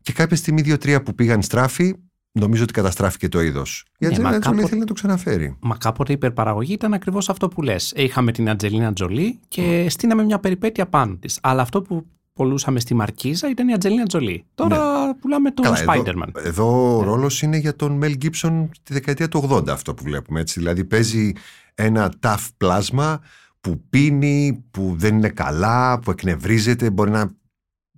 και 0.03 0.13
κάποια 0.13 0.37
στιγμή 0.37 0.61
δύο-τρία 0.63 1.03
που 1.03 1.15
πήγαν 1.15 1.43
στράφη, 1.43 1.95
νομίζω 2.33 2.63
ότι 2.63 2.73
καταστράφηκε 2.73 3.29
το 3.29 3.41
είδος. 3.41 3.85
Η 3.87 3.93
Ναι, 3.99 4.07
Ατζέλινα 4.07 4.31
μα 4.33 4.39
Τζολί 4.39 4.45
κάποτε- 4.45 4.69
θέλει 4.69 4.81
να 4.81 4.87
το 4.87 4.93
ξαναφέρει. 4.93 5.57
Μα 5.61 5.77
κάποτε 5.77 6.13
η 6.13 6.15
υπερπαραγωγή 6.15 6.73
ήταν 6.73 6.93
ακριβώς 6.95 7.29
αυτό 7.29 7.49
που 7.49 7.63
λες. 7.63 7.93
Είχαμε 7.97 8.33
την 8.33 8.49
Αντζελίνα 8.51 8.93
Τζολί 8.93 9.39
και 9.49 9.87
στείναμε 9.89 10.23
μια 10.25 10.39
περιπέτεια 10.39 10.87
πάνω 10.87 11.17
της. 11.17 11.39
Αλλά 11.43 11.63
αυτό 11.63 11.83
που 11.83 12.07
πολλούσαμε 12.39 12.81
στη 12.81 12.95
Μαρκίζα 12.95 13.51
ήταν 13.51 13.69
η 13.69 13.73
Αντζελίνα 13.73 14.07
Τζολί. 14.07 14.45
Τώρα 14.55 14.79
πουλάμε 15.21 15.51
τον 15.51 15.71
Ναι. 15.71 15.79
Καλά, 15.79 15.93
Spider-Man. 15.95 16.29
Εδώ, 16.35 16.45
εδώ 16.45 16.97
ο 16.97 17.03
ρόλος 17.03 17.43
είναι 17.43 17.57
για 17.57 17.77
τον 17.77 17.93
Μέλ 17.93 18.17
Γκίψον 18.17 18.71
τη 18.83 18.93
δεκαετία 18.93 19.29
του 19.29 19.49
80 19.51 19.69
αυτό 19.69 19.95
που 19.95 20.03
βλέπουμε. 20.03 20.41
Έτσι. 20.41 20.59
Δηλαδή 20.59 20.85
παίζει 20.85 21.33
ένα 21.75 22.13
tough 22.21 22.47
πλάσμα 22.57 23.21
που 23.61 23.83
πίνει, 23.91 24.65
που 24.71 24.95
δεν 24.99 25.17
είναι 25.17 25.29
καλά, 25.29 25.99
που 25.99 26.11
εκνευρίζεται, 26.11 26.91
μπορεί 26.91 27.11
να 27.11 27.31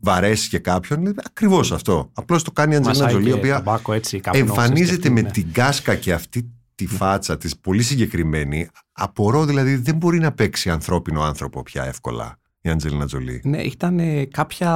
βαρέσει 0.00 0.48
και 0.48 0.58
κάποιον. 0.58 1.14
Ακριβώς 1.24 1.72
αυτό. 1.72 2.10
Απλώς 2.12 2.42
το 2.42 2.50
κάνει 2.50 2.72
η 2.72 2.76
Αντζελίνα 2.76 3.04
Μασάει 3.04 3.20
Τζολί, 3.20 3.28
η 3.28 3.32
και 3.32 3.38
οποία 3.38 3.54
ταμπάκο 3.54 3.92
έτσι, 3.92 4.20
καπνός, 4.20 4.48
εμφανίζεται 4.48 4.98
ξέρεις, 4.98 5.16
με 5.16 5.20
ναι. 5.20 5.30
την 5.30 5.52
κάσκα 5.52 5.94
και 5.94 6.12
αυτή 6.12 6.50
τη 6.74 6.86
φάτσα 6.86 7.36
της 7.36 7.56
πολύ 7.56 7.82
συγκεκριμένη. 7.82 8.68
Απορώ 8.92 9.44
δηλαδή 9.44 9.76
δεν 9.76 9.96
μπορεί 9.96 10.18
να 10.18 10.32
παίξει 10.32 10.70
ανθρώπινο 10.70 11.22
άνθρωπο 11.22 11.62
πια 11.62 11.84
εύκολα 11.84 12.38
η 12.62 12.70
Αντζελίνα 12.70 13.06
Τζολί. 13.06 13.40
Ναι, 13.44 13.62
ήταν 13.62 13.98
ε, 13.98 14.24
κάποια 14.24 14.70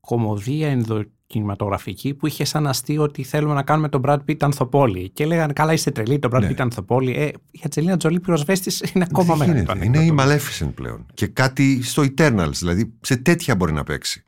κομμωδία 0.00 0.68
ενδοκινηματογραφική 0.68 2.14
που 2.14 2.26
είχε 2.26 2.44
σαν 2.44 2.66
αστείο 2.66 3.02
ότι 3.02 3.22
θέλουμε 3.22 3.54
να 3.54 3.62
κάνουμε 3.62 3.88
τον 3.88 4.02
Brad 4.04 4.18
Pitt 4.28 4.36
ανθοπόλη. 4.40 5.10
Και 5.10 5.26
λέγανε, 5.26 5.52
καλά 5.52 5.72
είστε 5.72 5.90
τρελοί, 5.90 6.18
τον 6.18 6.30
Brad 6.34 6.40
Ναι. 6.40 6.48
Pitt 6.50 6.58
ανθοπόλη. 6.60 7.14
Ε, 7.16 7.26
η 7.50 7.60
Ατζελίνα 7.64 7.96
Τζολί 7.96 8.20
πυροσβέστης 8.20 8.80
είναι 8.94 9.06
ακόμα 9.10 9.36
Δεν 9.36 9.48
μεγαλύτερο. 9.48 9.78
γίνεται. 9.78 10.02
Είναι 10.02 10.12
η 10.12 10.16
Maleficent 10.18 10.70
πλέον. 10.74 11.06
Και 11.14 11.26
κάτι 11.26 11.82
στο 11.82 12.02
Eternals, 12.16 12.52
δηλαδή 12.58 12.92
σε 13.00 13.16
τέτοια 13.16 13.56
μπορεί 13.56 13.72
να 13.72 13.82
παίξει. 13.84 14.24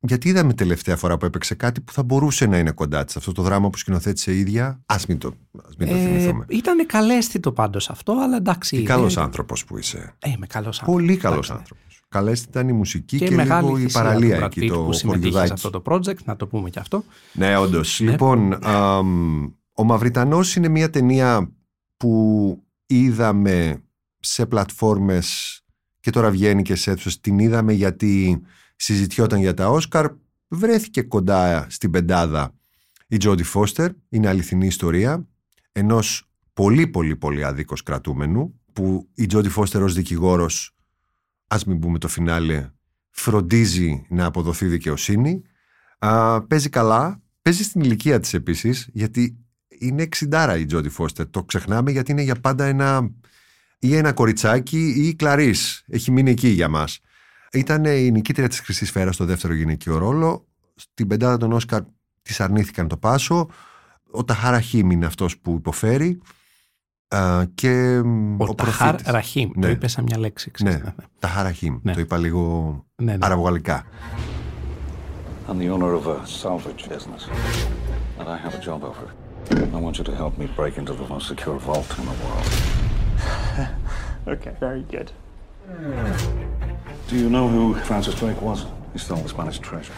Γιατί 0.00 0.28
είδαμε 0.28 0.54
τελευταία 0.54 0.96
φορά 0.96 1.16
που 1.16 1.24
έπαιξε 1.24 1.54
κάτι 1.54 1.80
που 1.80 1.92
θα 1.92 2.02
μπορούσε 2.02 2.46
να 2.46 2.58
είναι 2.58 2.70
κοντά 2.70 3.04
της; 3.04 3.16
Αυτό 3.16 3.32
το 3.32 3.42
δράμα 3.42 3.70
που 3.70 3.78
σκηνοθέτησε 3.78 4.32
η 4.32 4.38
ίδια; 4.38 4.80
Α 4.86 4.96
μην 5.08 5.18
το, 5.18 5.34
ας 5.68 5.76
μην 5.78 5.88
το 5.88 5.94
Ε, 5.94 5.98
θυμηθούμε. 5.98 6.44
ήταν 6.48 6.86
καλέσθητο 6.86 7.52
πάντως 7.52 7.90
αυτό, 7.90 8.12
αλλά 8.12 8.36
εντάξει. 8.36 8.70
Τι 8.70 8.76
είναι- 8.82 8.88
καλός 8.90 9.16
άνθρωπος 9.16 9.64
που 9.64 9.78
είσαι. 9.78 10.14
Ε, 10.18 10.30
είμαι 10.30 10.46
καλός 10.46 10.78
άνθρωπος. 10.80 10.94
Πολύ 11.02 11.16
καλός 11.16 11.36
Εντάξει, 11.36 11.52
ναι. 11.52 11.58
άνθρωπος. 11.58 12.02
Καλέστη 12.08 12.46
ήταν 12.48 12.68
η 12.68 12.72
μουσική 12.72 13.18
και, 13.18 13.28
Και, 13.28 13.34
μεγάλη 13.34 13.66
λίγο 13.66 13.78
η 13.78 13.82
θυσία 13.82 14.02
παραλία 14.02 14.36
του 14.38 14.42
Brad 14.42 14.46
εκεί, 14.46 14.60
Pitt 14.60 14.68
το 14.68 14.82
που 14.82 14.92
συμμετείχε 14.92 15.24
σε 15.24 15.30
χωριουδάκι. 15.38 15.52
αυτό 15.52 15.70
το 15.70 15.82
project, 15.86 16.22
να 16.24 16.36
το 16.36 16.46
πούμε 16.46 16.70
και 16.70 16.78
αυτό. 16.78 17.04
Ναι, 17.32 17.56
όντως. 17.56 18.00
Ναι. 18.00 18.10
Λοιπόν, 18.10 18.58
αμ, 18.66 19.44
ο 19.72 19.84
Μαυριτανός 19.84 20.56
είναι 20.56 20.68
μια 20.68 20.90
ταινία 20.90 21.50
που 21.96 22.62
είδαμε 22.86 23.82
σε 24.18 24.46
πλατφόρμες 24.46 25.60
και 26.00 26.10
τώρα 26.10 26.30
βγαίνει 26.30 26.62
και 26.62 26.74
σε 26.74 26.90
αίθουσες. 26.90 27.20
Την 27.20 27.38
είδαμε 27.38 27.72
γιατί 27.72 28.40
συζητιόταν 28.78 29.40
για 29.40 29.54
τα 29.54 29.68
Όσκαρ. 29.68 30.06
Βρέθηκε 30.48 31.02
κοντά 31.02 31.66
στην 31.70 31.90
πεντάδα 31.90 32.54
η 33.06 33.16
Τζόντι 33.16 33.42
Φώστερ. 33.42 33.90
Είναι 34.08 34.28
αληθινή 34.28 34.66
ιστορία 34.66 35.26
ενός 35.72 36.30
πολύ 36.52 36.86
πολύ 36.86 37.16
πολύ 37.16 37.44
αδίκως 37.44 37.82
κρατούμενου 37.82 38.60
που 38.72 39.08
η 39.14 39.26
Τζόντι 39.26 39.48
Φώστερ 39.48 39.82
ως 39.82 39.94
δικηγόρος 39.94 40.76
ας 41.46 41.64
μην 41.64 41.78
πούμε 41.78 41.98
το 41.98 42.08
φινάλε 42.08 42.70
φροντίζει 43.10 44.06
να 44.08 44.24
αποδοθεί 44.24 44.66
δικαιοσύνη 44.66 45.42
Α, 45.98 46.42
παίζει 46.42 46.68
καλά. 46.68 47.22
Παίζει 47.42 47.62
στην 47.62 47.80
ηλικία 47.80 48.20
της 48.20 48.34
επίσης, 48.34 48.88
γιατί 48.92 49.38
είναι 49.68 50.02
εξιντάρα 50.02 50.56
η 50.56 50.64
Τζόντι 50.64 50.88
Φώστερ. 50.88 51.30
Το 51.30 51.44
ξεχνάμε 51.44 51.90
γιατί 51.90 52.12
είναι 52.12 52.22
για 52.22 52.34
πάντα 52.34 52.64
ένα 52.64 53.10
ή 53.78 53.96
ένα 53.96 54.12
κοριτσάκι 54.12 54.94
ή 54.96 55.06
η 55.06 55.14
Κλαρίς. 55.14 55.84
Έχει 55.86 56.10
μείνει 56.10 56.30
εκεί 56.30 56.48
για 56.48 56.68
μας. 56.68 57.00
Ήταν 57.52 57.84
η 57.84 58.10
νικήτρια 58.10 58.48
της 58.48 58.60
Χρυσής 58.60 58.88
Σφαίρας 58.88 59.14
στο 59.14 59.24
δεύτερο 59.24 59.54
γυναικείο 59.54 59.98
ρόλο. 59.98 60.46
Στην 60.74 61.06
πεντάδα 61.06 61.36
των 61.36 61.52
Όσκαρ 61.52 61.80
της 62.22 62.40
αρνήθηκαν 62.40 62.88
το 62.88 62.96
πάσο. 62.96 63.48
Ο 64.10 64.24
Ταχάρα 64.24 64.60
Χίμ 64.60 64.90
είναι 64.90 65.06
αυτός 65.06 65.38
που 65.38 65.52
υποφέρει. 65.52 66.20
Α, 67.08 67.44
και 67.54 68.00
μ, 68.04 68.40
Ο, 68.40 68.54
Ταχάρ 68.54 68.88
προφήτης. 68.88 69.12
Ραχίμ, 69.12 69.50
το 69.52 69.58
Ναι. 69.66 69.68
είπες 69.68 69.92
σαν 69.92 70.04
μια 70.04 70.18
λέξη. 70.18 70.50
ξέρεις, 70.50 70.74
Ναι, 70.74 70.80
ναι, 70.80 70.88
ναι. 70.96 71.04
Ταχάρα 71.18 71.52
Χίμ. 71.52 71.78
Ναι. 71.82 71.92
Το 71.92 72.00
είπα 72.00 72.16
λίγο 72.18 72.72
Ναι, 73.02 73.12
ναι. 73.12 73.18
αραβογαλλικά. 73.26 73.86
I'm 75.48 75.56
the 75.58 75.70
owner 75.74 75.92
of 76.00 76.06
a 76.06 76.16
salvage 76.42 76.82
business, 76.92 77.22
and 78.18 78.26
I 78.28 78.36
have 78.44 78.54
a 78.60 78.62
job 78.68 78.80
offer. 78.90 79.08
I 79.76 79.80
want 79.84 79.94
you 79.98 80.04
to 80.10 80.14
help 80.22 80.32
me 80.42 80.46
break 80.60 80.74
into 80.80 80.92
the 81.00 81.06
most 81.12 81.26
secure 81.32 81.58
vault 81.68 81.88
in 81.98 82.04
the 82.10 82.16
world. 82.24 82.48
Okay, 84.34 84.52
very 84.66 84.84
good. 84.96 85.08
Do 87.10 87.14
you 87.22 87.30
know 87.34 87.46
who 87.54 87.74
Francis 87.88 88.14
Drake 88.20 88.40
was? 88.48 88.58
He 88.94 88.98
stole 88.98 89.22
the 89.26 89.32
Spanish 89.36 89.58
treasure. 89.58 89.92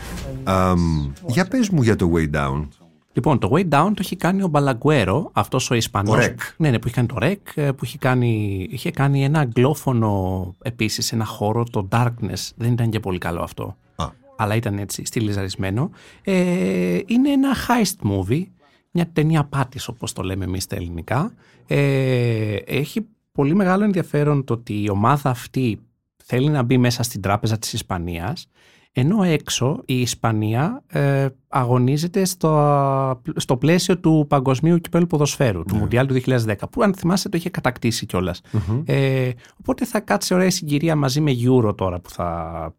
Αμ, 0.44 1.12
για 1.26 1.44
πες 1.48 1.68
μου 1.68 1.82
για 1.82 1.96
το 1.96 2.12
Way 2.14 2.30
Down. 2.36 2.68
Λοιπόν, 3.12 3.38
το 3.38 3.50
Way 3.52 3.68
Down 3.68 3.90
το 3.94 3.98
έχει 3.98 4.16
κάνει 4.16 4.42
ο 4.42 4.48
Μπαλαγκουέρο, 4.48 5.30
αυτός 5.32 5.70
ο 5.70 5.74
Ισπανός. 5.74 6.14
Ο 6.14 6.18
Ρεκ. 6.18 6.40
Ναι, 6.56 6.70
ναι, 6.70 6.78
που 6.78 6.86
έχει 6.86 6.94
κάνει 6.94 7.08
το 7.08 7.16
Ρεκ, 7.18 7.46
ε, 7.54 7.72
που 7.72 7.84
είχε 7.84 7.98
κάνει, 7.98 8.66
είχε 8.70 8.90
κάνει 8.90 9.24
ένα 9.24 9.40
αγγλόφωνο 9.40 10.54
επίσης, 10.62 11.12
ένα 11.12 11.24
χώρο, 11.24 11.64
το 11.64 11.88
Darkness. 11.90 12.50
Δεν 12.56 12.72
ήταν 12.72 12.90
και 12.90 13.00
πολύ 13.00 13.18
καλό 13.18 13.42
αυτό. 13.42 13.76
Α. 13.96 14.08
Αλλά 14.36 14.54
ήταν 14.54 14.78
έτσι, 14.78 15.04
στυλιζαρισμένο. 15.04 15.90
Ε, 16.22 16.98
είναι 17.06 17.30
ένα 17.30 17.54
heist 17.54 18.08
movie, 18.10 18.42
μια 18.90 19.10
ταινία 19.12 19.44
πάτης 19.44 19.88
όπως 19.88 20.12
το 20.12 20.22
λέμε 20.22 20.44
εμείς 20.44 20.62
στα 20.62 20.76
ελληνικά. 20.76 21.32
Ε, 21.66 22.54
έχει 22.54 23.06
πολύ 23.32 23.54
μεγάλο 23.54 23.84
ενδιαφέρον 23.84 24.44
το 24.44 24.52
ότι 24.52 24.82
η 24.82 24.90
ομάδα 24.90 25.30
αυτή 25.30 25.80
θέλει 26.24 26.48
να 26.48 26.62
μπει 26.62 26.78
μέσα 26.78 27.02
στην 27.02 27.20
τράπεζα 27.20 27.58
της 27.58 27.72
Ισπανίας 27.72 28.48
ενώ 28.92 29.22
έξω 29.22 29.82
η 29.84 30.00
Ισπανία 30.00 30.82
ε, 30.86 31.26
αγωνίζεται 31.48 32.24
στο, 32.24 33.22
στο 33.36 33.56
πλαίσιο 33.56 33.98
του 33.98 34.26
παγκοσμίου 34.28 34.78
κυπέλου 34.78 35.06
ποδοσφαίρου, 35.06 35.62
του 35.62 35.76
Μουντιάλ 35.76 36.06
του 36.06 36.20
2010, 36.26 36.54
που 36.70 36.82
αν 36.82 36.94
θυμάστε 36.94 37.28
το 37.28 37.36
είχε 37.36 37.50
κατακτήσει 37.50 38.06
κιόλας. 38.06 38.40
Ε, 38.84 39.30
οπότε 39.60 39.84
θα 39.84 40.00
κάτσει 40.00 40.34
ωραία 40.34 40.50
συγκυρία 40.50 40.96
μαζί 40.96 41.20
με 41.20 41.32
Euro 41.44 41.76
τώρα 41.76 42.00
που 42.00 42.10
θα 42.10 42.74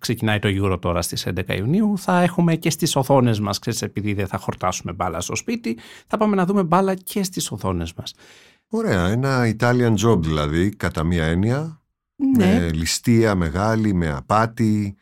ξεκινάει 0.00 0.38
το 0.38 0.48
Euro 0.48 0.80
τώρα 0.80 1.02
στις 1.02 1.26
11 1.26 1.56
Ιουνίου. 1.58 1.98
Θα 1.98 2.22
έχουμε 2.22 2.56
και 2.56 2.70
στις 2.70 2.96
οθόνες 2.96 3.40
μας, 3.40 3.58
ξέρεις, 3.58 3.82
επειδή 3.82 4.12
δεν 4.12 4.26
θα 4.26 4.38
χορτάσουμε 4.38 4.92
μπάλα 4.92 5.20
στο 5.20 5.36
σπίτι, 5.36 5.78
θα 6.06 6.16
πάμε 6.16 6.36
να 6.36 6.46
δούμε 6.46 6.62
μπάλα 6.62 6.94
και 6.94 7.22
στις 7.22 7.50
οθόνες 7.50 7.94
μας. 7.94 8.14
Ωραία, 8.72 9.06
ένα 9.06 9.54
Italian 9.58 9.94
job 10.04 10.22
δηλαδή, 10.22 10.76
κατά 10.76 11.04
μία 11.04 11.24
έννοια. 11.24 11.82
Ναι. 12.36 12.46
Με 12.46 12.70
ληστεία 12.72 13.34
μεγάλη, 13.34 13.94
με 13.94 14.10
απάτη, 14.10 14.96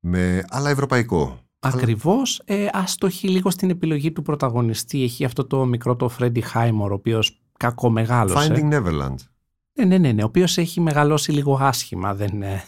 με... 0.00 0.44
αλλά 0.48 0.70
ευρωπαϊκό. 0.70 1.40
Ακριβώς, 1.58 2.42
ε, 2.44 2.66
άστοχη 2.72 3.28
λίγο 3.28 3.50
στην 3.50 3.70
επιλογή 3.70 4.12
του 4.12 4.22
πρωταγωνιστή. 4.22 5.02
Έχει 5.02 5.24
αυτό 5.24 5.46
το 5.46 5.64
μικρό 5.64 5.96
το 5.96 6.08
Φρέντι 6.08 6.40
Χάιμορ, 6.40 6.90
ο 6.90 6.94
οποίος 6.94 7.40
κακομεγάλωσε. 7.58 8.52
Finding 8.54 8.72
Neverland. 8.72 9.14
Ναι, 9.72 9.84
ναι, 9.84 9.98
ναι, 9.98 10.12
ναι, 10.12 10.22
ο 10.22 10.26
οποίος 10.26 10.58
έχει 10.58 10.80
μεγαλώσει 10.80 11.32
λίγο 11.32 11.58
άσχημα. 11.60 12.14
Δεν, 12.14 12.42
ε, 12.42 12.62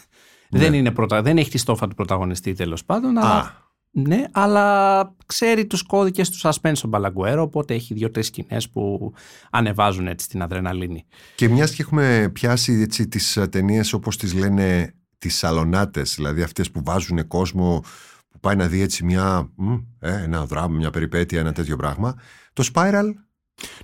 δεν, 0.49 0.73
είναι 0.73 0.91
πρωτα... 0.91 1.21
δεν 1.21 1.37
έχει 1.37 1.49
τη 1.49 1.57
στόφα 1.57 1.87
του 1.87 1.95
πρωταγωνιστή 1.95 2.53
τέλος 2.53 2.85
πάντων. 2.85 3.17
Αλλά... 3.17 3.68
Ναι, 3.91 4.23
αλλά 4.31 5.15
ξέρει 5.25 5.65
τους 5.67 5.83
κώδικες 5.83 6.29
του 6.29 6.37
suspense 6.41 6.81
ο 6.83 6.87
Μπαλαγκουέρο, 6.87 7.41
οπότε 7.41 7.73
έχει 7.73 7.93
δύο-τρεις 7.93 8.25
σκηνές 8.25 8.69
που 8.69 9.13
ανεβάζουν 9.49 10.07
έτσι 10.07 10.29
την 10.29 10.41
αδρεναλίνη. 10.41 11.05
Και 11.35 11.49
μιας 11.49 11.73
και 11.73 11.81
έχουμε 11.81 12.29
πιάσει 12.33 12.73
έτσι, 12.73 13.07
τις 13.07 13.39
ταινίες 13.49 13.93
όπως 13.93 14.17
τις 14.17 14.33
λένε 14.33 14.93
τις 15.17 15.37
σαλονάτες, 15.37 16.15
δηλαδή 16.15 16.41
αυτές 16.41 16.71
που 16.71 16.81
βάζουν 16.83 17.27
κόσμο 17.27 17.83
που 18.29 18.39
πάει 18.39 18.55
να 18.55 18.67
δει 18.67 18.81
έτσι 18.81 19.05
μια, 19.05 19.51
μ, 19.55 19.73
ε, 19.99 20.23
ένα 20.23 20.45
δράμα, 20.45 20.75
μια 20.75 20.89
περιπέτεια, 20.89 21.39
ένα 21.39 21.51
τέτοιο 21.51 21.75
πράγμα. 21.75 22.15
Το 22.53 22.69
Spiral. 22.73 23.13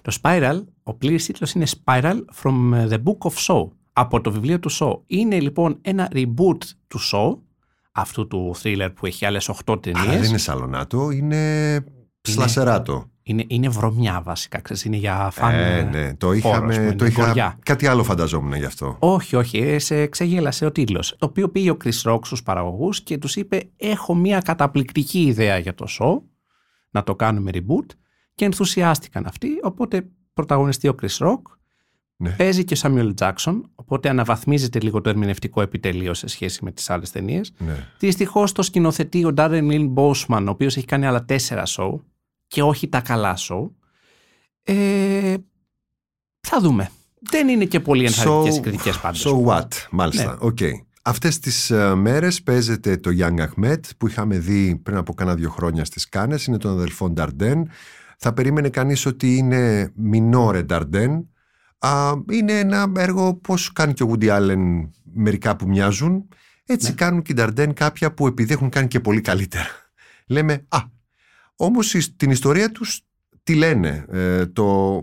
Το 0.02 0.18
Spiral, 0.22 0.64
ο 0.84 0.94
πλήρης 0.94 1.26
τίτλος 1.26 1.52
είναι 1.52 1.66
Spiral 1.84 2.20
from 2.44 2.88
the 2.90 3.04
Book 3.04 3.30
of 3.30 3.34
Saw, 3.48 3.68
από 3.94 4.22
το 4.22 4.32
βιβλίο 4.32 4.60
του 4.60 4.72
Saw. 4.72 5.00
Είναι 5.08 5.40
λοιπόν 5.40 5.78
ένα 5.82 6.12
reboot 6.14 6.58
του 6.88 7.00
Saw, 7.12 7.38
αυτού 7.96 8.28
του 8.28 8.56
thriller 8.64 8.90
που 8.96 9.06
έχει 9.06 9.26
άλλες 9.26 9.52
8 9.66 9.82
ταινίες. 9.82 10.04
Αλλά 10.08 10.18
δεν 10.20 10.30
είναι 10.30 10.38
σαλονάτο, 10.38 11.12
είναι 11.12 11.84
σλασεράτο. 12.22 13.10
Είναι, 13.28 13.44
είναι 13.48 13.70
βρωμιά 13.70 14.22
βασικά, 14.24 14.60
ξέρεις, 14.62 14.84
είναι 14.86 14.96
για 14.96 15.30
φαν 15.32 15.54
Ε, 15.54 15.84
ναι, 15.84 16.14
το 16.16 16.32
είχαμε, 16.32 16.58
χώρος, 16.58 16.76
το 16.76 16.82
είναι 17.06 17.08
είχα, 17.08 17.26
γοριά. 17.26 17.60
κάτι 17.64 17.88
άλλο 17.88 18.04
φανταζόμουν 18.04 18.54
γι' 18.54 18.66
αυτό. 18.66 18.96
Όχι, 19.00 19.36
όχι, 19.36 19.58
ε, 19.58 19.80
σε 19.80 20.08
ξεγέλασε 20.08 20.66
ο 20.66 20.72
τίτλος. 20.72 21.16
Το 21.18 21.26
οποίο 21.26 21.50
πήγε 21.50 21.70
ο 21.72 21.78
Chris 21.84 22.12
Rock 22.12 22.20
στους 22.24 22.44
παραγωγούς 22.44 23.02
και 23.04 23.18
τους 23.18 23.36
είπε 23.36 23.70
έχω 23.78 24.16
μια 24.16 24.40
καταπληκτική 24.40 25.22
ιδέα 25.22 25.58
για 25.58 25.74
το 25.74 25.86
show, 26.00 26.22
να 26.90 27.04
το 27.04 27.16
κάνουμε 27.16 27.52
reboot 27.54 27.96
και 28.36 28.46
ενθουσιάστηκαν 28.46 29.26
αυτοί, 29.26 29.50
οπότε 29.62 30.08
πρωταγωνιστεί 30.34 30.88
ο 30.88 30.96
Chris 31.02 31.26
Rock, 31.28 31.42
Ναι. 32.18 32.30
παίζει 32.30 32.64
και 32.64 32.74
ο 32.74 32.78
Samuel 32.82 33.14
Jackson, 33.20 33.62
οπότε 33.76 34.10
αναβαθμίζεται 34.10 34.80
λίγο 34.80 35.02
το 35.02 35.10
ερμηνευτικό 35.10 35.62
επιτελείο 35.62 36.14
σε 36.14 36.28
σχέση 36.28 36.64
με 36.64 36.72
τις 36.72 36.90
άλλες 36.90 37.12
ταινίες. 37.12 37.54
Ναι. 37.58 37.88
Δυστυχώς 38.00 38.52
το 38.52 38.62
σκηνοθετεί 38.62 39.26
ο 39.26 39.34
Darren 39.38 39.72
Lynn 39.72 39.94
Bousman, 39.94 40.44
ο 40.48 40.50
οποίος 40.50 40.78
έχει 40.78 40.86
κάνει 40.86 41.06
άλλα 41.06 41.26
τέσσερα 41.26 41.64
Saw 41.66 42.00
και 42.48 42.62
όχι 42.62 42.88
τα 42.90 43.02
καλά 43.02 43.38
Saw. 43.38 43.70
Ε, 44.64 45.36
θα 46.40 46.60
δούμε. 46.60 46.92
Δεν 47.20 47.48
είναι 47.48 47.66
και 47.66 47.80
πολύ 47.80 48.06
ενθαρρυντικές 48.06 48.58
οι 48.58 48.60
κριτικές 48.60 49.00
πάντως. 49.00 49.26
Saw, 49.28 49.68
μάλιστα. 49.92 50.32
Ναι. 50.32 50.38
Οκ. 50.40 50.58
Αυτές 51.02 51.40
τις 51.40 51.70
ε, 51.70 51.96
μέρες 51.96 52.44
παίζεται 52.44 52.98
το 52.98 53.10
Young 53.20 53.40
Ahmed 53.40 53.80
που 53.98 54.08
είχαμε 54.08 54.38
δει 54.38 54.76
πριν 54.84 54.98
από 54.98 55.14
κάνα 55.14 55.36
δύο 55.36 55.50
χρόνια 55.50 55.86
στις 55.86 56.10
Κάνες. 56.10 56.46
Είναι 56.46 56.58
των 56.58 56.72
αδελφών 56.72 57.14
Νταρντέν. 57.14 57.70
Θα 58.18 58.34
περίμενε 58.34 58.70
κανείς 58.70 59.06
ότι 59.06 59.36
είναι 59.36 59.92
μινόρε 59.96 60.64
Νταρντέν. 60.64 61.30
Α, 61.86 62.14
είναι 62.32 62.60
ένα 62.60 62.92
έργο 62.96 63.34
πώς 63.36 63.72
κάνει 63.74 63.94
και 63.94 64.04
ο 64.04 64.12
Woody 64.12 64.30
Allen 64.30 64.90
μερικά 65.14 65.56
που 65.56 65.68
μοιάζουν. 65.68 66.28
Έτσι 66.66 66.88
Ναι. 66.90 66.96
κάνουν 66.96 67.22
και 67.22 67.32
οι 67.32 67.36
Νταρντέν 67.36 67.74
κάποια 67.74 68.14
που 68.14 68.28
επειδή 68.28 68.54
έχουν 68.54 68.70
κάνει 68.70 68.88
και 68.88 69.00
πολύ 69.00 69.22
καλύτερα. 69.22 69.68
Λέμε, 70.28 70.66
α, 70.68 70.78
όμως 71.56 71.94
η- 71.94 72.16
την 72.16 72.32
ιστορία 72.32 72.72
τους 72.72 73.02
τι 73.44 73.56
λένε. 73.56 74.06
Ε, 74.12 74.46
το, 74.46 74.96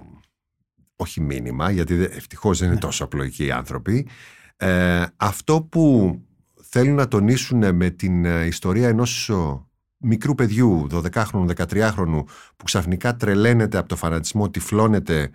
όχι 0.96 1.20
μήνυμα, 1.20 1.70
γιατί 1.70 1.94
δε- 1.94 2.04
ευτυχώς 2.04 2.58
δεν 2.58 2.68
είναι 2.70 2.78
τόσο 2.78 3.04
απλοϊκοί 3.04 3.44
οι 3.44 3.50
άνθρωποι. 3.50 4.08
Ε, 4.56 5.04
αυτό 5.16 5.62
που 5.62 6.16
θέλουν 6.62 6.94
να 6.94 7.08
τονίσουν 7.08 7.74
με 7.76 7.90
την 7.90 8.24
ε, 8.24 8.44
ιστορία 8.44 8.88
ενός 8.88 9.28
ο, 9.28 9.70
μικρού 9.96 10.34
παιδιού, 10.34 10.86
12χρονου, 10.90 11.46
13χρονου, 11.56 12.22
που 12.56 12.64
ξαφνικά 12.64 13.16
τρελαίνεται 13.16 13.78
από 13.78 13.88
το 13.88 13.96
φανατισμό, 13.96 14.50
τυφλώνεται 14.50 15.30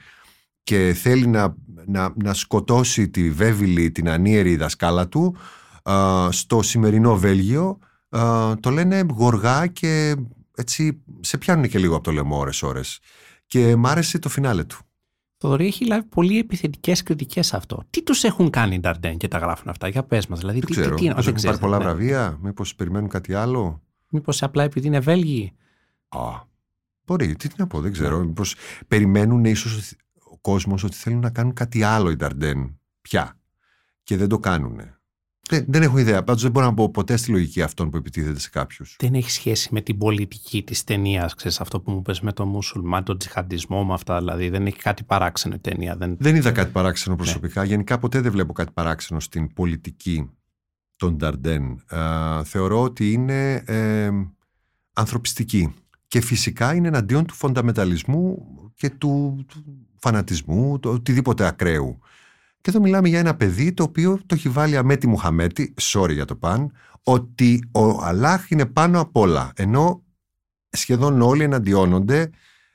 και 0.68 0.94
θέλει 0.94 1.28
να, 1.28 1.56
να, 1.86 2.14
να 2.24 2.34
σκοτώσει 2.34 3.10
τη 3.10 3.32
βέβηλη, 3.32 3.92
την 3.92 4.10
ανίερη 4.10 4.56
δασκάλα 4.56 5.08
του, 5.08 5.36
α, 5.90 6.28
στο 6.32 6.62
σημερινό 6.62 7.18
Βέλγιο, 7.18 7.78
α, 8.10 8.54
το 8.60 8.70
λένε 8.70 9.06
γοργά 9.10 9.68
και 9.68 10.16
έτσι 10.56 11.04
σε 11.20 11.38
πιάνουν 11.38 11.68
και 11.68 11.80
λίγο 11.80 11.96
από 11.96 12.04
το 12.04 12.12
λαιμό 12.12 12.38
ώρες 12.38 12.64
ώρες. 12.64 13.00
Και 13.46 13.76
μ' 13.76 13.88
άρεσε 13.88 14.20
το 14.20 14.30
φινάλε 14.30 14.64
του. 14.64 14.78
Θοδωρή 15.38 15.66
έχει 15.66 15.86
λάβει 15.86 16.08
πολύ 16.08 16.40
επιθετικές 16.40 17.04
κριτικές 17.04 17.48
σε 17.48 17.56
αυτό. 17.56 17.84
Τι 17.90 18.04
τους 18.04 18.24
έχουν 18.24 18.50
κάνει 18.50 18.76
οι 18.76 18.80
Νταρντέν 18.80 19.18
και 19.18 19.28
τα 19.28 19.38
γράφουν 19.38 19.70
αυτά, 19.70 19.88
για 19.88 20.04
πες 20.04 20.28
μας. 20.28 20.40
Δηλαδή, 20.40 20.60
Δεν 20.60 20.68
τι, 20.68 20.74
ξέρω, 20.74 20.96
τι, 20.96 21.02
τι, 21.02 21.08
μήπως 21.08 21.26
δεν 21.26 21.34
έχουν 21.34 21.44
πάρει 21.44 21.58
ξέρεις, 21.58 21.60
πολλά 21.60 21.78
ναι. 21.78 21.84
βραβεία, 21.84 22.38
μήπως 22.42 22.76
περιμένουν 22.76 23.10
κάτι 23.10 23.34
άλλο. 23.34 23.82
Μήπως 24.10 24.44
απλά 24.44 24.64
επειδή 24.64 24.88
είναι 24.88 25.00
Βέλγοι; 25.00 25.54
Α, 26.08 26.20
μπορεί, 27.06 27.36
τι, 27.36 27.48
τι 27.48 27.56
να 27.58 27.68
πω, 27.68 27.82
δεν 27.82 27.92
ξέρω. 27.92 28.20
Μήπως 28.20 28.56
περιμένουν 28.88 29.46
ίσως 29.46 29.78
ο 29.78 29.96
κόσμος 30.52 30.84
ότι 30.84 30.96
θέλουν 30.96 31.20
να 31.20 31.30
κάνουν 31.30 31.54
κάτι 31.54 31.84
άλλο 31.84 32.10
οι 32.10 32.16
Νταρντέν 32.16 32.80
πια 33.02 33.40
και 34.04 34.18
δεν 34.18 34.28
το 34.28 34.40
κάνουν. 34.40 34.80
Δεν, 35.50 35.66
δεν 35.68 35.82
έχω 35.82 35.98
ιδέα. 35.98 36.24
Πάντως 36.24 36.42
δεν 36.42 36.52
μπορώ 36.52 36.66
να 36.66 36.74
πω 36.74 36.90
ποτέ 36.90 37.18
στη 37.18 37.32
λογική 37.32 37.62
αυτών 37.62 37.90
που 37.90 37.98
επιτίθεται 37.98 38.40
σε 38.40 38.50
κάποιους. 38.50 38.96
Δεν 39.00 39.14
έχει 39.14 39.32
σχέση 39.32 39.70
με 39.72 39.82
την 39.82 39.98
πολιτική 39.98 40.64
της 40.64 40.84
ταινίας, 40.84 41.34
ξέρεις 41.34 41.60
αυτό 41.60 41.82
που 41.82 41.92
μου 41.92 42.02
πες 42.02 42.22
με 42.22 42.34
τον 42.34 42.48
μουσουλμάν, 42.48 43.04
τον 43.04 43.18
τζιχαντισμό, 43.18 43.86
με 43.86 43.94
αυτά. 43.94 44.18
Δηλαδή 44.18 44.50
δεν 44.50 44.66
έχει 44.66 44.78
κάτι 44.78 45.04
παράξενο 45.04 45.56
η 45.56 45.60
ταινία. 45.60 45.96
Δεν... 45.96 46.16
Δεν 46.20 46.36
είδα 46.36 46.52
κάτι 46.52 46.72
παράξενο 46.72 47.16
προσωπικά. 47.16 47.64
Γενικά 47.64 48.00
ποτέ 48.00 48.22
δεν 48.22 48.32
βλέπω 48.32 48.54
κάτι 48.54 48.72
παράξενο 48.74 49.20
στην 49.20 49.54
πολιτική 49.54 50.30
των 50.96 51.16
Νταρντέν. 51.16 51.84
Α, 51.96 52.44
θεωρώ 52.44 52.82
ότι 52.82 53.12
είναι 53.12 53.54
ε, 53.56 54.10
ανθρωπιστική. 54.94 55.74
Και 56.08 56.22
φυσικά 56.22 56.76
είναι 56.76 56.88
εναντίον 56.88 57.26
του 57.26 57.34
φονταμεταλισμού 57.34 58.38
και 58.76 58.90
του, 58.90 59.46
του 59.48 59.87
φανατισμού, 60.00 60.80
το 60.80 60.90
οτιδήποτε 60.90 61.46
ακραίου. 61.46 62.00
Και 62.62 62.70
εδώ 62.70 62.80
μιλάμε 62.80 63.08
για 63.08 63.20
ένα 63.20 63.36
παιδί 63.36 63.74
το 63.74 63.84
οποίο 63.84 64.20
το 64.26 64.36
έχει 64.36 64.50
βάλει 64.50 64.78
αμέτη 64.78 65.08
Μουχαμέτη, 65.08 65.74
sorry 65.82 66.14
για 66.14 66.26
το 66.26 66.36
παν, 66.36 66.72
ότι 67.04 67.70
ο 67.72 68.04
Αλάχ 68.04 68.50
είναι 68.50 68.66
πάνω 68.66 69.02
απ' 69.02 69.18
όλα. 69.18 69.52
Ενώ 69.56 70.04
σχεδόν 70.70 71.22
όλοι 71.22 71.44
εναντιώνονται 71.44 72.30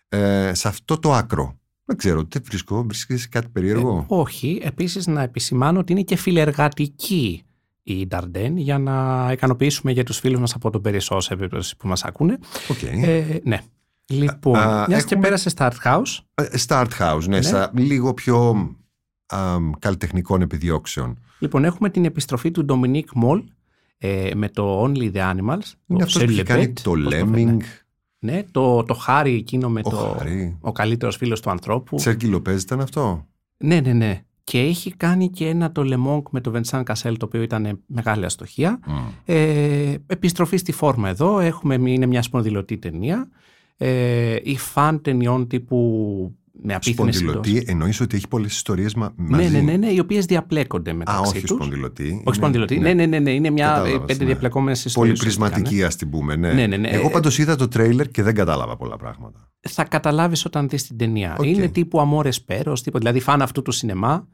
ε, 0.09 0.51
σε 0.55 0.69
αυτό 0.69 0.99
το 0.99 1.13
άκρο. 1.13 1.57
Δεν 1.85 1.97
ξέρω, 1.97 2.25
τι 2.25 2.39
βρίσκω, 2.39 2.83
βρίσκεις 2.83 3.29
κάτι 3.29 3.49
περίεργο; 3.49 4.05
Όχι. 4.09 4.61
Επίσης 4.63 5.07
να 5.07 5.23
επισημάνω 5.23 5.79
ότι 5.79 5.93
είναι 5.93 6.03
και 6.03 6.17
φιλεργατική 6.17 7.43
η 7.83 8.07
Νταρντέν 8.07 8.57
για 8.57 8.79
να 8.79 9.29
ικανοποιήσουμε 9.33 9.93
για 9.93 10.05
τους 10.05 10.19
φίλους 10.19 10.41
μας 10.41 10.55
από 10.55 10.71
τον 10.71 10.81
Περισσό 10.81 11.21
σε 11.21 11.37
περίπτωση 11.37 11.77
που 11.77 11.89
μας 11.89 12.05
ακούνε. 12.05 12.39
Οκ. 12.69 12.83
Ε, 12.83 13.41
ναι. 13.45 13.61
Λοιπόν, 14.13 14.57
Α, 14.59 14.85
μιας 14.89 15.05
και 15.05 15.15
έχουμε- 15.15 15.21
πέρασε 15.29 15.49
στα 15.49 15.71
Art 15.73 15.87
House. 15.87 16.19
Ε, 16.35 16.45
Start 16.67 16.89
House, 16.99 17.21
ναι, 17.27 17.37
Ναι. 17.37 17.43
Στα 17.43 17.71
λίγο 17.75 18.15
πιο 18.15 18.51
α, 19.27 19.57
καλλιτεχνικών 19.79 20.43
επιδιώξεων. 20.43 21.19
Λοιπόν, 21.39 21.65
έχουμε 21.65 21.91
την 21.91 22.05
επιστροφή 22.05 22.51
του 22.51 22.65
Dominique 22.69 23.23
Moll 23.25 23.43
ε, 23.99 24.31
με 24.35 24.49
το 24.49 24.83
Only 24.85 25.13
the 25.13 25.31
Animals. 25.31 25.73
Είναι 25.87 25.99
το 25.99 26.05
αυτός 26.05 26.13
που 26.25 26.31
έχει 26.31 26.41
Celebrate, 26.41 26.45
κάνει 26.45 26.73
το 26.73 26.91
πώς 26.91 27.05
Lemming, 27.15 27.31
φαίνεται. 27.35 27.65
Ναι, 28.19 28.43
το, 28.51 28.83
το 28.83 28.95
Χάρι 28.95 29.35
εκείνο 29.35 29.69
με 29.69 29.81
Ο 29.85 29.91
το. 29.91 29.97
Χάρη. 30.19 30.57
Ο 30.61 30.73
καλύτερος 30.73 31.17
φίλος 31.17 31.41
του 31.41 31.51
ανθρώπου. 31.51 31.97
Τσέρκι 31.97 32.27
Λοπέζ 32.27 32.63
ήταν 32.63 32.81
αυτό; 32.81 33.27
Ναι, 33.57 33.81
ναι, 33.81 33.93
ναι. 33.93 34.23
και 34.45 34.59
έχει 34.59 34.91
κάνει 34.97 35.31
και 35.31 35.49
ένα 35.49 35.73
το 35.73 35.83
Le 35.85 36.07
Monk 36.11 36.23
με 36.31 36.41
το 36.41 36.53
Vincent 36.55 36.83
Cassel 36.85 37.15
το 37.19 37.27
οποίο 37.27 37.43
ήταν 37.43 37.81
μεγάλη 37.87 38.25
αστοχία. 38.25 38.79
Ε, 39.25 39.95
επιστροφή 40.07 40.57
στη 40.57 40.73
φόρμα 40.73 41.09
εδώ, 41.09 41.41
έχουμε, 41.41 41.75
είναι 41.75 42.07
μια 42.07 42.23
σπονδυλωτή 42.23 42.79
ταινία. 42.79 43.29
Ε, 43.77 44.37
η 44.43 44.57
φαν 44.57 45.03
ταινιών 45.03 45.47
τύπου 45.49 46.37
με 46.65 46.75
απίθυνες 46.75 47.17
Σπονδυλωτή, 47.17 47.65
εννοείς 47.67 48.01
ότι 48.01 48.17
έχει 48.17 48.29
πολλές 48.29 48.53
ιστορίες 48.55 48.95
μα, 48.95 49.13
Ναι, 49.17 49.37
μαζί; 49.37 49.51
ναι, 49.51 49.61
ναι, 49.61 49.77
ναι, 49.77 49.87
οι 49.87 49.99
οποίες 49.99 50.25
διαπλέκονται 50.25 50.93
μεταξύ 50.93 51.23
Α, 51.23 51.27
όχι 51.27 51.41
τους. 51.41 51.51
σπονδυλωτή. 51.51 52.23
Όχι 52.25 52.37
σπονδυλωτή. 52.37 52.79
Ναι, 52.79 52.93
ναι, 52.93 53.07
ναι, 53.07 53.19
ναι, 53.19 53.31
είναι 53.31 53.51
μια 53.51 53.67
Κατάλαβα, 53.67 53.95
ε, 53.95 53.99
πέντε 53.99 54.23
ναι. 54.23 54.25
διαπλεκόμενες 54.31 54.85
ιστορίες. 54.85 55.19
Πολυπρισματική, 55.19 55.61
ουσιαστικά, 55.63 55.87
ας 55.87 55.97
την 55.97 56.11
πούμε. 56.11 56.37
Ναι. 56.37 56.53
Ναι, 56.53 56.67
ναι, 56.67 56.77
ναι. 56.77 56.89
Εγώ 56.89 57.07
Ε, 57.07 57.11
πάντως 57.11 57.39
είδα 57.39 57.57
το 57.57 57.69
τρέιλερ 57.69 58.09
και 58.09 58.23
δεν 58.23 58.35
κατάλαβα 58.35 58.77
πολλά 58.77 58.97
πράγματα. 58.97 59.49
θα 59.61 59.85
καταλάβεις 59.85 60.45
όταν 60.45 60.69
δεις 60.69 60.87
την 60.87 60.97
ταινία. 60.97 61.37
Οκ. 61.39 61.47
Είναι 61.47 61.69
τύπου 61.69 62.01
Amores 62.01 62.43
Perros, 62.43 62.83
τύπου, 62.83 62.99
δηλαδή 62.99 63.21
φαν 63.21 63.43
αυτού 63.43 63.63
του 63.63 63.71
σινεμά. 63.71 64.27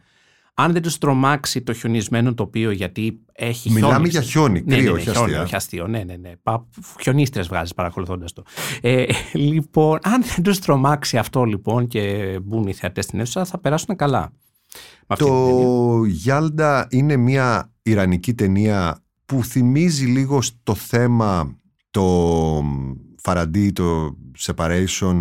Αν 0.60 0.72
δεν 0.72 0.82
τους 0.82 0.98
τρομάξει 0.98 1.62
το 1.62 1.72
χιονισμένο 1.72 2.34
τοπίο 2.34 2.70
γιατί 2.70 3.20
έχει 3.32 3.70
Μιλάμε 3.70 3.92
χιόνι. 3.94 4.08
για 4.08 4.20
χιόνι, 4.20 4.62
ναι, 4.66 4.76
κρύο, 4.76 4.84
ναι, 4.84 4.90
ναι, 4.90 4.90
όχι 4.96 5.02
χιόνι, 5.10 5.18
αστεία. 5.24 5.42
όχι 5.42 5.54
αστείο. 5.54 5.86
Ναι, 5.86 6.02
ναι, 6.04 6.16
ναι. 6.16 6.32
Πα- 6.42 6.66
Χιονίστρες 7.00 7.48
βγάζεις 7.48 7.74
παρακολουθώντας 7.74 8.32
το. 8.32 8.42
Ε, 8.80 9.04
λοιπόν, 9.32 9.98
αν 10.02 10.22
δεν 10.34 10.42
τους 10.42 10.58
τρομάξει 10.58 11.18
αυτό 11.18 11.44
λοιπόν 11.44 11.86
και 11.86 12.38
μπουν 12.42 12.66
οι 12.66 12.72
θεατές 12.72 13.04
στην 13.04 13.20
αίθουσα 13.20 13.44
θα 13.44 13.58
περάσουν 13.58 13.96
καλά. 13.96 14.20
Με 14.20 15.06
αυτή 15.06 15.24
την 15.24 15.34
ταινία. 15.34 15.64
Το 15.64 16.04
Γιάλντα 16.04 16.86
είναι 16.90 17.16
μια 17.16 17.72
ιρανική 17.82 18.34
ταινία 18.34 19.02
που 19.26 19.44
θυμίζει 19.44 20.06
λίγο 20.06 20.42
στο 20.42 20.74
θέμα 20.74 21.56
το 21.90 22.04
Φαραντί, 23.22 23.70
το 23.72 24.16
Separation, 24.38 25.16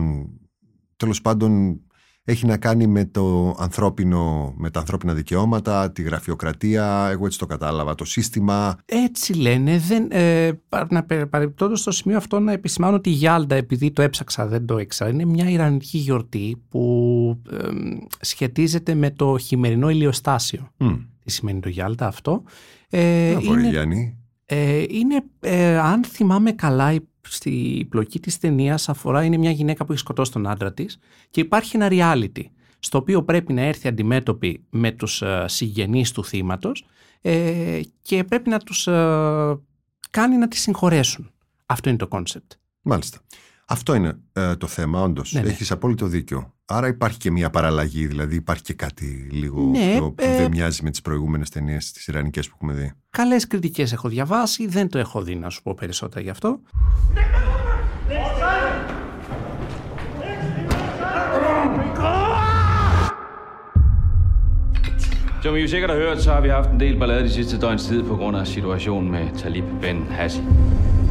τέλος 0.95 1.21
πάντων 1.21 1.81
έχει 2.29 2.45
να 2.45 2.57
κάνει 2.57 2.87
με, 2.87 3.05
το 3.05 3.55
ανθρώπινο, 3.59 4.53
με 4.57 4.69
τα 4.69 4.79
ανθρώπινα 4.79 5.13
δικαιώματα, 5.13 5.91
τη 5.91 6.01
γραφειοκρατία, 6.01 7.07
εγώ 7.11 7.25
έτσι 7.25 7.37
το 7.39 7.45
κατάλαβα, 7.45 7.95
το 7.95 8.05
σύστημα. 8.05 8.77
Έτσι 8.85 9.33
λένε. 9.33 9.77
Δεν, 9.77 10.07
ε, 10.11 10.51
πα- 10.69 10.87
να 10.89 11.03
πε- 11.03 11.25
παρεμπιπτόντως 11.25 11.79
στο 11.79 11.91
σημείο 11.91 12.17
αυτό 12.17 12.39
να 12.39 12.51
επισημάνω 12.51 12.95
ότι 12.95 13.09
η 13.09 13.13
Γιάλντα, 13.13 13.55
επειδή 13.55 13.91
το 13.91 14.01
έψαξα, 14.01 14.47
δεν 14.47 14.65
το 14.65 14.77
ήξερα, 14.79 15.09
είναι 15.09 15.25
μια 15.25 15.49
ιρανική 15.49 15.97
γιορτή 15.97 16.61
που 16.69 17.41
ε, 17.51 17.57
σχετίζεται 18.19 18.93
με 18.93 19.11
το 19.11 19.37
χειμερινό 19.37 19.89
ηλιοστάσιο. 19.89 20.69
Μμ. 20.77 20.93
Τι 21.23 21.31
σημαίνει 21.31 21.59
το 21.59 21.69
Γιάλντα 21.69 22.07
αυτό; 22.07 22.43
Ε, 22.89 23.31
Να 23.33 23.39
πω, 23.41 23.53
ρε 23.53 23.59
είναι, 23.59 23.69
Γιάννη. 23.69 24.17
ε, 24.45 24.83
είναι 24.89 25.23
ε, 25.39 25.77
αν 25.77 26.03
θυμάμαι 26.03 26.51
καλά, 26.51 26.93
η- 26.93 27.07
στη 27.29 27.85
πλοκή 27.89 28.19
της 28.19 28.39
ταινίας 28.39 28.89
αφορά 28.89 29.23
είναι 29.23 29.37
μια 29.37 29.51
γυναίκα 29.51 29.85
που 29.85 29.91
έχει 29.91 30.01
σκοτώσει 30.01 30.31
τον 30.31 30.47
άντρα 30.47 30.73
της 30.73 30.99
και 31.29 31.41
υπάρχει 31.41 31.75
ένα 31.75 31.87
reality 31.91 32.43
στο 32.79 32.97
οποίο 32.97 33.23
πρέπει 33.23 33.53
να 33.53 33.61
έρθει 33.61 33.87
αντιμέτωπη 33.87 34.63
με 34.69 34.91
τους 34.91 35.21
ε, 35.21 35.45
συγγενείς 35.47 36.11
του 36.11 36.25
θύματος 36.25 36.85
ε, 37.21 37.81
και 38.01 38.23
πρέπει 38.23 38.49
να 38.49 38.59
τους 38.59 38.87
ε, 38.87 39.59
κάνει 40.11 40.37
να 40.37 40.47
τη 40.47 40.57
συγχωρέσουν. 40.57 41.31
Αυτό 41.65 41.89
είναι 41.89 41.97
το 41.97 42.07
κόνσεπτ. 42.07 42.51
Μάλιστα. 42.81 43.19
Αυτό 43.69 43.93
είναι 43.93 44.19
ε, 44.33 44.55
το 44.55 44.67
θέμα, 44.67 45.01
όντως. 45.01 45.33
Ναι, 45.33 45.41
ναι. 45.41 45.49
Έχεις 45.49 45.71
απόλυτο 45.71 46.05
δίκιο. 46.05 46.53
Άρα 46.65 46.87
υπάρχει 46.87 47.17
και 47.17 47.31
μια 47.31 47.49
παραλλαγή, 47.49 48.07
δηλαδή 48.07 48.35
υπάρχει 48.35 48.63
και 48.63 48.73
κάτι 48.73 49.27
λίγο 49.31 49.61
Ναι, 49.61 49.91
πιο, 49.93 50.11
που 50.11 50.23
ε, 50.23 50.37
δεν 50.37 50.51
μοιάζει 50.51 50.83
με 50.83 50.89
τις 50.89 51.01
προηγούμενες 51.01 51.49
ταινίες 51.49 51.91
τις 51.91 52.07
Ιρανικές 52.07 52.47
που 52.47 52.53
έχουμε 52.55 52.73
δει. 52.73 52.91
Καλές 53.09 53.47
κριτικές 53.47 53.91
έχω 53.91 54.09
διαβάσει, 54.09 54.67
δεν 54.67 54.89
το 54.89 54.97
έχω 54.97 55.21
δει 55.21 55.35
να 55.35 55.49
σου 55.49 55.61
πω 55.61 55.73
περισσότερα 55.73 56.21
γι' 56.21 56.29
αυτό. 56.29 56.59
Som 65.43 65.55
I 65.55 65.61
jo 65.63 65.67
sikkert 65.67 65.91
har 65.93 65.99
hørt, 66.05 66.19
så 66.21 66.31
har 66.31 66.41
vi 66.41 66.49
haft 66.49 66.69
en 66.73 66.79
del 66.79 66.95
ballade 67.01 67.23
de 67.23 67.29
sidste 67.29 67.55
døgns 67.57 67.83
tid 67.87 68.03
på 68.03 68.15
grund 68.15 68.35
af 68.37 68.47
situationen 68.47 69.11
med 69.11 69.25
Talib 69.41 69.65
Ben 69.81 69.99
Hassi. 70.17 70.41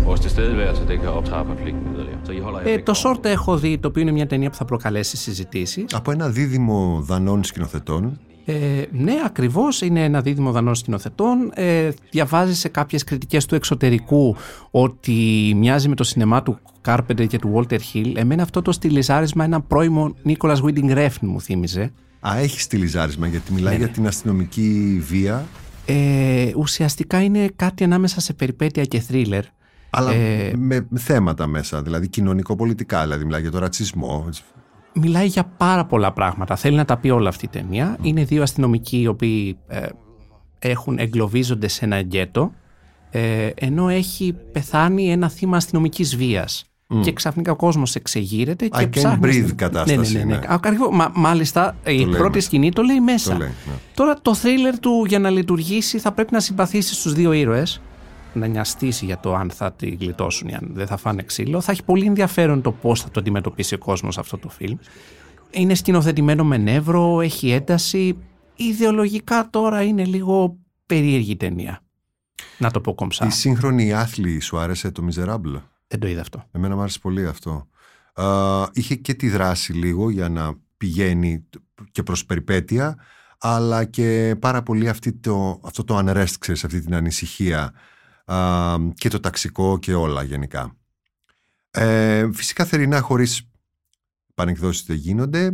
Vores 0.06 0.20
tilstedeværelse, 0.20 0.82
det 0.88 1.00
kan 1.00 1.08
optrappe 1.08 1.54
konflikten 1.54 1.94
yderligere. 1.94 2.18
Så 2.26 2.32
I 2.32 2.38
holder 2.40 2.60
jer 2.60 2.66
Ε, 2.68 2.74
væk 2.74 2.84
το 2.84 2.92
Short 3.04 3.24
έχω 3.24 3.56
δει, 3.58 3.78
το 3.78 3.88
οποίο 3.88 4.02
είναι 4.02 4.10
μια 4.10 4.26
ταινία 4.26 4.50
που 4.50 4.56
θα 4.56 4.64
προκαλέσει 4.64 5.16
συζητήσεις. 5.16 5.84
Από 5.94 6.10
ένα 6.10 6.28
δίδυμο 6.28 7.00
δανών 7.02 7.44
σκηνοθετών. 7.44 8.18
Ε, 8.44 8.54
ναι, 8.90 9.14
ακριβώς 9.24 9.80
είναι 9.80 10.04
ένα 10.04 10.20
δίδυμο 10.20 10.50
δανών 10.52 10.74
σκηνοθετών. 10.74 11.50
Ε, 11.54 11.90
διαβάζει 12.10 12.54
σε 12.54 12.68
κάποιες 12.68 13.04
κριτικές 13.04 13.46
του 13.46 13.54
εξωτερικού 13.54 14.36
ότι 14.70 15.52
μοιάζει 15.56 15.88
με 15.88 15.94
το 15.94 16.04
σινεμά 16.04 16.42
του 16.42 16.58
Carpenter 16.84 17.26
και 17.28 17.38
του 17.38 17.52
Walter 17.54 17.78
Hill. 17.92 18.12
Εμένα 18.16 18.42
αυτό 18.42 18.62
το 18.62 18.72
στυλιζάρισμα 18.72 19.44
ένα 19.44 19.60
πρώιμο 19.60 20.14
Νίκολας 20.22 20.62
Winding 20.64 20.96
Refn 20.96 21.20
μου 21.20 21.40
θύμιζε. 21.40 21.92
Α, 22.28 22.38
έχει 22.38 22.60
στυλιζάρισμα 22.60 23.26
γιατί 23.26 23.52
μιλάει 23.52 23.72
Ναι, 23.72 23.78
για 23.78 23.86
ναι. 23.86 23.92
την 23.92 24.06
αστυνομική 24.06 25.02
βία. 25.08 25.46
Ε, 25.86 26.50
ουσιαστικά 26.56 27.22
είναι 27.22 27.48
κάτι 27.56 27.84
ανάμεσα 27.84 28.20
σε 28.20 28.32
περιπέτεια 28.32 28.84
και 28.84 29.00
θρίλερ. 29.00 29.44
Αλλά 29.98 30.12
Ε, 30.12 30.52
με 30.56 30.86
με 30.90 30.98
θέματα 30.98 31.46
μέσα, 31.46 31.82
δηλαδή 31.82 32.08
κοινωνικο-πολιτικά, 32.08 33.02
δηλαδή 33.02 33.24
μιλάει 33.24 33.40
για 33.40 33.50
το 33.50 33.58
ρατσισμό. 33.58 34.28
μιλάει 34.92 35.26
για 35.26 35.44
πάρα 35.56 35.84
πολλά 35.84 36.12
πράγματα. 36.12 36.56
Θέλει 36.56 36.76
να 36.76 36.84
τα 36.84 36.96
πει 36.96 37.10
όλα 37.10 37.28
αυτή 37.28 37.44
η 37.44 37.48
ταινία. 37.48 37.96
Είναι 38.02 38.24
δύο 38.24 38.42
αστυνομικοί 38.42 39.00
οι 39.00 39.06
οποίοι 39.06 39.56
ε, 39.66 39.86
έχουν 40.58 40.98
εγκλωβίζονται 40.98 41.68
σε 41.68 41.84
ένα 41.84 42.00
γκέτο 42.00 42.52
ε, 43.10 43.50
ενώ 43.54 43.88
έχει 43.88 44.36
πεθάνει 44.52 45.10
ένα 45.10 45.28
θύμα 45.28 45.56
αστυνομικής 45.56 46.16
βίας. 46.16 46.64
Μμ. 46.88 47.00
Και 47.00 47.12
ξαφνικά 47.12 47.52
ο 47.52 47.56
κόσμος 47.56 47.94
εξεγείρεται 47.94 48.66
και 48.68 48.78
I 48.80 48.82
can't 48.84 48.90
ψάχνει... 48.90 49.18
breathe 49.28 49.42
στην- 49.44 49.56
κατάσταση 49.56 50.12
Ναι, 50.12 50.18
ναι, 50.18 50.24
ναι. 50.24 50.32
είναι. 50.32 50.34
ναι. 50.40 50.46
Ακριβώς. 50.48 50.88
Μα, 50.92 51.10
μάλιστα 51.14 51.76
η 51.86 51.90
λέει 51.96 52.04
πρώτη 52.06 52.34
μέσα. 52.34 52.40
σκηνή 52.46 52.72
το 52.72 52.82
λέει 52.82 53.00
μέσα. 53.00 53.32
Το 53.32 53.38
λέει, 53.38 53.48
ναι. 53.48 53.72
Τώρα 53.94 54.16
το 54.22 54.34
θρίλερ 54.34 54.78
του 54.78 55.04
για 55.08 55.18
να 55.18 55.30
λειτουργήσει 55.30 55.98
θα 55.98 56.12
πρέπει 56.12 56.32
να 56.32 56.40
συμπαθήσει 56.40 56.94
στους 56.94 57.12
δύο 57.12 57.32
ήρωες 57.32 57.80
να 58.36 58.46
νοιαστήσει 58.46 59.04
για 59.04 59.18
το 59.18 59.34
αν 59.34 59.50
θα 59.50 59.72
τη 59.72 59.88
γλιτώσουν 59.88 60.48
ή 60.48 60.54
αν 60.54 60.70
δεν 60.72 60.86
θα 60.86 60.96
φάνε 60.96 61.22
ξύλο. 61.22 61.60
Θα 61.60 61.72
έχει 61.72 61.84
πολύ 61.84 62.06
ενδιαφέρον 62.06 62.62
το 62.62 62.72
πώς 62.72 63.02
θα 63.02 63.10
το 63.10 63.20
αντιμετωπίσει 63.20 63.74
ο 63.74 63.78
κόσμος 63.78 64.18
αυτό 64.18 64.38
το 64.38 64.48
φιλμ. 64.48 64.78
Είναι 65.50 65.74
σκηνοθετημένο 65.74 66.44
με 66.44 66.56
νεύρο, 66.56 67.20
έχει 67.20 67.50
ένταση. 67.50 68.18
Ιδεολογικά 68.56 69.48
τώρα 69.50 69.82
είναι 69.82 70.04
λίγο 70.04 70.58
περίεργη 70.86 71.36
ταινία. 71.36 71.80
Να 72.58 72.70
το 72.70 72.80
πω 72.80 72.94
κομψά. 72.94 73.26
Η 73.26 73.30
σύγχρονη 73.30 73.92
άθλη 73.92 74.40
σου 74.40 74.58
άρεσε 74.58 74.90
το 74.90 75.06
Miserable; 75.06 75.62
Δεν 75.86 76.00
το 76.00 76.06
είδα 76.06 76.20
αυτό. 76.20 76.44
Εμένα 76.52 76.74
μου 76.74 76.80
άρεσε 76.80 76.98
πολύ 76.98 77.26
αυτό. 77.26 77.66
Α, 78.12 78.68
είχε 78.72 78.94
και 78.94 79.14
τη 79.14 79.28
δράση 79.28 79.72
λίγο 79.72 80.10
για 80.10 80.28
να 80.28 80.54
πηγαίνει 80.76 81.44
και 81.92 82.02
προς 82.02 82.24
περιπέτεια, 82.24 82.96
αλλά 83.38 83.84
και 83.84 84.36
πάρα 84.40 84.62
πολύ 84.62 84.88
αυτή 84.88 85.12
το, 85.12 85.60
αυτό 85.64 85.84
το 85.84 85.98
unrest, 85.98 86.32
ξέρεις, 86.38 86.64
αυτή 86.64 86.80
την 86.80 86.94
ανησυχία 86.94 87.72
α, 88.32 88.76
και 88.94 89.08
το 89.08 89.20
ταξικό 89.20 89.78
και 89.78 89.94
όλα 89.94 90.22
γενικά. 90.22 90.76
Ε, 91.70 92.28
φυσικά 92.32 92.64
θερινά 92.64 93.00
χωρίς 93.00 93.48
πανεκδόσεις 94.34 94.84
δεν 94.86 94.96
γίνονται. 94.96 95.46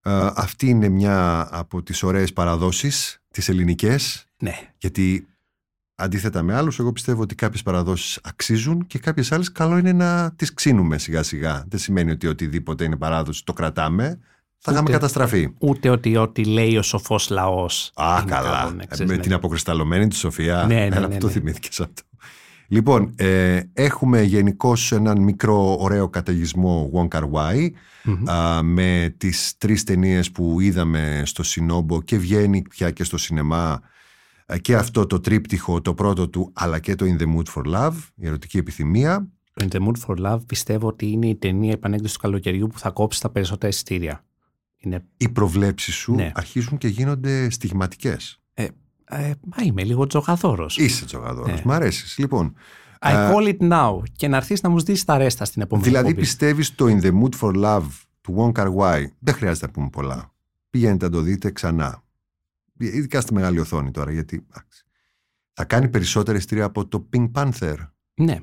Α, 0.00 0.32
αυτή 0.36 0.68
είναι 0.68 0.88
μια 0.88 1.48
από 1.50 1.82
τις 1.82 2.02
ωραίες 2.02 2.32
παραδόσεις, 2.32 3.18
τις 3.28 3.48
ελληνικές, 3.48 4.26
Ναι. 4.36 4.72
γιατί 4.78 5.26
αντίθετα 5.94 6.42
με 6.42 6.54
άλλους, 6.54 6.78
εγώ 6.78 6.92
πιστεύω 6.92 7.22
ότι 7.22 7.34
κάποιες 7.34 7.62
παραδόσεις 7.62 8.18
αξίζουν 8.22 8.86
και 8.86 8.98
κάποιες 8.98 9.32
άλλες 9.32 9.52
καλό 9.52 9.78
είναι 9.78 9.92
να 9.92 10.32
τις 10.32 10.54
ξύνουμε 10.54 10.98
σιγά 10.98 11.22
σιγά. 11.22 11.64
Δεν 11.68 11.78
σημαίνει 11.78 12.10
ότι 12.10 12.26
οτιδήποτε 12.26 12.84
είναι 12.84 12.96
παράδοση 12.96 13.44
το 13.44 13.52
κρατάμε, 13.52 14.20
θα 14.66 14.72
είχαμε 14.72 14.80
Ούτε- 14.88 14.92
καταστραφεί. 14.92 15.48
Ούτε 15.58 15.88
ότι 15.88 16.16
ό,τι 16.16 16.44
λέει 16.44 16.76
ο 16.76 16.82
σοφός 16.82 17.28
λαός. 17.30 17.92
Α, 17.94 18.18
είναι 18.20 18.30
καλά. 18.30 18.50
καλό, 18.58 18.70
ναι, 18.74 18.82
Ε, 18.82 18.86
ξέρεις, 18.86 19.10
με 19.10 19.16
ναι. 19.16 19.22
την 19.22 19.32
αποκρισταλωμένη 19.32 20.08
του 20.08 20.16
Σοφία. 20.16 20.64
Ναι, 20.66 20.74
ναι, 20.74 20.84
Έλα, 20.96 21.00
ναι, 21.00 21.14
που 21.14 21.20
το 21.20 21.26
ναι. 21.26 21.32
θυμήθηκες 21.32 21.80
αυτό. 21.80 22.02
Λοιπόν, 22.68 23.12
ε, 23.16 23.60
έχουμε 23.72 24.22
γενικώς 24.22 24.92
έναν 24.92 25.22
μικρό 25.22 25.76
ωραίο 25.80 26.08
καταιγισμό 26.08 26.90
Wong 26.94 27.08
Kar 27.18 27.22
Wai 27.32 27.68
Μμμ. 28.04 28.30
α, 28.30 28.62
με 28.62 29.14
τις 29.16 29.54
τρεις 29.58 29.84
ταινίες 29.84 30.30
που 30.30 30.60
είδαμε 30.60 31.22
στο 31.24 31.42
Σινόμπο 31.42 32.02
και 32.02 32.18
βγαίνει 32.18 32.62
πια 32.62 32.90
και 32.90 33.04
στο 33.04 33.18
σινεμά 33.18 33.80
ε, 34.46 34.58
και 34.58 34.74
αυτό 34.76 35.06
το 35.06 35.20
τρίπτυχο, 35.20 35.80
το 35.80 35.94
πρώτο 35.94 36.28
του, 36.28 36.50
αλλά 36.54 36.78
και 36.78 36.94
το 36.94 37.04
In 37.08 37.22
the 37.22 37.26
Mood 37.36 37.52
for 37.54 37.74
Love, 37.76 37.94
η 38.14 38.26
ερωτική 38.26 38.56
επιθυμία. 38.58 39.28
Το 39.52 39.66
In 39.70 39.76
the 39.76 39.80
Mood 39.86 40.06
for 40.06 40.26
Love 40.32 40.40
πιστεύω 40.46 40.86
ότι 40.88 41.06
είναι 41.10 41.26
η 41.26 41.36
ταινία 41.36 41.70
επανέκδοσης 41.72 42.16
του 42.16 42.20
καλοκαιριού 42.22 42.66
που 42.66 42.78
θα 42.78 42.90
κόψει 42.90 43.20
τα 43.20 43.30
περισσότερα 43.30 43.68
εισιτήρια. 43.72 44.24
Είναι, 44.84 45.04
Οι 45.16 45.28
προβλέψεις 45.28 45.94
σου 45.94 46.14
Ναι. 46.14 46.30
αρχίζουν 46.34 46.78
και 46.78 46.88
γίνονται 46.88 47.50
στιγματικές. 47.50 48.40
ε, 48.54 48.66
ε, 49.08 49.32
μα 49.40 49.62
είμαι 49.64 49.84
λίγο 49.84 50.06
τζογαδόρος. 50.06 50.76
Είσαι 50.78 51.04
τζογαδόρος, 51.04 51.54
Ναι. 51.54 51.62
μ' 51.64 51.70
αρέσεις. 51.72 52.18
Λοιπόν, 52.18 52.54
I 53.00 53.10
ε, 53.12 53.30
call 53.32 53.56
it 53.58 53.72
now 53.72 54.02
και 54.16 54.28
να 54.28 54.36
έρθεις 54.36 54.60
να 54.62 54.68
μου 54.68 54.80
δεις 54.80 55.04
τα 55.04 55.18
ρέστα 55.18 55.44
στην 55.44 55.62
επόμενη 55.62 55.86
Δηλαδή 55.88 56.06
εκπομπή. 56.08 56.26
πιστεύεις 56.26 56.74
το 56.74 56.86
In 56.88 57.00
the 57.02 57.12
Mood 57.22 57.38
for 57.40 57.54
Love 57.64 57.86
του 58.20 58.34
Wong 58.38 58.60
Kar 58.60 58.74
Wai; 58.74 59.04
Δεν 59.18 59.34
χρειάζεται 59.34 59.66
να 59.66 59.72
πούμε 59.72 59.88
πολλά. 59.90 60.32
Πηγαίνετε 60.70 61.04
να 61.04 61.10
το 61.10 61.20
δείτε 61.20 61.50
ξανά. 61.50 62.02
Ειδικά 62.78 63.20
στη 63.20 63.34
μεγάλη 63.34 63.58
οθόνη 63.58 63.90
τώρα 63.90 64.12
γιατί 64.12 64.46
εντάξει, 64.50 64.84
θα 65.52 65.64
κάνει 65.64 65.88
περισσότερα 65.88 66.38
ειστήρια 66.38 66.64
από 66.64 66.86
το 66.86 67.08
Pink 67.12 67.30
Panther. 67.32 67.74
Ναι. 68.14 68.38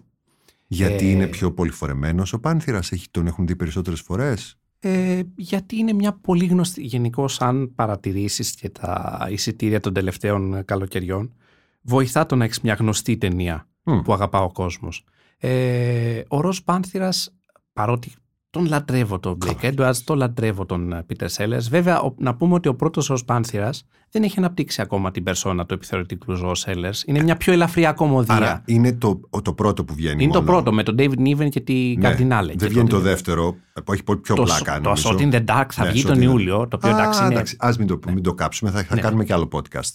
Γιατί 0.67 1.07
Ε, 1.07 1.11
είναι 1.11 1.27
πιο 1.27 1.51
πολυφορεμένος 1.51 2.33
ο 2.33 2.39
Πάνθυρας, 2.39 2.91
έχει, 2.91 3.07
τον 3.11 3.27
έχουν 3.27 3.47
δει 3.47 3.55
περισσότερες 3.55 4.01
φορές. 4.01 4.59
Ε, 4.83 5.21
γιατί 5.35 5.77
είναι 5.77 5.93
μια 5.93 6.13
πολύ 6.13 6.45
γνωστή, 6.45 6.81
γενικώ 6.81 7.25
αν 7.39 7.73
παρατηρήσεις 7.75 8.55
και 8.55 8.69
τα 8.69 9.27
εισιτήρια 9.31 9.79
των 9.79 9.93
τελευταίων 9.93 10.65
καλοκαιριών, 10.65 11.33
βοηθά 11.81 12.25
το 12.25 12.35
να 12.35 12.43
έχεις 12.43 12.61
μια 12.61 12.73
γνωστή 12.73 13.17
ταινία 13.17 13.67
που 14.03 14.13
αγαπά 14.13 14.43
ο 14.43 14.51
κόσμος. 14.51 15.05
Ε, 15.37 16.21
ο 16.27 16.41
Ροζ 16.41 16.59
Πάνθυρας, 16.59 17.35
παρότι 17.73 18.11
τον 18.51 18.65
λατρεύω 18.65 19.19
τον 19.19 19.37
Blake 19.45 19.71
Edwards, 19.75 19.95
τον 20.03 20.17
λατρεύω 20.17 20.65
τον 20.65 20.91
ε, 20.93 21.05
Peter 21.09 21.27
Sellers. 21.37 21.67
Βέβαια, 21.69 22.01
ο- 22.01 22.15
να 22.17 22.35
πούμε 22.35 22.53
ότι 22.53 22.67
ο 22.67 22.75
πρώτος 22.75 23.07
Ροζ 23.07 23.21
Πάνθυρας 23.21 23.87
δεν 24.11 24.23
έχει 24.23 24.35
αναπτύξει 24.37 24.81
ακόμα 24.81 25.11
την 25.11 25.23
περσόνα 25.23 25.65
του 25.65 25.73
επιθεωρητικού 25.73 26.35
Ροζ 26.35 26.61
Sellers. 26.65 27.05
Είναι 27.05 27.23
μια 27.23 27.35
πιο 27.35 27.53
ελαφριά 27.53 27.93
κομμωδία. 27.93 28.35
Άρα 28.35 28.61
είναι 28.65 28.93
το, 28.93 29.19
ο- 29.29 29.41
το 29.41 29.53
πρώτο 29.53 29.83
που 29.85 29.93
βγαίνει. 29.95 30.23
είναι 30.23 30.31
το 30.33 30.39
μόνο. 30.41 30.51
πρώτο 30.51 30.73
με 30.73 30.83
τον 30.83 30.95
David 30.99 31.19
Niven 31.27 31.49
και 31.49 31.59
τη 31.59 31.73
Ναι. 31.97 32.01
Καρδινάλε. 32.01 32.53
Δεν 32.57 32.69
βγαίνει 32.69 32.89
το 32.89 32.99
δεύτερο, 32.99 33.55
που 33.85 33.93
έχει 33.93 34.03
πολύ 34.03 34.19
πιο 34.19 34.35
Το- 34.35 34.43
πλάκα. 34.43 34.73
το 34.75 34.81
νομίζω. 34.81 35.09
Assault 35.09 35.19
in 35.21 35.31
the 35.33 35.45
Dark 35.45 35.65
θα 35.71 35.83
Ναι, 35.83 35.89
βγει 35.91 36.01
Assault 36.05 36.07
τον 36.07 36.15
in 36.17 36.19
the- 36.19 36.23
Ιούλιο, 36.23 36.67
το 36.67 36.75
οποίο 36.75 36.89
Α, 36.95 36.99
εντάξει 36.99 37.23
είναι- 37.23 37.33
εντάξει, 37.33 37.55
ας 37.59 37.77
μην 37.77 37.87
το, 37.87 37.99
μην 38.07 38.23
το 38.23 38.33
κάψουμε, 38.33 38.71
θα, 38.71 38.83
θα 38.83 38.95
Ναι. 38.95 39.01
κάνουμε 39.01 39.23
και 39.23 39.33
άλλο 39.33 39.47
podcast. 39.51 39.93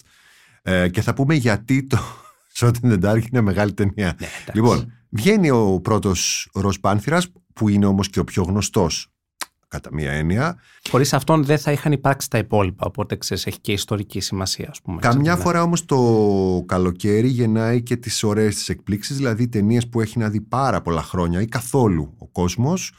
Ε, 0.61 0.89
και 0.89 1.01
θα 1.01 1.13
πούμε 1.13 1.33
γιατί 1.35 1.83
το 1.87 1.97
Shot 2.59 2.71
in 2.83 2.93
the 2.93 3.05
Dark 3.11 3.21
είναι 3.31 3.41
μεγάλη 3.41 3.73
ταινία. 3.73 4.15
Ναι, 4.19 4.27
λοιπόν, 4.53 4.93
βγαίνει 5.09 5.49
ο 5.49 5.79
πρώτος 5.83 6.49
Ροζ 6.53 6.75
Πάνθυρας, 6.81 7.27
που 7.57 7.69
είναι 7.69 7.85
όμως 7.85 8.09
και 8.09 8.19
ο 8.19 8.23
πιο 8.23 8.43
γνωστός 8.43 9.11
κατά 9.67 9.89
μία 9.93 10.11
έννοια. 10.11 10.57
Χωρίς 10.89 11.13
αυτόν 11.13 11.43
δεν 11.43 11.57
θα 11.57 11.71
είχαν 11.71 11.91
υπάρξει 11.91 12.29
τα 12.29 12.37
υπόλοιπα. 12.37 12.85
Οπότε 12.85 13.15
ξέρεις, 13.15 13.45
έχει 13.45 13.59
και 13.59 13.71
ιστορική 13.71 14.19
σημασία, 14.19 14.67
ας 14.69 14.81
πούμε. 14.81 14.99
Καμιά 15.01 15.21
Ξέρεις, 15.21 15.43
φορά 15.43 15.61
όμως 15.61 15.85
το 15.85 16.63
καλοκαίρι 16.65 17.27
γεννάει 17.27 17.81
και 17.81 17.95
τις 17.95 18.23
ωραίες 18.23 18.55
τις 18.55 18.69
εκπλήξεις, 18.69 19.15
δηλαδή 19.15 19.47
ταινίες 19.47 19.87
που 19.87 20.01
έχει 20.01 20.19
να 20.19 20.29
δει 20.29 20.41
πάρα 20.41 20.81
πολλά 20.81 21.01
χρόνια 21.01 21.41
ή 21.41 21.45
καθόλου 21.45 22.13
ο 22.17 22.27
κόσμος 22.27 22.93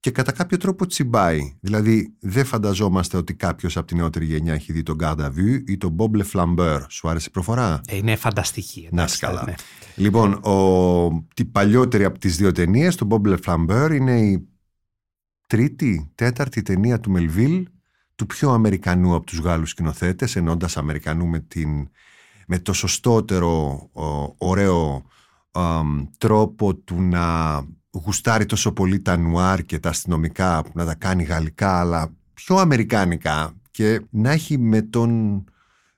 και 0.00 0.10
κατά 0.10 0.32
κάποιο 0.32 0.56
τρόπο 0.56 0.86
τσιμπάει. 0.86 1.56
Δηλαδή 1.60 2.14
δεν 2.20 2.44
φανταζόμαστε 2.44 3.16
ότι 3.16 3.34
κάποιος 3.34 3.76
από 3.76 3.86
την 3.86 3.96
νεότερη 3.96 4.24
γενιά 4.24 4.54
έχει 4.54 4.72
δει 4.72 4.82
τον 4.82 4.96
Garde 5.00 5.18
à 5.20 5.26
Vue 5.28 5.62
ή 5.66 5.76
τον 5.76 5.96
Bob 5.98 6.10
Le 6.16 6.24
Flambeur. 6.32 6.80
Σου 6.88 7.08
άρεσε 7.08 7.26
η 7.28 7.32
προφορά; 7.32 7.80
Ε, 7.86 7.96
Είναι 7.96 8.16
φανταστική. 8.16 8.80
Να 8.80 8.88
εντάξει, 9.02 9.14
είσαι 9.14 9.26
καλά. 9.26 9.44
ναι. 9.46 9.54
Λοιπόν, 9.96 10.32
ο, 10.32 11.26
τη 11.34 11.44
παλιότερη 11.44 12.04
από 12.04 12.18
τις 12.18 12.36
δύο 12.36 12.52
ταινίες, 12.52 12.94
το 12.96 13.06
Bob 13.10 13.26
Le 13.28 13.36
Flambeur, 13.44 13.90
είναι 13.92 14.20
η 14.20 14.48
τρίτη, 15.46 16.10
τέταρτη 16.14 16.62
ταινία 16.62 17.00
του 17.00 17.10
Μελβίλ, 17.10 17.68
του 18.14 18.26
πιο 18.26 18.50
Αμερικανού 18.50 19.14
από 19.14 19.26
τους 19.26 19.38
Γάλλους 19.38 19.70
σκηνοθέτες, 19.70 20.36
ενώντας 20.36 20.76
Αμερικανού 20.76 21.26
με, 21.26 21.40
την, 21.40 21.88
με 22.46 22.58
το 22.58 22.72
σωστότερο, 22.72 23.50
ο, 23.92 24.34
ωραίο 24.38 25.04
αμ, 25.50 26.04
τρόπο 26.18 26.74
του 26.74 27.02
να 27.02 27.56
γουστάρει 27.90 28.46
τόσο 28.46 28.72
πολύ 28.72 29.00
τα 29.00 29.16
νουάρ 29.16 29.62
και 29.62 29.78
τα 29.78 29.88
αστυνομικά, 29.88 30.64
να 30.74 30.84
τα 30.84 30.94
κάνει 30.94 31.22
γαλλικά, 31.22 31.80
αλλά 31.80 32.14
πιο 32.34 32.56
αμερικάνικα 32.56 33.52
και 33.70 34.00
να 34.10 34.30
έχει 34.30 34.58
με 34.58 34.82
τον 34.82 35.44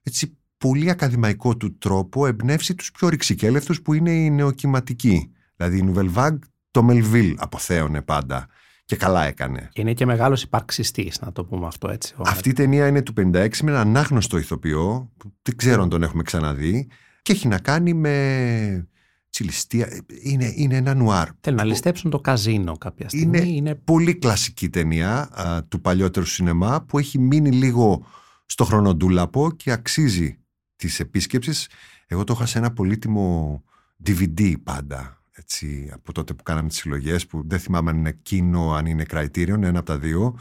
έτσι 0.03 0.39
πολύ 0.59 0.91
ακαδημαϊκό 0.91 1.57
του 1.57 1.79
τρόπο 1.79 2.27
εμπνεύσει 2.27 2.75
τους 2.75 2.91
πιο 2.91 3.09
ρηξικέλευτους 3.09 3.83
που 3.83 3.95
είναι 3.95 4.11
οι 4.13 4.31
νεοκυματικοί. 4.31 5.31
Δηλαδή 5.57 5.79
η 5.79 5.93
Nouvelle 5.95 6.15
Vague 6.15 6.39
το 6.71 6.87
Melville 6.91 7.35
αποθέωνε 7.39 8.03
πάντα 8.03 8.47
και 8.85 8.97
καλά 8.97 9.25
έκανε. 9.27 9.69
Και 9.73 9.81
είναι 9.81 9.93
και 9.95 10.07
μεγάλος 10.07 10.43
υπαρξιστής, 10.43 11.21
να 11.21 11.33
το 11.33 11.45
πούμε 11.45 11.67
αυτό 11.67 11.89
έτσι. 11.91 12.15
Ο- 12.17 12.23
Αυτή 12.27 12.49
η 12.49 12.53
ταινία 12.53 12.87
είναι 12.87 13.03
του 13.03 13.13
56 13.17 13.49
με 13.63 13.71
έναν 13.71 13.97
άγνωστο 13.97 14.39
ηθοποιό 14.39 15.11
που 15.17 15.33
δεν 15.43 15.57
ξέρω 15.57 15.83
αν 15.83 15.89
τον 15.89 16.03
έχουμε 16.03 16.23
ξαναδεί 16.23 16.89
και 17.23 17.33
έχει 17.33 17.49
να 17.49 17.59
κάνει 17.59 17.95
με 17.95 18.89
τσιλιστία. 19.31 20.05
Είναι, 20.23 20.53
είναι 20.57 20.77
ένα 20.77 20.95
νουάρ. 20.95 21.29
Θέλουν 21.41 21.59
να 21.59 21.65
ληστέψουν 21.65 22.11
το 22.11 22.21
καζίνο 22.21 22.77
κάποια 22.79 23.09
στιγμή. 23.09 23.39
Είναι, 23.39 23.49
Είναι, 23.49 23.75
πολύ 23.75 24.15
κλασική 24.15 24.69
ταινία 24.71 25.29
α, 25.33 25.65
του 25.65 25.81
παλιότερου 25.81 26.27
σινεμά 26.27 26.83
που 26.83 26.99
έχει 26.99 27.19
μείνει 27.19 27.51
λίγο 27.51 28.07
στο 28.47 28.65
χρονοτούλαπο 28.65 29.53
και 29.53 29.71
αξίζει 29.71 30.39
της 30.77 31.01
επίσκεψης. 31.01 31.69
Εγώ 32.07 32.25
το 32.25 32.33
είχα 32.37 32.47
σε 32.47 32.59
ένα 32.59 32.73
πολύτιμο 32.73 33.63
DVD 34.07 34.55
πάντα. 34.63 35.23
Έτσι, 35.33 35.91
από 35.93 36.13
τότε 36.13 36.35
που 36.35 36.43
κάναμε 36.43 36.69
τις 36.69 36.77
συλλογές, 36.77 37.27
που 37.27 37.43
δεν 37.47 37.59
θυμάμαι 37.59 37.91
αν 37.91 37.97
είναι 37.97 38.21
Kino, 38.31 38.77
αν 38.77 38.87
είναι 38.87 39.05
Criterion, 39.11 39.63
ένα 39.63 39.79
από 39.79 39.83
τα 39.83 39.99
δύο. 39.99 40.37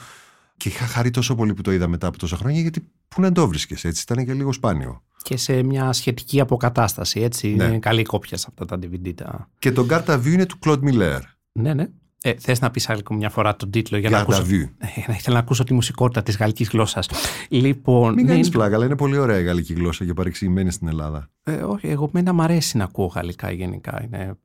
Και 0.59 0.69
είχα 0.69 0.85
χαρεί 0.85 1.09
τόσο 1.09 1.35
πολύ 1.35 1.53
που 1.53 1.61
το 1.61 1.71
είδα 1.71 1.87
μετά 1.87 2.07
από 2.07 2.17
τόσα 2.17 2.37
χρόνια, 2.37 2.61
γιατί 2.61 2.87
πού 3.07 3.21
να 3.21 3.31
το 3.31 3.47
βρίσκες, 3.47 3.83
έτσι, 3.83 4.05
ήταν 4.09 4.25
και 4.25 4.33
λίγο 4.33 4.53
σπάνιο. 4.53 5.03
και 5.23 5.37
σε 5.37 5.63
μια 5.63 5.93
σχετική 5.93 6.39
αποκατάσταση. 6.39 7.21
Έτσι. 7.21 7.47
Ναι. 7.55 7.63
Είναι 7.63 7.79
καλή 7.79 8.03
κόπια 8.03 8.37
σε 8.37 8.47
αυτά 8.49 8.65
τα 8.65 8.79
DVD. 8.87 9.13
Τα... 9.15 9.49
Και 9.59 9.71
το 9.71 9.85
Garde 9.89 10.05
à 10.05 10.15
Vue 10.15 10.25
είναι 10.31 10.45
του 10.45 10.57
Claude 10.65 10.79
Miller. 10.83 11.19
Ναι, 11.51 11.73
ναι. 11.73 11.87
Ε, 12.21 12.33
Θες 12.39 12.59
να 12.61 12.71
πεις 12.71 12.89
άλλη 12.89 13.01
μια 13.11 13.29
φορά 13.29 13.55
τον 13.55 13.71
τίτλο 13.71 13.97
για 13.97 14.09
να 14.09 14.17
Garde 14.17 14.19
à 14.19 14.21
ακούσω. 14.23 14.41
Vue. 14.43 14.69
Ε, 14.77 15.01
να 15.07 15.13
ήθελα 15.13 15.35
να 15.35 15.39
ακούσω 15.41 15.63
τη 15.63 15.73
μουσικότητα 15.73 16.23
της 16.23 16.37
γαλλικής 16.37 16.67
γλώσσας. 16.69 17.09
Λοιπόν. 17.49 18.13
Μην 18.13 18.25
ναι, 18.25 18.31
κάνεις 18.31 18.47
είναι- 18.47 18.55
πλάκα, 18.55 18.75
αλλά 18.75 18.85
είναι 18.85 18.95
πολύ 18.95 19.17
ωραία 19.17 19.39
η 19.39 19.43
γαλλική 19.43 19.73
γλώσσα 19.73 20.05
και 20.05 20.13
παρεξηγημένη 20.13 20.71
στην 20.71 20.87
Ελλάδα. 20.87 21.29
Ε, 21.43 21.53
όχι, 21.53 21.87
εγώ 21.87 22.09
μένα 22.11 22.33
μ' 22.33 22.41
αρέσει 22.41 22.77
να 22.77 22.83
ακούω 22.83 23.05
γαλλικά 23.05 23.51
γενικά. 23.51 24.03
Είναι, 24.03 24.37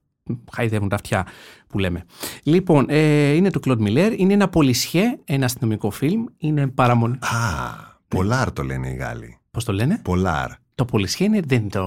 χαϊδεύουν 0.53 0.89
τα 0.89 0.95
αυτιά 0.95 1.27
που 1.69 1.79
λέμε. 1.79 2.05
Λοιπόν, 2.43 2.87
ε, 2.89 3.33
είναι 3.33 3.51
του 3.51 3.61
Κλοντ 3.61 3.81
Μιλέρ. 3.81 4.21
Είναι 4.21 4.33
ένα 4.33 4.49
πολυσιέ, 4.49 5.19
ένα 5.25 5.45
αστυνομικό 5.45 5.91
φιλμ. 5.91 6.25
Είναι 6.39 6.67
παραμονή. 6.67 7.15
Α, 7.15 7.93
Πολάρ 8.09 8.53
το 8.53 8.63
λένε 8.63 8.89
οι 8.91 8.95
Γάλλοι. 8.95 9.39
Πώς 9.51 9.65
το 9.65 9.73
λένε; 9.73 10.01
Πολάρ. 10.05 10.51
Το 10.75 10.85
πολυσιέ 10.85 11.27
είναι, 11.27 11.41
δεν 11.47 11.69
το 11.69 11.83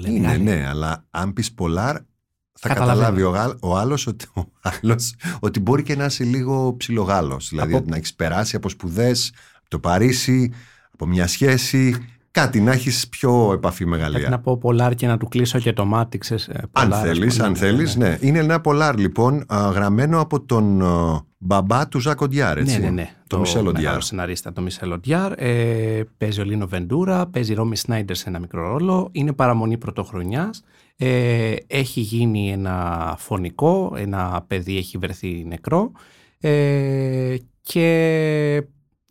λένε. 0.00 0.14
οι 0.14 0.16
Είναι, 0.18 0.26
Γάλλοι. 0.28 0.42
ναι, 0.42 0.66
αλλά 0.68 1.04
αν 1.10 1.32
πεις 1.32 1.52
Πολάρ, 1.52 1.96
θα 2.52 2.68
Καταλαβαίνω. 2.68 2.98
καταλάβει 3.00 3.22
ο, 3.22 3.30
Γάλλ, 3.30 3.56
ο 3.62 3.76
άλλος 3.78 4.06
ότι, 4.06 4.26
ο 4.34 4.42
άλλος 4.62 5.14
ότι 5.40 5.60
μπορεί 5.60 5.82
και 5.82 5.96
να 5.96 6.04
είσαι 6.04 6.24
λίγο 6.24 6.76
ψιλογάλος. 6.76 7.48
Δηλαδή 7.48 7.72
Από- 7.72 7.80
ότι 7.82 7.90
να 7.90 7.96
έχεις 7.96 8.14
περάσει 8.14 8.56
από 8.56 8.68
σπουδές, 8.68 9.32
από 9.58 9.68
το 9.68 9.78
Παρίσι, 9.78 10.52
από 10.92 11.06
μια 11.06 11.26
σχέση, 11.26 12.04
κάτι 12.34 12.60
να 12.60 12.72
έχεις 12.72 13.08
πιο 13.08 13.50
επαφή 13.52 13.84
με 13.86 13.96
Πρέπει 13.96 14.12
Γαλλία. 14.12 14.28
να 14.28 14.38
πω 14.38 14.56
Πολάρ 14.58 14.94
και 14.94 15.06
να 15.06 15.16
του 15.18 15.28
κλείσω 15.28 15.58
και 15.58 15.72
το 15.72 15.84
μάτι, 15.84 16.18
ξέρεις, 16.18 16.48
ε, 16.48 16.58
Αν 16.72 16.88
Πολάρ, 16.88 16.92
ας 16.92 17.00
θέλεις, 17.06 17.34
πούμε, 17.34 17.46
αν 17.48 17.56
θέλεις, 17.56 17.96
ναι. 17.96 18.18
Είναι 18.20 18.38
ένα 18.38 18.60
Πολάρ 18.60 18.98
λοιπόν, 18.98 19.44
α, 19.54 19.70
γραμμένο 19.74 20.20
από 20.20 20.40
τον 20.40 20.82
α, 20.82 21.20
μπαμπά 21.38 21.88
του 21.88 22.00
Ζακ 22.00 22.20
Οντιάρ, 22.20 22.58
έτσι. 22.58 22.78
Ναι, 22.78 22.84
ναι, 22.84 22.90
ναι. 22.90 23.10
Το 23.26 23.38
Μισελ 23.38 23.66
Οντιάρ. 23.66 23.82
μεγάλο 23.82 24.00
σεναρίστα, 24.00 24.52
το 24.52 24.60
Μισελ 24.60 24.92
Οντιάρ. 24.92 25.32
Ε, 25.36 26.04
παίζει 26.18 26.40
ο 26.40 26.44
Λίνο 26.44 26.66
Βεντούρα, 26.66 27.26
παίζει 27.26 27.54
Ρόμι 27.54 27.76
Σνάιντερ 27.76 28.16
σε 28.16 28.28
ένα 28.28 28.38
μικρό 28.38 28.62
ρόλο. 28.68 29.08
Είναι 29.12 29.32
παραμονή 29.32 29.78
πρωτοχρονιάς. 29.78 30.62
Ε, 30.96 31.54
έχει 31.66 32.00
γίνει 32.00 32.50
ένα 32.52 33.14
φωνικό, 33.18 33.92
ένα 33.96 34.44
παιδί 34.46 34.76
έχει 34.76 34.98
βρεθεί 34.98 35.44
νεκρό. 35.48 35.92
Ε, 36.40 37.36
και 37.62 38.62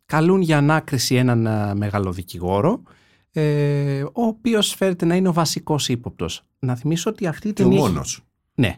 καλούν 0.05 0.41
για 0.41 0.57
ανάκριση 0.57 1.15
έναν 1.15 1.47
α, 1.47 1.73
μεγάλο 1.75 2.11
δικηγόρο, 2.11 2.81
ε, 3.33 4.01
ο 4.03 4.11
οποίος 4.25 4.73
φέρεται 4.73 5.05
να 5.05 5.15
είναι 5.15 5.27
ο 5.27 5.33
βασικός 5.33 5.89
ύποπτος. 5.89 6.43
Να 6.59 6.75
θυμίσω 6.75 7.09
ότι 7.09 7.27
αυτή 7.27 7.47
η 7.47 7.53
Και 7.53 7.61
ο 7.61 7.65
ταινία... 7.65 7.83
έχει- 7.83 7.91
μόνος. 7.93 8.21
Ναι. 8.55 8.75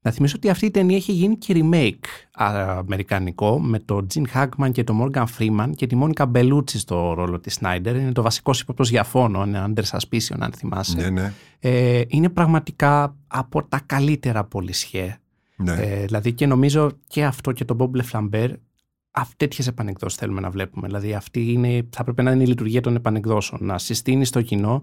Να 0.00 0.10
θυμίσω 0.10 0.34
ότι 0.36 0.48
αυτή 0.48 0.66
η 0.66 0.70
ταινία 0.70 0.96
έχει 0.96 1.12
γίνει 1.12 1.36
και 1.36 1.54
remake 1.56 2.04
α, 2.32 2.76
αμερικανικό 2.78 3.60
με 3.60 3.78
τον 3.78 4.06
Τζιν 4.06 4.28
Χάγκμαν 4.28 4.72
και 4.72 4.84
τον 4.84 4.96
Μόργαν 4.96 5.26
Φρήμαν 5.26 5.74
και 5.74 5.86
τη 5.86 5.96
Μόνικα 5.96 6.26
Μπελούτσι 6.26 6.78
στο 6.78 7.12
ρόλο 7.14 7.40
της 7.40 7.54
Σνάιντερ. 7.54 7.96
Είναι 7.96 8.12
το 8.12 8.22
βασικός 8.22 8.60
ύποπτος 8.60 8.90
για 8.90 9.04
φόνο, 9.04 9.44
είναι 9.44 9.64
Under 9.68 9.82
Suspicion 9.82 10.36
αν 10.38 10.52
θυμάσαι. 10.52 10.96
Ναι, 10.96 11.10
ναι. 11.10 11.32
Ε, 11.58 12.02
είναι 12.08 12.28
πραγματικά 12.28 13.16
από 13.26 13.64
τα 13.64 13.80
καλύτερα 13.86 14.44
πολυσιέ. 14.44 15.16
Ναι. 15.56 15.72
Ε, 15.72 16.04
δηλαδή 16.04 16.32
και 16.32 16.46
νομίζω 16.46 16.90
και 17.06 17.24
αυτό 17.24 17.52
και 17.52 17.64
τον 17.64 17.76
Bob 17.80 18.02
Leflambert 18.02 18.52
τέτοιες 19.36 19.66
επανεκδόσεις 19.66 20.18
θέλουμε 20.18 20.40
να 20.40 20.50
βλέπουμε. 20.50 20.86
Δηλαδή 20.86 21.14
αυτή 21.14 21.52
είναι, 21.52 21.88
θα 21.90 22.04
πρέπει 22.04 22.22
να 22.22 22.30
είναι 22.30 22.42
η 22.42 22.46
λειτουργία 22.46 22.80
των 22.80 22.96
επανεκδόσεων. 22.96 23.64
Να 23.64 23.78
συστήνεις 23.78 24.28
στο 24.28 24.42
κοινό 24.42 24.82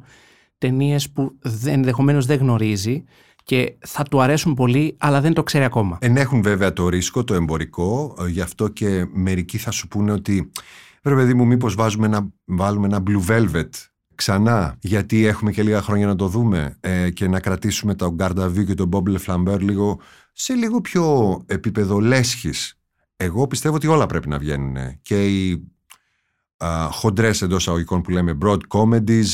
ταινίες 0.57 1.09
που 1.09 1.37
ενδεχομένως 1.65 2.25
δεν 2.25 2.39
γνωρίζει 2.39 3.03
και 3.43 3.77
θα 3.79 4.03
του 4.03 4.21
αρέσουν 4.21 4.53
πολύ, 4.53 4.95
αλλά 4.97 5.21
δεν 5.21 5.33
το 5.33 5.43
ξέρει 5.43 5.63
ακόμα. 5.63 5.97
Ενέχουν 6.01 6.41
βέβαια 6.41 6.73
το 6.73 6.89
ρίσκο, 6.89 7.23
το 7.23 7.33
εμπορικό, 7.33 8.15
ε, 8.19 8.27
γι' 8.27 8.41
αυτό 8.41 8.67
και 8.67 9.05
μερικοί 9.13 9.57
θα 9.57 9.71
σου 9.71 9.87
πούνε 9.87 10.11
ότι 10.11 10.51
ρε 11.03 11.15
παιδί 11.15 11.33
μου 11.33 11.45
μήπως 11.45 11.75
βάζουμε 11.75 12.05
ένα, 12.05 12.29
βάλουμε 12.45 12.87
ένα 12.87 13.03
blue 13.07 13.31
velvet 13.31 13.69
ξανά, 14.15 14.77
γιατί 14.81 15.25
έχουμε 15.25 15.51
και 15.51 15.63
λίγα 15.63 15.81
χρόνια 15.81 16.07
να 16.07 16.15
το 16.15 16.27
δούμε 16.27 16.77
ε, 16.79 17.09
και 17.09 17.27
να 17.27 17.39
κρατήσουμε 17.39 17.95
το 17.95 18.15
Garda 18.19 18.63
και 18.67 18.73
τον 18.73 18.89
Bob 18.93 19.17
Leflambert 19.17 19.59
λίγο, 19.59 19.99
σε 20.33 20.53
λίγο 20.53 20.81
πιο 20.81 21.37
επίπεδο 21.45 21.99
λέσχης. 21.99 22.80
Εγώ 23.23 23.47
πιστεύω 23.47 23.75
ότι 23.75 23.87
όλα 23.87 24.05
πρέπει 24.05 24.29
να 24.29 24.37
βγαίνουν. 24.37 24.77
Και 25.01 25.25
οι 25.25 25.71
α, 26.57 26.87
χοντρές 26.91 27.41
εντός 27.41 27.67
αγωγικών 27.67 28.01
που 28.01 28.11
λέμε 28.11 28.37
broad 28.41 28.59
comedies 28.67 29.27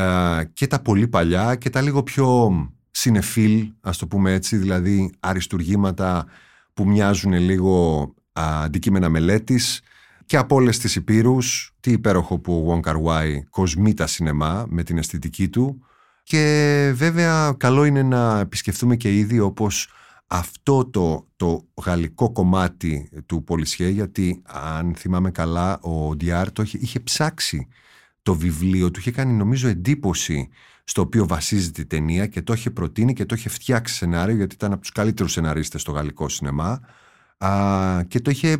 α, 0.00 0.44
και 0.44 0.66
τα 0.66 0.82
πολύ 0.82 1.08
παλιά 1.08 1.54
και 1.54 1.70
τα 1.70 1.80
λίγο 1.80 2.02
πιο 2.02 2.50
συνεφίλ, 2.90 3.72
ας 3.80 3.98
το 3.98 4.06
πούμε 4.06 4.32
έτσι, 4.32 4.56
δηλαδή 4.56 5.12
αριστουργήματα 5.20 6.26
που 6.74 6.86
μοιάζουν 6.86 7.32
λίγο 7.32 8.02
α, 8.32 8.62
αντικείμενα 8.62 9.08
μελέτης 9.08 9.80
και 10.26 10.36
από 10.36 10.54
όλες 10.54 10.78
τις 10.78 10.96
υπήρους, 10.96 11.74
τι 11.80 11.90
υπέροχο 11.90 12.38
που 12.38 12.66
ο 12.68 12.80
Wong 12.82 12.90
Kar 12.90 13.02
Wai 13.02 13.38
κοσμεί 13.50 13.94
τα 13.94 14.06
σινεμά 14.06 14.64
με 14.68 14.82
την 14.82 14.98
αισθητική 14.98 15.48
του. 15.48 15.84
Και 16.22 16.92
βέβαια 16.94 17.54
καλό 17.56 17.84
είναι 17.84 18.02
να 18.02 18.38
επισκεφθούμε 18.38 18.96
και 18.96 19.16
είδη 19.18 19.40
όπως 19.40 19.88
αυτό 20.34 20.84
το, 20.84 21.28
το 21.36 21.68
γαλλικό 21.84 22.32
κομμάτι 22.32 23.10
του 23.26 23.44
Πολυσιέ 23.44 23.88
γιατί 23.88 24.42
αν 24.44 24.94
θυμάμαι 24.94 25.30
καλά 25.30 25.78
ο 25.80 26.14
Διάρ 26.14 26.52
το 26.52 26.62
είχε, 26.62 26.78
είχε 26.80 27.00
ψάξει 27.00 27.68
το 28.22 28.34
βιβλίο 28.34 28.90
του 28.90 28.98
είχε 28.98 29.10
κάνει 29.10 29.32
νομίζω 29.32 29.68
εντύπωση 29.68 30.48
στο 30.84 31.02
οποίο 31.02 31.26
βασίζεται 31.26 31.80
η 31.80 31.86
ταινία 31.86 32.26
και 32.26 32.42
το 32.42 32.52
είχε 32.52 32.70
προτείνει 32.70 33.12
και 33.12 33.24
το 33.24 33.34
είχε 33.34 33.48
φτιάξει 33.48 33.94
σενάριο 33.94 34.36
γιατί 34.36 34.54
ήταν 34.54 34.72
από 34.72 34.80
τους 34.80 34.92
καλύτερους 34.92 35.32
σεναρίστες 35.32 35.80
στο 35.80 35.92
γαλλικό 35.92 36.28
σινεμά 36.28 36.80
α, 37.38 38.02
και 38.08 38.20
το 38.20 38.30
είχε 38.30 38.50
ε, 38.50 38.58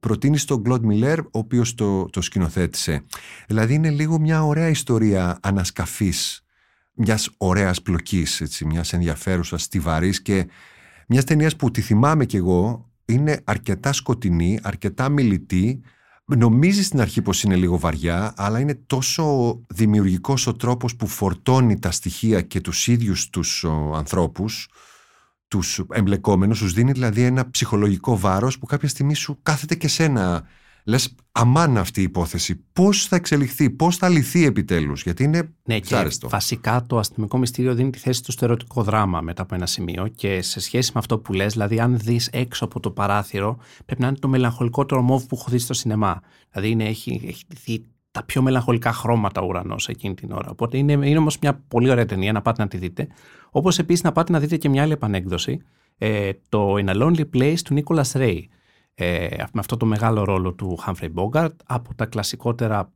προτείνει 0.00 0.38
στον 0.38 0.62
Κλοντ 0.62 0.84
Μιλέρ 0.84 1.18
ο 1.18 1.28
οποίος 1.30 1.74
το, 1.74 2.04
το 2.04 2.20
σκηνοθέτησε. 2.20 3.04
Δηλαδή 3.46 3.74
είναι 3.74 3.90
λίγο 3.90 4.18
μια 4.20 4.44
ωραία 4.44 4.68
ιστορία 4.68 5.38
ανασκαφής 5.42 6.42
μιας 6.92 7.30
ωραίας 7.36 7.82
πλοκής, 7.82 8.40
έτσι, 8.40 8.64
μιας 8.64 8.92
ενδιαφέρουσας, 8.92 9.62
στιβαρής 9.62 10.22
και 10.22 10.46
μιας 11.08 11.24
ταινίας 11.24 11.56
που 11.56 11.70
τη 11.70 11.80
θυμάμαι 11.80 12.24
κι 12.24 12.36
εγώ 12.36 12.90
είναι 13.04 13.40
αρκετά 13.44 13.92
σκοτεινή, 13.92 14.58
αρκετά 14.62 15.08
μιλητή, 15.08 15.82
Νομίζεις 16.36 16.86
στην 16.86 17.00
αρχή 17.00 17.22
πως 17.22 17.42
είναι 17.42 17.56
λίγο 17.56 17.78
βαριά, 17.78 18.34
αλλά 18.36 18.60
είναι 18.60 18.74
τόσο 18.74 19.56
δημιουργικός 19.68 20.46
ο 20.46 20.52
τρόπος 20.52 20.96
που 20.96 21.06
φορτώνει 21.06 21.78
τα 21.78 21.90
στοιχεία 21.90 22.40
και 22.42 22.60
τους 22.60 22.86
ίδιους 22.86 23.30
τους 23.30 23.64
ο, 23.64 23.92
ανθρώπους, 23.94 24.68
τους 25.48 25.80
εμπλεκόμενους, 25.90 26.58
τους 26.58 26.72
δίνει 26.72 26.92
δηλαδή 26.92 27.22
ένα 27.22 27.50
ψυχολογικό 27.50 28.18
βάρος 28.18 28.58
που 28.58 28.66
κάποια 28.66 28.88
στιγμή 28.88 29.14
σου 29.14 29.38
κάθεται 29.42 29.74
και 29.74 29.88
σένα 29.88 30.46
λες 30.84 31.14
αμάν 31.32 31.76
αυτή 31.76 32.00
η 32.00 32.02
υπόθεση, 32.02 32.64
πώς 32.72 33.06
θα 33.06 33.16
εξελιχθεί, 33.16 33.70
πώς 33.70 33.96
θα 33.96 34.08
λυθεί 34.08 34.44
επιτέλους, 34.44 35.02
γιατί 35.02 35.24
είναι 35.24 35.54
ναι, 35.64 35.78
και 35.80 36.08
βασικά 36.22 36.84
το 36.86 36.98
αστυνομικό 36.98 37.38
μυστήριο 37.38 37.74
δίνει 37.74 37.90
τη 37.90 37.98
θέση 37.98 38.22
του 38.22 38.32
στο 38.32 38.44
ερωτικό 38.44 38.82
δράμα 38.82 39.20
μετά 39.20 39.42
από 39.42 39.54
ένα 39.54 39.66
σημείο 39.66 40.08
και 40.14 40.42
σε 40.42 40.60
σχέση 40.60 40.90
με 40.94 41.00
αυτό 41.00 41.18
που 41.18 41.32
λες, 41.32 41.52
δηλαδή 41.52 41.80
αν 41.80 41.98
δεις 41.98 42.28
έξω 42.32 42.64
από 42.64 42.80
το 42.80 42.90
παράθυρο 42.90 43.58
πρέπει 43.84 44.00
να 44.00 44.08
είναι 44.08 44.16
το 44.16 44.28
μελαγχολικότερο 44.28 45.02
μόβ 45.02 45.24
που 45.24 45.36
έχω 45.40 45.50
δει 45.50 45.58
στο 45.58 45.74
σινεμά. 45.74 46.20
Δηλαδή 46.50 46.70
είναι, 46.70 46.84
έχει, 46.84 47.20
έχει 47.26 47.44
δει 47.64 47.84
τα 48.10 48.24
πιο 48.24 48.42
μελαγχολικά 48.42 48.92
χρώματα 48.92 49.40
ο 49.40 49.46
ουρανός 49.46 49.88
εκείνη 49.88 50.14
την 50.14 50.32
ώρα. 50.32 50.50
Οπότε 50.50 50.78
είναι, 50.78 50.92
είναι 50.92 51.18
όμως 51.18 51.38
μια 51.38 51.64
πολύ 51.68 51.90
ωραία 51.90 52.06
ταινία 52.06 52.32
να 52.32 52.42
πάτε 52.42 52.62
να 52.62 52.68
τη 52.68 52.76
δείτε. 52.76 53.06
Όπως 53.50 53.78
επίσης 53.78 54.02
να 54.02 54.12
πάτε 54.12 54.32
να 54.32 54.40
δείτε 54.40 54.56
και 54.56 54.68
μια 54.68 54.82
άλλη 54.82 54.92
επανέκδοση, 54.92 55.60
ε, 55.98 56.30
το 56.48 56.74
In 56.74 56.88
a 56.88 57.02
Lonely 57.02 57.24
Place 57.34 57.58
του 57.64 57.82
Nicholas 57.82 58.12
Ray 58.12 58.40
ε, 59.00 59.28
με 59.36 59.60
αυτό 59.60 59.76
το 59.76 59.86
μεγάλο 59.86 60.24
ρόλο 60.24 60.52
του 60.52 60.78
Humphrey 60.86 61.08
Bogart 61.14 61.56
από 61.64 61.94
τα 61.94 62.06
κλασικότερα 62.06 62.92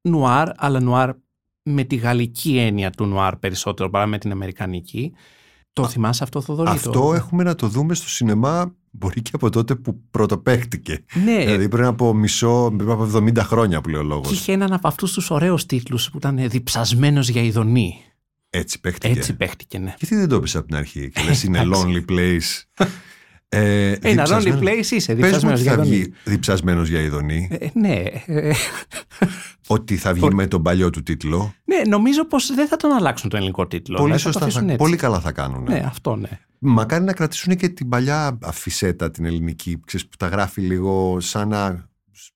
νουάρ, 0.00 0.48
αλλά 0.56 0.80
νουάρ 0.80 1.10
με 1.62 1.84
τη 1.84 1.96
γαλλική 1.96 2.58
έννοια 2.58 2.90
του 2.90 3.06
νουάρ 3.06 3.36
περισσότερο 3.36 3.90
παρά 3.90 4.06
με 4.06 4.18
την 4.18 4.30
αμερικανική. 4.30 5.12
Το 5.72 5.82
Α, 5.82 5.88
θυμάσαι 5.88 6.22
αυτό, 6.22 6.40
Θοδωρή. 6.40 6.70
Αυτό 6.70 7.14
έχουμε 7.14 7.42
να 7.42 7.54
το 7.54 7.68
δούμε 7.68 7.94
στο 7.94 8.08
σινεμά 8.08 8.74
μπορεί 8.90 9.22
και 9.22 9.30
από 9.32 9.50
τότε 9.50 9.74
που 9.74 10.00
πρωτοπαίχτηκε. 10.10 11.04
Ναι. 11.24 11.38
Δηλαδή 11.38 11.68
πριν 11.68 11.84
από 11.84 12.14
μισό, 12.14 12.74
πριν 12.76 12.90
από 12.90 13.10
70 13.14 13.36
χρόνια 13.38 13.80
που 13.80 13.88
λέει 13.88 14.00
ο 14.00 14.04
λόγος. 14.04 14.28
Και 14.28 14.34
είχε 14.34 14.52
έναν 14.52 14.72
από 14.72 14.88
αυτούς 14.88 15.12
τους 15.12 15.30
ωραίους 15.30 15.66
τίτλους 15.66 16.10
που 16.10 16.16
ήταν 16.16 16.48
διψασμένος 16.48 17.28
για 17.28 17.42
ειδονή. 17.42 18.02
Έτσι 18.50 18.80
παίχτηκε. 18.80 19.18
Έτσι 19.18 19.36
παίχτηκε, 19.36 19.78
ναι. 19.78 19.94
Γιατί 19.98 20.14
δεν 20.14 20.28
το 20.28 20.36
είπες 20.36 20.56
από 20.56 20.66
την 20.66 20.76
αρχή 20.76 21.10
και 21.10 21.22
λες 21.22 21.42
είναι 21.42 21.62
lonely 21.74 22.04
place. 22.10 22.62
Ε, 23.48 23.96
Ένα 24.00 24.26
lonely 24.28 24.58
place 24.58 24.90
είσαι 24.90 25.14
διψασμένος 25.14 25.60
για 25.60 25.72
ειδονή. 25.72 25.88
θα 25.88 25.94
βγει 25.94 26.12
διψασμένος 26.24 26.88
για 26.88 27.00
ειδονή. 27.00 27.48
Ε, 27.50 27.68
ναι. 27.74 28.02
Ότι 29.66 29.96
θα 29.96 30.12
βγει 30.12 30.28
με 30.34 30.46
τον 30.46 30.62
παλιό 30.62 30.90
του 30.90 31.02
τίτλο. 31.02 31.54
Ναι, 31.64 31.76
νομίζω 31.88 32.24
πως 32.24 32.54
δεν 32.54 32.68
θα 32.68 32.76
τον 32.76 32.92
αλλάξουν 32.92 33.28
τον 33.30 33.38
ελληνικό 33.38 33.66
τίτλο. 33.66 33.96
Πολύ, 33.96 34.18
σωστά, 34.18 34.48
θα, 34.48 34.76
πολύ 34.76 34.96
καλά 34.96 35.20
θα 35.20 35.32
κάνουν. 35.32 35.62
Ναι, 35.62 35.82
αυτό 35.86 36.16
ναι. 36.16 36.28
Μακάρι 36.58 37.04
να 37.04 37.12
κρατήσουν 37.12 37.56
και 37.56 37.68
την 37.68 37.88
παλιά 37.88 38.38
αφισέτα 38.42 39.10
την 39.10 39.24
ελληνική, 39.24 39.80
ξέρεις, 39.86 40.06
που 40.08 40.16
τα 40.16 40.26
γράφει 40.26 40.60
λίγο 40.60 41.20
σαν 41.20 41.48
να 41.48 41.88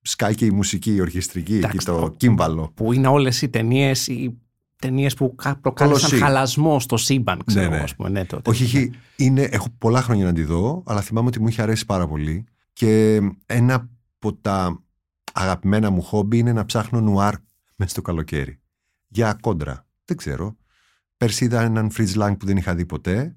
σκάει 0.02 0.34
και 0.34 0.44
η 0.44 0.50
μουσική, 0.50 0.94
η 0.94 1.00
ορχιστρική, 1.00 1.58
και 1.58 1.78
το 1.84 2.14
κύμβαλο. 2.16 2.72
Που 2.74 2.92
είναι 2.92 3.06
όλες 3.08 3.42
οι 3.42 3.48
ταινίες, 3.48 4.06
οι 4.06 4.38
ταινίες 4.80 5.14
που 5.14 5.34
προκάλεσαν 5.60 6.18
χαλασμό 6.18 6.80
στο 6.80 6.96
σύμπαν, 6.96 7.42
ξέρω 7.46 7.70
ναι, 7.70 7.78
ναι. 7.78 7.84
Πούμε, 7.96 8.08
ναι, 8.08 8.24
τότε, 8.24 8.50
Όχι, 8.50 8.78
ναι. 8.88 9.24
είναι, 9.24 9.42
έχω 9.42 9.68
πολλά 9.78 10.02
χρόνια 10.02 10.24
να 10.24 10.32
τη 10.32 10.42
δω, 10.42 10.82
αλλά 10.86 11.00
θυμάμαι 11.00 11.28
ότι 11.28 11.40
μου 11.40 11.48
είχε 11.48 11.62
αρέσει 11.62 11.86
πάρα 11.86 12.06
πολύ. 12.06 12.44
Και 12.72 13.20
ένα 13.46 13.88
από 14.18 14.34
τα 14.34 14.82
αγαπημένα 15.32 15.90
μου 15.90 16.02
χόμπι 16.02 16.38
είναι 16.38 16.52
να 16.52 16.64
ψάχνω 16.64 17.00
νουάρ 17.00 17.34
μέσα 17.76 17.90
στο 17.90 18.02
καλοκαίρι. 18.02 18.60
Για 19.08 19.38
κόντρα. 19.40 19.86
Δεν 20.04 20.16
ξέρω. 20.16 20.56
Πέρσι 21.16 21.44
είδα 21.44 21.60
έναν 21.60 21.90
Fritz 21.96 22.14
Lang 22.14 22.34
που 22.38 22.46
δεν 22.46 22.56
είχα 22.56 22.74
δει 22.74 22.86
ποτέ. 22.86 23.34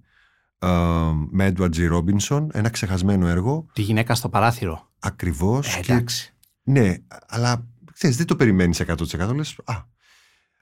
Uh, 0.59 1.13
με 1.29 1.53
Edward 1.55 1.69
G. 1.75 1.91
Robinson, 1.93 2.47
ένα 2.51 2.69
ξεχασμένο 2.69 3.27
έργο. 3.27 3.65
Τη 3.73 3.81
γυναίκα 3.81 4.15
στο 4.15 4.29
παράθυρο. 4.29 4.91
Ακριβώς. 4.99 5.75
Ε, 5.75 5.79
εντάξει. 5.79 6.33
ναι, 6.63 6.95
αλλά 7.27 7.67
ξέρεις, 7.93 8.17
δεν 8.17 8.25
το 8.25 8.35
περιμένεις 8.35 8.81
100%. 8.87 9.35
Λες, 9.35 9.59
α, 9.63 9.73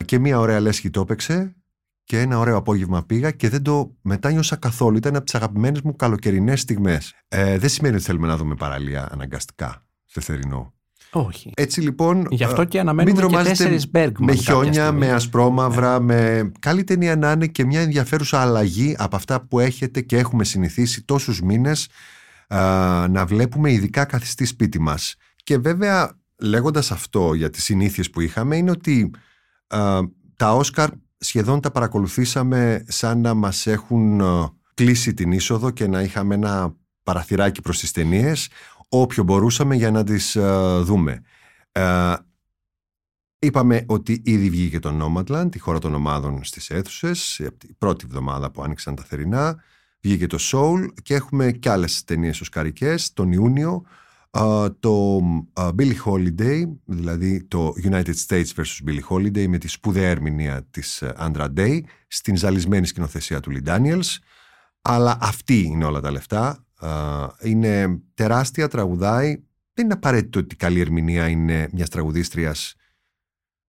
και 0.01 0.19
μια 0.19 0.39
ωραία 0.39 0.59
λέσχη 0.59 0.89
το 0.89 1.01
έπαιξε 1.01 1.55
και 2.03 2.19
ένα 2.19 2.39
ωραίο 2.39 2.57
απόγευμα 2.57 3.03
πήγα 3.03 3.31
και 3.31 3.49
δεν 3.49 3.61
το 3.61 3.95
μετάνιωσα 4.01 4.55
καθόλου. 4.55 4.97
Ήταν 4.97 5.15
από 5.15 5.25
τις 5.25 5.35
αγαπημένες 5.35 5.81
μου 5.81 5.95
καλοκαιρινές 5.95 6.61
στιγμές. 6.61 7.13
Ε, 7.27 7.57
δεν 7.57 7.69
σημαίνει 7.69 7.95
ότι 7.95 8.03
θέλουμε 8.03 8.27
να 8.27 8.37
δούμε 8.37 8.55
παραλία 8.55 9.07
αναγκαστικά 9.11 9.85
σε 10.05 10.21
θερινό. 10.21 10.73
Όχι. 11.11 11.51
Έτσι 11.55 11.81
λοιπόν. 11.81 12.27
Γι' 12.29 12.43
αυτό 12.43 12.63
και 12.63 12.79
αναμένουμε 12.79 13.21
μην 13.21 13.29
και 13.29 13.43
τέσσερις 13.43 13.89
Με 14.17 14.33
χιόνια, 14.33 14.91
με 14.91 15.11
ασπρόμαυρα, 15.11 15.99
ναι. 15.99 16.05
με. 16.05 16.51
Καλή 16.59 16.83
ταινία 16.83 17.15
να 17.15 17.31
είναι 17.31 17.47
και 17.47 17.65
μια 17.65 17.81
ενδιαφέρουσα 17.81 18.39
αλλαγή 18.41 18.95
από 18.97 19.15
αυτά 19.15 19.41
που 19.41 19.59
έχετε 19.59 20.01
και 20.01 20.17
έχουμε 20.17 20.43
συνηθίσει 20.43 21.03
τόσους 21.03 21.41
μήνες 21.41 21.87
να 23.09 23.25
βλέπουμε, 23.25 23.71
ειδικά 23.71 24.05
καθιστή 24.05 24.45
σπίτι 24.45 24.79
μας. 24.79 25.15
Και 25.43 25.57
βέβαια, 25.57 26.19
λέγοντας 26.41 26.91
αυτό 26.91 27.33
για 27.33 27.49
τις 27.49 27.63
συνήθειες 27.63 28.09
που 28.09 28.21
είχαμε, 28.21 28.55
είναι 28.55 28.71
ότι 28.71 29.11
τα 30.35 30.55
Όσκαρ 30.55 30.89
σχεδόν 31.17 31.61
τα 31.61 31.71
παρακολουθήσαμε 31.71 32.83
σαν 32.87 33.21
να 33.21 33.33
μας 33.33 33.67
έχουν 33.67 34.21
κλείσει 34.73 35.13
την 35.13 35.31
είσοδο 35.31 35.69
και 35.69 35.87
να 35.87 36.01
είχαμε 36.01 36.35
ένα 36.35 36.75
παραθυράκι 37.03 37.61
προς 37.61 37.79
τις 37.79 37.91
ταινίες, 37.91 38.49
όποιο 38.89 39.23
μπορούσαμε 39.23 39.75
για 39.75 39.91
να 39.91 40.03
τις 40.03 40.37
δούμε. 40.81 41.21
Είπαμε 43.39 43.83
ότι 43.87 44.21
ήδη 44.25 44.49
βγήκε 44.49 44.79
το 44.79 44.97
Nomadland, 45.01 45.51
τη 45.51 45.59
χώρα 45.59 45.79
των 45.79 45.93
ομάδων 45.93 46.43
στις 46.43 46.69
αίθουσες, 46.69 47.39
η 47.39 47.73
πρώτη 47.77 48.05
εβδομάδα 48.07 48.51
που 48.51 48.63
άνοιξαν 48.63 48.95
τα 48.95 49.03
θερινά. 49.03 49.63
Βγήκε 50.01 50.27
το 50.27 50.37
Soul 50.39 50.87
και 51.03 51.13
έχουμε 51.13 51.51
και 51.51 51.69
άλλες 51.69 52.03
ταινίες 52.03 52.41
οσκαρικές 52.41 53.13
τον 53.13 53.31
Ιούνιο 53.31 53.83
το 54.79 55.19
Billie 55.53 55.95
Holiday, 56.05 56.63
δηλαδή 56.85 57.43
το 57.43 57.73
United 57.83 58.13
States 58.27 58.45
vs. 58.55 58.87
Billie 58.87 59.03
Holiday 59.09 59.47
με 59.47 59.57
τη 59.57 59.67
σπουδαία 59.67 60.09
ερμηνεία 60.09 60.67
της 60.71 61.01
ε, 61.01 61.13
Andra 61.19 61.47
Day 61.57 61.79
στην 62.07 62.37
ζαλισμένη 62.37 62.85
σκηνοθεσία 62.85 63.39
του 63.39 63.51
Lee 63.53 63.67
Daniels. 63.67 64.17
Αλλά 64.81 65.17
αυτή 65.21 65.61
είναι 65.61 65.85
όλα 65.85 65.99
τα 65.99 66.11
λεφτά. 66.11 66.65
Είναι 67.41 68.01
τεράστια, 68.13 68.67
τραγουδάει. 68.67 69.43
Δεν 69.73 69.85
είναι 69.85 69.93
απαραίτητο 69.93 70.39
ότι 70.39 70.53
η 70.53 70.57
καλή 70.57 70.79
ερμηνεία 70.79 71.27
είναι 71.27 71.69
μιας 71.71 71.89
τραγουδίστριας 71.89 72.75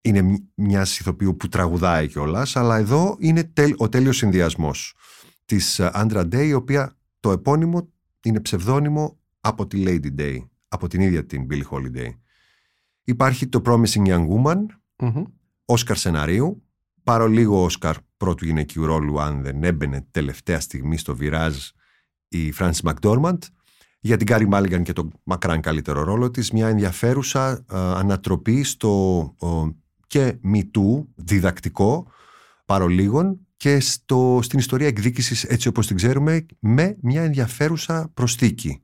είναι 0.03 0.49
μιας 0.55 0.99
ηθοποιού 0.99 1.37
που 1.37 1.49
τραγουδάει 1.49 2.09
κιόλας, 2.09 2.57
αλλά 2.57 2.77
εδώ 2.77 3.17
είναι 3.19 3.53
ο 3.77 3.89
τέλειος 3.89 4.17
συνδυασμός 4.17 4.95
της 5.45 5.79
ε, 5.79 5.91
Andra 5.95 6.21
Day 6.21 6.47
η 6.47 6.53
οποία 6.53 6.97
το 7.21 7.31
επώνυμο 7.31 7.89
είναι 8.23 8.41
ψευδόνυμο 8.41 9.19
από 9.41 9.67
τη 9.67 9.83
Lady 9.87 10.21
Day 10.21 10.39
από 10.73 10.89
την 10.89 11.01
ίδια 11.01 11.27
την 11.27 11.47
Billie 11.51 11.69
Holiday. 11.71 12.11
Υπάρχει 13.05 13.47
το 13.47 13.63
Promising 13.65 14.07
Young 14.07 14.27
Woman, 14.29 14.59
Όσκαρ 15.65 15.97
σεναρίου, 15.97 16.63
παρά 17.03 17.27
λίγο 17.27 17.63
Όσκαρ 17.65 17.97
πρώτου 18.17 18.45
γυναικείου 18.45 18.87
ρόλου 18.87 19.21
αν 19.21 19.43
δεν 19.43 19.65
έμπαινε 19.65 20.07
τελευταία 20.11 20.61
στιγμή 20.61 20.97
στο 20.97 21.17
Βιράζ 21.17 21.57
η 22.29 22.53
Frances 22.59 22.93
McDormand, 22.93 23.39
για 24.01 24.17
την 24.17 24.27
Κάρι 24.27 24.49
Μάλιγκαν 24.49 24.83
και 24.83 24.93
το 24.93 25.11
μακράν 25.23 25.61
καλύτερο 25.61 26.03
ρόλο 26.03 26.31
της, 26.31 26.51
μια 26.51 26.69
ενδιαφέρουσα 26.69 27.65
ανατροπή 27.69 28.63
στο 28.63 29.35
και 30.07 30.39
MeToo 30.41 31.09
διδακτικό 31.15 32.07
παρολίγων 32.65 33.47
και 33.57 33.81
στο, 33.81 34.39
στην 34.43 34.59
ιστορία 34.59 34.87
εκδίκησης 34.87 35.45
έτσι 35.45 35.69
όπως 35.69 35.87
την 35.87 35.97
ξέρουμε 35.97 36.47
με 36.59 36.97
μια 37.01 37.23
ενδιαφέρουσα 37.23 38.11
προσθήκη 38.15 38.83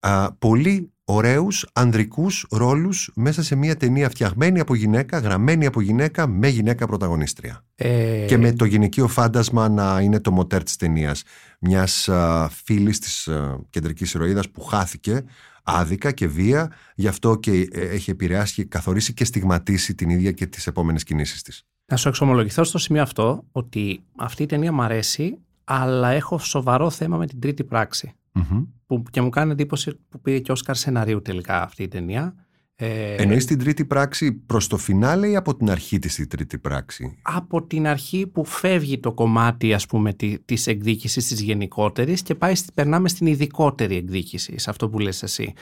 α, 0.00 0.32
πολύ 0.32 0.92
ωραίους 1.04 1.66
ανδρικούς 1.72 2.46
ρόλους 2.50 3.10
μέσα 3.14 3.42
σε 3.42 3.54
μια 3.54 3.76
ταινία 3.76 4.08
φτιαγμένη 4.08 4.60
από 4.60 4.74
γυναίκα, 4.74 5.18
γραμμένη 5.18 5.66
από 5.66 5.80
γυναίκα 5.80 6.26
με 6.26 6.48
γυναίκα 6.48 6.86
πρωταγωνίστρια. 6.86 7.64
Ε... 7.74 8.24
Και 8.26 8.38
με 8.38 8.52
το 8.52 8.64
γυναικείο 8.64 9.08
φάντασμα 9.08 9.68
να 9.68 10.00
είναι 10.00 10.20
το 10.20 10.30
μοτέρ 10.30 10.62
της 10.62 10.76
ταινίας. 10.76 11.22
Μιας 11.60 12.08
α, 12.08 12.48
φίλης 12.64 12.98
της 12.98 13.28
α, 13.28 13.58
κεντρικής 13.70 14.14
ηρωίδας 14.14 14.48
που 14.48 14.62
χάθηκε 14.62 15.24
άδικα 15.62 16.12
και 16.12 16.26
βία, 16.26 16.72
γι' 16.94 17.08
αυτό 17.08 17.36
και 17.36 17.68
ε, 17.72 17.80
έχει 17.80 18.10
επηρεάσει 18.10 18.54
και 18.54 18.64
καθορίσει 18.64 19.14
και 19.14 19.24
στιγματίσει 19.24 19.94
την 19.94 20.10
ίδια 20.10 20.32
και 20.32 20.46
τις 20.46 20.66
επόμενες 20.66 21.04
κινήσεις 21.04 21.42
της. 21.42 21.64
Να 21.86 21.96
σου 21.96 22.08
εξομολογηθώ 22.08 22.64
στο 22.64 22.78
σημείο 22.78 23.02
αυτό 23.02 23.44
ότι 23.52 24.02
αυτή 24.16 24.42
η 24.42 24.46
ταινία 24.46 24.72
μου 24.72 24.82
αρέσει 24.82 25.38
αλλά 25.64 26.08
έχω 26.08 26.38
σοβαρό 26.38 26.90
θέμα 26.90 27.16
με 27.16 27.26
την 27.26 27.40
τρίτη 27.40 27.64
πράξη. 27.64 28.14
Μμμ. 28.32 28.62
Που, 28.86 29.02
και 29.10 29.20
μου 29.20 29.28
κάνει 29.28 29.50
εντύπωση 29.52 29.98
που 30.08 30.20
πήρε 30.20 30.38
και 30.38 30.52
Όσκαρ 30.52 30.76
σεναρίου 30.76 31.22
τελικά 31.22 31.62
αυτή 31.62 31.82
η 31.82 31.88
ταινία. 31.88 32.34
Ε, 32.74 33.14
Εννοείς 33.14 33.44
την 33.44 33.58
τρίτη 33.58 33.84
πράξη 33.84 34.32
προς 34.32 34.66
το 34.66 34.76
φινάλε 34.76 35.28
ή 35.28 35.36
από 35.36 35.56
την 35.56 35.70
αρχή 35.70 35.98
της 35.98 36.18
η 36.18 36.26
τρίτη 36.26 36.58
πράξη; 36.58 37.18
από 37.22 37.62
την 37.66 37.86
αρχή 37.86 38.26
που 38.26 38.44
φεύγει 38.44 38.98
το 38.98 39.12
κομμάτι 39.12 39.74
ας 39.74 39.86
πούμε 39.86 40.12
τη- 40.12 40.38
της 40.44 40.66
εκδίκησης 40.66 41.26
της 41.28 41.40
γενικότερης 41.40 42.22
και 42.22 42.34
πάει, 42.34 42.54
στη- 42.54 42.72
περνάμε 42.74 43.08
στην 43.08 43.26
ειδικότερη 43.26 43.96
εκδίκηση, 43.96 44.58
σε 44.58 44.70
αυτό 44.70 44.88
που 44.88 44.98
λες 44.98 45.22
εσύ. 45.22 45.52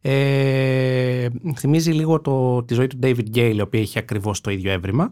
Ε, 0.00 1.28
θυμίζει 1.56 1.90
λίγο 1.92 2.20
το, 2.20 2.64
τη 2.64 2.74
ζωή 2.74 2.86
του 2.86 2.98
David 3.02 3.26
Gale, 3.34 3.52
η 3.56 3.60
οποία 3.60 3.80
έχει 3.80 3.98
ακριβώς 3.98 4.40
το 4.40 4.50
ίδιο 4.50 4.70
έβριμα. 4.70 5.06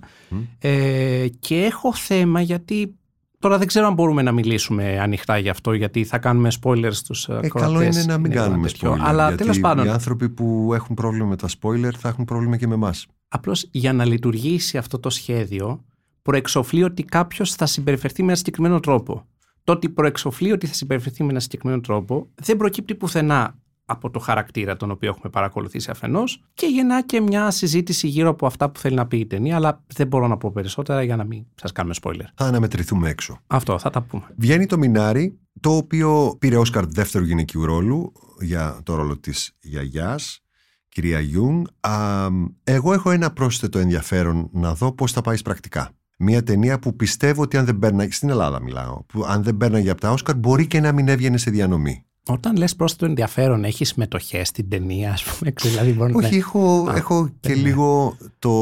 Ε, 0.58 1.26
και 1.38 1.56
έχω 1.64 1.94
θέμα 1.94 2.40
γιατί 2.40 2.96
τώρα 3.39 3.59
δεν 3.59 3.66
ξέρω 3.66 3.87
αν 3.87 3.95
μπορούμε 3.95 4.22
να 4.22 4.32
μιλήσουμε 4.32 4.99
ανοιχτά 5.01 5.39
γι' 5.39 5.49
αυτό, 5.49 5.72
γιατί 5.72 6.05
θα 6.05 6.18
κάνουμε 6.18 6.49
spoilers 6.62 6.93
στους 6.93 7.28
Ε, 7.28 7.39
ε, 7.43 7.49
καλό 7.49 7.82
είναι 7.82 8.05
να 8.07 8.18
μην 8.18 8.30
λίγο 8.30 8.43
κάνουμε 8.45 8.66
τέτοιο. 8.66 8.93
spoiler. 8.93 8.99
Αλλά 9.01 9.28
γιατί 9.28 9.43
τέλος 9.43 9.61
πάντων, 9.61 9.87
οι 9.87 9.89
άνθρωποι 9.89 10.28
που 10.28 10.70
έχουν 10.74 10.95
πρόβλημα 10.97 11.26
με 11.26 11.37
τα 11.37 11.49
spoiler 11.61 11.91
θα 11.99 12.09
έχουν 12.09 12.24
πρόβλημα 12.24 12.57
και 12.57 12.66
με 12.66 12.74
εμάς. 12.74 13.07
Απλώς 13.28 13.68
για 13.70 13.93
να 13.93 14.05
λειτουργήσει 14.05 14.78
αυτό 14.78 14.99
το 14.99 15.11
σχέδιο 15.11 15.84
προεξοφλεί 16.22 16.82
ότι 16.82 17.03
κάποιος 17.03 17.55
θα 17.55 17.66
συμπεριφερθεί 17.66 18.22
με 18.22 18.28
ένα 18.28 18.37
συγκεκριμένο 18.37 18.80
τρόπο. 18.80 19.26
Το 19.64 19.72
ότι 19.72 19.89
προεξοφλεί 19.89 20.53
ότι 20.53 20.66
θα 20.66 20.74
συμπεριφερθεί 20.74 21.24
με 21.24 21.30
ένα 21.30 21.41
συγκεκριμένο 21.41 21.80
τρόπο 21.80 22.28
δεν 22.34 22.57
προκύπτει 22.57 22.95
πουθενά 22.95 23.59
από 23.87 24.11
το 24.11 24.18
χαρακτήρα 24.18 24.76
τον 24.76 24.91
οποίο 24.91 25.09
έχουμε 25.09 25.30
παρακολουθήσει 25.30 25.91
αφενός 25.91 26.43
και 26.55 26.66
γεννά 26.66 27.03
και 27.03 27.20
μια 27.20 27.51
συζήτηση 27.51 28.07
γύρω 28.07 28.28
από 28.28 28.47
αυτά 28.47 28.70
που 28.70 28.80
θέλει 28.80 28.95
να 28.95 29.07
πει 29.07 29.18
η 29.18 29.26
ταινία, 29.26 29.57
αλλά 29.57 29.84
δεν 29.87 30.07
μπορώ 30.07 30.26
να 30.26 30.37
πω 30.37 30.51
περισσότερα 30.51 31.03
για 31.03 31.16
να 31.16 31.24
μην 31.24 31.45
σας 31.55 31.72
κάνουμε 31.72 31.95
spoiler. 32.03 32.24
Θα 32.34 32.45
αναμετρηθούμε 32.45 33.09
έξω. 33.09 33.39
Αυτό 33.47 33.78
θα 33.78 33.91
τα 33.91 34.03
πούμε. 34.03 34.24
Βγαίνει 34.37 34.66
το 34.66 34.78
Μινάρι, 34.78 35.39
το 35.61 35.76
οποίο 35.76 36.37
πήρε 36.39 36.57
Όσκαρ 36.57 36.87
δεύτερου 36.87 37.24
γυναικείου 37.24 37.64
ρόλου 37.64 38.12
για 38.41 38.80
το 38.82 38.95
ρόλο 38.95 39.18
της 39.18 39.57
γιαγιάς, 39.61 40.41
κυρία 40.89 41.20
Γιουν. 41.20 41.64
Α, 41.80 42.26
εγώ 42.64 42.93
έχω 42.93 43.11
ένα 43.11 43.32
πρόσθετο 43.32 43.78
ενδιαφέρον 43.78 44.49
να 44.53 44.74
δω 44.74 44.93
πώς 44.93 45.12
θα 45.12 45.20
πάει 45.20 45.43
πρακτικά. 45.43 45.91
Μια 46.18 46.43
ταινία 46.43 46.78
που 46.78 46.97
πιστεύω 46.97 47.43
ότι 47.43 47.57
αν 47.57 47.64
δεν 47.64 47.78
πέρναγε, 47.78 48.12
στην 48.12 48.28
Ελλάδα 48.28 48.62
μιλάω, 48.62 49.03
που 49.07 49.24
αν 49.24 49.43
δεν 49.43 49.57
πέρναγε 49.57 49.90
από 49.91 50.01
τα 50.01 50.11
Όσκαρ 50.11 50.37
μπορεί 50.37 50.66
και 50.66 50.80
να 50.80 50.93
μην 50.93 51.09
έβγαινε 51.09 51.37
σε 51.37 51.51
διανομή. 51.51 52.05
Όταν 52.28 52.56
λες 52.56 52.76
πρόσθετο 52.76 53.04
ενδιαφέρον, 53.06 53.64
έχεις 53.64 53.88
συμμετοχές 53.88 54.48
στην 54.48 54.68
ταινία, 54.68 55.12
ας 55.12 55.24
πούμε. 55.24 55.52
Δηλαδή, 55.62 55.92
μπορεί 55.92 56.12
να- 56.12 56.26
Όχι, 56.26 56.36
έχω, 56.36 56.86
Α, 56.90 56.96
έχω 56.96 57.28
και 57.40 57.48
ναι. 57.48 57.54
λίγο 57.54 58.16
το 58.38 58.52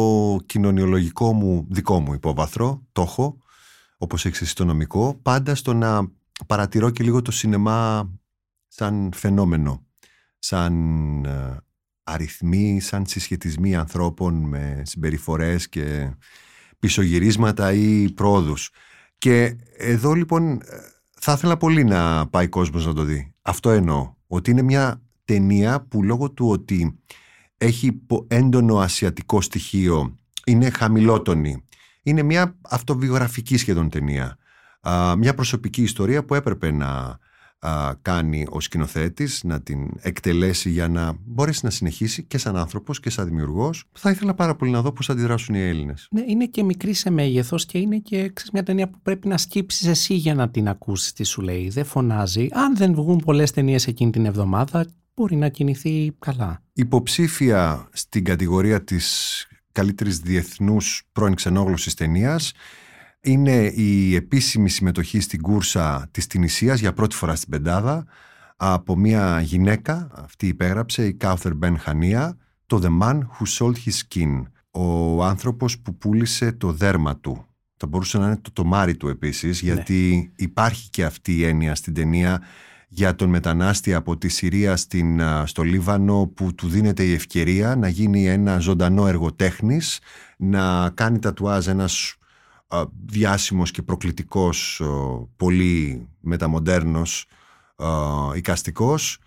κοινωνιολογικό 0.47 1.33
μου, 1.33 1.67
δικό 1.71 2.01
μου 2.01 2.13
υπόβαθρο, 2.15 2.83
το 2.93 3.03
έχω, 3.03 3.39
όπως 3.97 4.25
έχεις 4.27 4.41
εσύ 4.41 4.55
το 4.55 4.65
νομικό, 4.65 5.19
πάντα 5.23 5.55
στο 5.55 5.75
να 5.75 6.11
παρατηρώ 6.47 6.91
και 6.91 7.03
λίγο 7.05 7.23
το 7.23 7.31
σινεμά 7.31 8.11
σαν 8.69 9.11
φαινόμενο, 9.15 9.87
σαν 10.39 10.75
ε, 11.25 11.57
αριθμοί, 12.03 12.81
σαν 12.81 13.07
συσχετισμοί 13.07 13.75
ανθρώπων 13.77 14.35
με 14.35 14.83
συμπεριφορές 14.85 15.69
και 15.69 16.11
πισωγυρίσματα 16.79 17.73
ή 17.73 18.11
πρόοδους. 18.13 18.71
Και 19.19 19.57
εδώ 19.77 20.13
λοιπόν 20.13 20.53
ε, 20.53 20.61
θα 21.21 21.33
ήθελα 21.33 21.57
πολύ 21.57 21.85
να 21.85 22.27
πάει 22.29 22.49
κόσμος 22.49 22.87
να 22.87 22.93
το 22.95 23.03
δει. 23.03 23.34
Αυτό 23.47 23.71
εννοώ. 23.71 24.15
Ότι 24.27 24.51
είναι 24.51 24.63
μια 24.63 25.03
ταινία 25.25 25.81
που 25.81 26.03
λόγω 26.03 26.31
του 26.31 26.49
ότι 26.49 26.99
έχει 27.57 27.93
πο- 27.93 28.27
έντονο 28.29 28.79
ασιατικό 28.79 29.41
στοιχείο, 29.41 30.17
είναι 30.45 30.71
χαμηλότονη. 30.71 31.65
Είναι 32.03 32.23
μια 32.23 32.57
αυτοβιογραφική 32.63 33.57
σχεδόν 33.57 33.91
ταινία. 33.91 34.37
Α, 34.81 35.17
μια 35.17 35.35
προσωπική 35.35 35.83
ιστορία 35.83 36.25
που 36.25 36.35
έπρεπε 36.35 36.71
να 36.71 37.19
α, 37.67 37.95
κάνει 38.03 38.47
ο 38.51 38.61
σκηνοθέτης, 38.61 39.45
να 39.45 39.61
την 39.61 39.91
εκτελέσει 40.01 40.71
για 40.71 40.89
να 40.89 41.17
μπορέσει 41.25 41.61
να 41.63 41.71
συνεχίσει 41.71 42.23
και 42.23 42.39
σαν 42.39 42.57
άνθρωπος 42.57 43.01
και 43.01 43.11
σαν 43.11 43.25
δημιουργός. 43.25 43.85
Θα 43.93 44.11
ήθελα 44.11 44.35
πάρα 44.35 44.55
πολύ 44.55 44.71
να 44.71 44.83
δω 44.83 44.93
πώς 44.93 45.07
θα 45.07 45.13
αντιδράσουν 45.13 45.55
οι 45.55 45.61
Έλληνες. 45.61 46.09
Ναι, 46.11 46.23
είναι 46.27 46.47
και 46.47 46.63
μικρή 46.63 46.93
σε 46.93 47.11
μέγεθος 47.11 47.67
και 47.67 47.79
είναι 47.79 47.99
και 47.99 48.17
ξέρεις, 48.17 48.51
μια 48.53 48.63
ταινία 48.63 48.89
που 48.89 48.99
πρέπει 49.03 49.29
να 49.29 49.39
σκύψεις 49.39 49.87
εσύ 49.87 50.15
για 50.15 50.35
να 50.35 50.51
την 50.51 50.69
ακούσεις 50.69 51.13
τι 51.13 51.25
σου 51.25 51.43
λέει. 51.43 51.69
Δεν 51.69 51.85
φωνάζει. 51.85 52.49
Αν 52.53 52.77
δεν 52.77 52.95
βγουν 52.95 53.23
πολλές 53.25 53.51
ταινίες 53.51 53.87
εκείνη 53.87 54.11
την 54.11 54.27
εβδομάδα, 54.27 54.87
μπορεί 55.15 55.37
να 55.37 55.49
κινηθεί 55.49 56.13
καλά. 56.19 56.63
Υποψήφια 56.73 57.89
στην 57.93 58.25
κατηγορία 58.25 58.85
της 58.85 59.47
καλύτερης 59.73 60.19
διεθνούς 60.19 61.03
πρώην 61.13 61.35
ξενόγλωσσης 61.35 61.95
ταινίας 61.95 62.53
είναι 63.25 63.67
η 63.67 64.15
επίσημη 64.15 64.69
συμμετοχή 64.71 65.21
στην 65.21 65.41
κούρσα 65.41 66.09
της 66.11 66.27
Τινησίας 66.27 66.81
για 66.81 66.93
πρώτη 66.93 67.17
φορά 67.17 67.35
στην 67.35 67.51
πεντάδα 67.51 68.05
από 68.57 68.97
μια 68.97 69.41
γυναίκα, 69.41 70.11
αυτή 70.15 70.47
υπέγραψε, 70.47 71.07
η 71.07 71.15
Κάουθερ 71.15 71.55
Μπεν 71.55 71.79
Χανία, 71.79 72.37
το 72.67 72.81
The 72.83 73.03
Man 73.03 73.19
Who 73.19 73.59
Sold 73.59 73.75
His 73.75 74.01
Skin, 74.09 74.43
ο 74.71 75.25
άνθρωπος 75.25 75.79
που 75.79 75.97
πούλησε 75.97 76.53
το 76.53 76.73
δέρμα 76.73 77.17
του. 77.17 77.47
Θα 77.77 77.87
μπορούσε 77.87 78.19
να 78.19 78.27
είναι 78.27 78.37
το 78.37 78.53
τομάρι 78.53 78.97
του 78.97 79.09
επίσης, 79.09 79.61
γιατί 79.61 80.33
υπάρχει 80.37 80.91
και 80.91 81.05
αυτή 81.05 81.37
η 81.37 81.45
έννοια 81.45 81.75
στην 81.75 81.95
ταινία 81.95 82.43
για 82.89 83.15
τον 83.15 83.29
μετανάστη 83.29 83.95
από 83.95 84.17
τη 84.17 84.29
Συρία 84.29 84.77
στην, 84.77 85.23
α, 85.23 85.47
στο 85.47 85.63
Λίβανο 85.63 86.33
που 86.35 86.55
του 86.55 86.69
δίνεται 86.69 87.05
η 87.05 87.13
ευκαιρία 87.13 87.77
να 87.77 87.89
γίνει 87.89 88.27
ένα 88.27 88.59
ζωντανό 88.59 89.07
εργοτέχνης, 89.07 90.01
να 90.37 90.91
κάνει 90.91 91.19
τατουάζ 91.19 91.69
ένας 91.69 91.93
α, 92.03 92.24
διάσημος 93.07 93.71
και 93.71 93.83
προκλητικός, 93.83 94.81
ο, 94.81 95.29
πολύ 95.37 96.09
μεταμοντέρνος 96.21 97.27
α, 97.77 97.89
οικαστικός, 98.35 99.19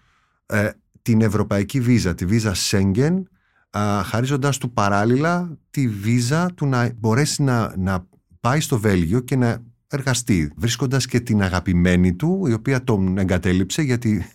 ε, 0.45 0.69
την 1.01 1.21
ευρωπαϊκή 1.21 1.79
βίζα, 1.79 2.15
τη 2.15 2.25
βίζα 2.25 2.53
Σέγγεν, 2.53 3.29
α, 3.77 4.03
χαρίζοντας 4.03 4.57
του 4.57 4.73
παράλληλα 4.73 5.57
τη 5.69 5.87
βίζα 5.87 6.53
του 6.53 6.65
να 6.65 6.91
μπορέσει 6.99 7.43
να, 7.43 7.73
να 7.77 8.07
πάει 8.39 8.59
στο 8.59 8.79
Βέλγιο 8.79 9.19
και 9.19 9.35
να 9.35 9.63
εργαστεί, 9.87 10.51
βρίσκοντας 10.55 11.05
και 11.05 11.19
την 11.19 11.41
αγαπημένη 11.41 12.15
του, 12.15 12.47
η 12.47 12.53
οποία 12.53 12.83
τον 12.83 13.17
εγκατέλειψε 13.17 13.81
γιατί 13.81 14.25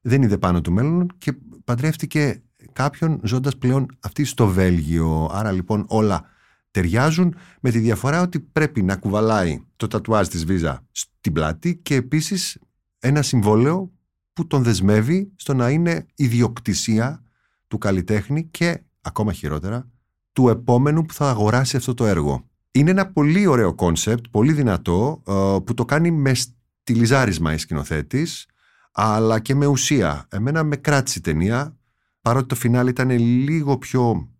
δεν 0.00 0.22
είδε 0.22 0.38
πάνω 0.38 0.60
του 0.60 0.72
μέλλον 0.72 1.06
και 1.18 1.34
παντρεύτηκε 1.64 2.42
κάποιον 2.72 3.20
ζώντας 3.22 3.56
πλέον 3.56 3.86
αυτή 4.00 4.24
στο 4.24 4.46
Βέλγιο. 4.46 5.28
Άρα 5.32 5.52
λοιπόν 5.52 5.84
όλα 5.88 6.24
ταιριάζουν 6.72 7.34
με 7.60 7.70
τη 7.70 7.78
διαφορά 7.78 8.22
ότι 8.22 8.40
πρέπει 8.40 8.82
να 8.82 8.96
κουβαλάει 8.96 9.64
το 9.76 9.86
τατουάζ 9.86 10.28
της 10.28 10.44
βίζα 10.44 10.86
στην 10.90 11.32
πλάτη 11.32 11.76
και 11.76 11.94
επίσης 11.94 12.58
ένα 12.98 13.22
συμβόλαιο 13.22 13.92
που 14.32 14.46
τον 14.46 14.62
δεσμεύει 14.62 15.32
στο 15.36 15.54
να 15.54 15.70
είναι 15.70 16.06
ιδιοκτησία 16.14 17.22
του 17.68 17.78
καλλιτέχνη 17.78 18.44
και 18.44 18.82
ακόμα 19.00 19.32
χειρότερα 19.32 19.90
του 20.32 20.48
επόμενου 20.48 21.02
που 21.06 21.14
θα 21.14 21.28
αγοράσει 21.28 21.76
αυτό 21.76 21.94
το 21.94 22.06
έργο. 22.06 22.46
Είναι 22.70 22.90
ένα 22.90 23.12
πολύ 23.12 23.46
ωραίο 23.46 23.74
κόνσεπτ, 23.74 24.24
πολύ 24.30 24.52
δυνατό, 24.52 25.22
ε, 25.26 25.32
που 25.64 25.74
το 25.74 25.84
κάνει 25.84 26.10
με 26.10 26.32
στυλιζάρισμα 26.34 27.52
η 27.52 27.58
σκηνοθέτης, 27.58 28.46
αλλά 28.92 29.40
και 29.40 29.54
με 29.54 29.66
ουσία. 29.66 30.26
Εμένα 30.28 30.62
με 30.62 30.76
κράτησε 30.76 31.18
η 31.18 31.22
ταινία, 31.22 31.76
παρότι 32.20 32.46
το 32.46 32.54
φινάλε 32.54 32.90
ήταν 32.90 33.10
λίγο 33.18 33.78
πιο 33.78 34.31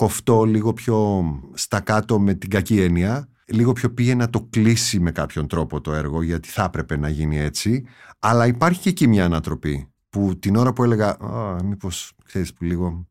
κοφτό, 0.00 0.44
λίγο 0.44 0.72
πιο 0.72 1.24
στακάτο 1.54 2.20
με 2.20 2.34
την 2.34 2.50
κακή 2.50 2.80
έννοια, 2.80 3.28
λίγο 3.46 3.72
πιο 3.72 3.90
πήγε 3.90 4.14
να 4.14 4.30
το 4.30 4.46
κλείσει 4.50 5.00
με 5.00 5.10
κάποιον 5.10 5.46
τρόπο 5.46 5.80
το 5.80 5.92
έργο, 5.92 6.22
γιατί 6.22 6.48
θα 6.48 6.62
έπρεπε 6.64 6.96
να 6.96 7.08
γίνει 7.08 7.38
έτσι, 7.38 7.84
αλλά 8.18 8.46
υπάρχει 8.46 8.80
και 8.80 8.88
εκεί 8.88 9.06
μια 9.08 9.24
ανατροπή, 9.24 9.92
που 10.10 10.38
την 10.38 10.56
ώρα 10.56 10.72
που 10.72 10.84
έλεγα, 10.84 11.08
«Α, 11.08 11.62
μήπως, 11.64 12.12
ξέρεις 12.24 12.52
που 12.54 12.64
λίγο... 12.64 13.08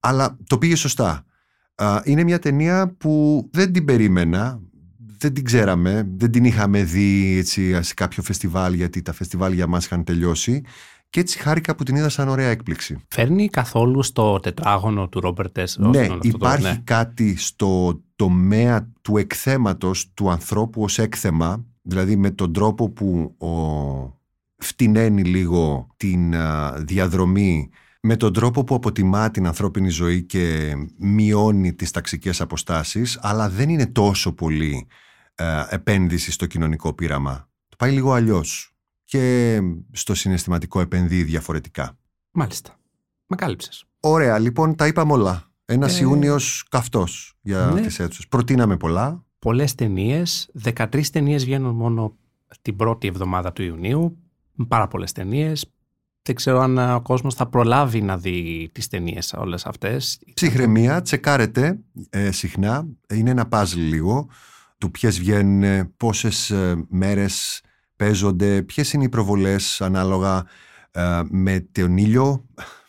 Αλλά 0.00 0.36
το 0.46 0.58
πήγε 0.58 0.76
σωστά. 0.76 1.24
Α, 1.74 2.00
είναι 2.04 2.22
μια 2.22 2.38
ταινία 2.38 2.94
που 2.98 3.44
δεν 3.52 3.72
την 3.72 3.84
περίμενα, 3.84 4.60
δεν 5.18 5.32
την 5.32 5.44
ξέραμε, 5.44 6.08
δεν 6.16 6.30
την 6.30 6.44
είχαμε 6.44 6.82
δει 6.82 7.36
έτσι, 7.38 7.82
σε 7.82 7.94
κάποιο 7.94 8.22
φεστιβάλ 8.22 8.72
γιατί 8.72 9.02
τα 9.02 9.12
φεστιβάλ 9.12 9.52
για 9.52 9.66
μας 9.66 9.84
είχαν 9.84 10.04
τελειώσει 10.04 10.62
και 11.14 11.20
έτσι 11.20 11.38
χάρηκα 11.38 11.74
που 11.76 11.82
την 11.82 11.96
είδα 11.96 12.08
σαν 12.08 12.28
ωραία 12.28 12.48
έκπληξη. 12.48 13.04
Φέρνει 13.08 13.48
καθόλου 13.48 14.02
στο 14.02 14.40
τετράγωνο 14.40 15.08
του 15.08 15.20
Ρόμπερτ 15.20 15.52
Τες. 15.52 15.76
Ναι, 15.78 16.06
υπάρχει 16.20 16.78
κάτι 16.78 17.36
στο 17.36 18.00
τομέα 18.16 18.92
του 19.02 19.16
εκθέματος 19.16 20.12
του 20.14 20.30
ανθρώπου 20.30 20.82
ως 20.82 20.98
έκθεμα, 20.98 21.64
δηλαδή 21.82 22.16
με 22.16 22.30
τον 22.30 22.52
τρόπο 22.52 22.88
που 22.88 23.34
ο... 23.38 23.50
φτηνένει 24.56 25.22
λίγο 25.22 25.86
την 25.96 26.34
α, 26.34 26.72
διαδρομή 26.78 27.70
με 28.00 28.16
τον 28.16 28.32
τρόπο 28.32 28.64
που 28.64 28.74
αποτιμά 28.74 29.30
την 29.30 29.46
ανθρώπινη 29.46 29.88
ζωή 29.88 30.22
και 30.22 30.74
μειώνει 30.98 31.74
τις 31.74 31.90
ταξικές 31.90 32.40
αποστάσεις, 32.40 33.18
αλλά 33.22 33.48
δεν 33.48 33.68
είναι 33.68 33.86
τόσο 33.86 34.32
πολύ 34.32 34.86
ε, 35.34 35.44
επένδυση 35.68 36.32
στο 36.32 36.46
κοινωνικό 36.46 36.92
πείραμα. 36.92 37.48
Το 37.68 37.76
πάει 37.78 37.92
λίγο 37.92 38.12
αλλιώς 38.12 38.73
και 39.04 39.60
στο 39.92 40.14
συναισθηματικό 40.14 40.80
επενδύει 40.80 41.22
διαφορετικά. 41.22 41.98
Μάλιστα. 42.30 42.78
Με 43.26 43.36
κάλυψες. 43.36 43.84
Ωραία, 44.00 44.38
λοιπόν 44.38 44.74
τα 44.74 44.86
είπαμε 44.86 45.12
όλα. 45.12 45.52
Ένας 45.64 46.00
Ε, 46.00 46.02
Ιούνιος 46.02 46.66
καυτός 46.70 47.34
για 47.40 47.70
ναι. 47.74 47.80
τις 47.80 47.98
αίθουσες. 47.98 48.28
Προτείναμε 48.28 48.76
πολλά. 48.76 49.24
Πολλές 49.38 49.74
ταινίες, 49.74 50.50
13 50.64 51.10
ταινίες 51.12 51.44
βγαίνουν 51.44 51.74
μόνο 51.74 52.16
την 52.62 52.76
πρώτη 52.76 53.06
εβδομάδα 53.06 53.52
του 53.52 53.62
Ιουνίου. 53.62 54.18
Πάρα 54.68 54.88
πολλές 54.88 55.12
ταινίες. 55.12 55.66
Δεν 56.22 56.34
ξέρω 56.34 56.60
αν 56.60 56.78
ο 56.78 57.00
κόσμος 57.02 57.34
θα 57.34 57.46
προλάβει 57.46 58.02
να 58.02 58.18
δει 58.18 58.70
τις 58.72 58.88
ταινίες 58.88 59.32
όλες 59.32 59.66
αυτές. 59.66 60.20
Ψυχραιμία, 60.34 61.02
τσεκάρετε 61.02 61.78
ε, 62.10 62.30
συχνά. 62.30 62.86
Είναι 63.14 63.30
ένα 63.30 63.46
παζλ 63.46 63.80
λίγο 63.80 64.28
του 64.78 64.90
ποιες 64.90 65.18
βγαίνουν, 65.18 65.96
πόσες 65.96 66.50
ε, 66.50 66.84
μέρες 66.88 67.60
παίζονται, 67.96 68.62
ποιες 68.62 68.92
είναι 68.92 69.04
οι 69.04 69.08
προβολές 69.08 69.80
ανάλογα 69.80 70.44
ε, 70.90 71.20
με 71.30 71.68
τον 71.72 71.96
ήλιο, 71.96 72.44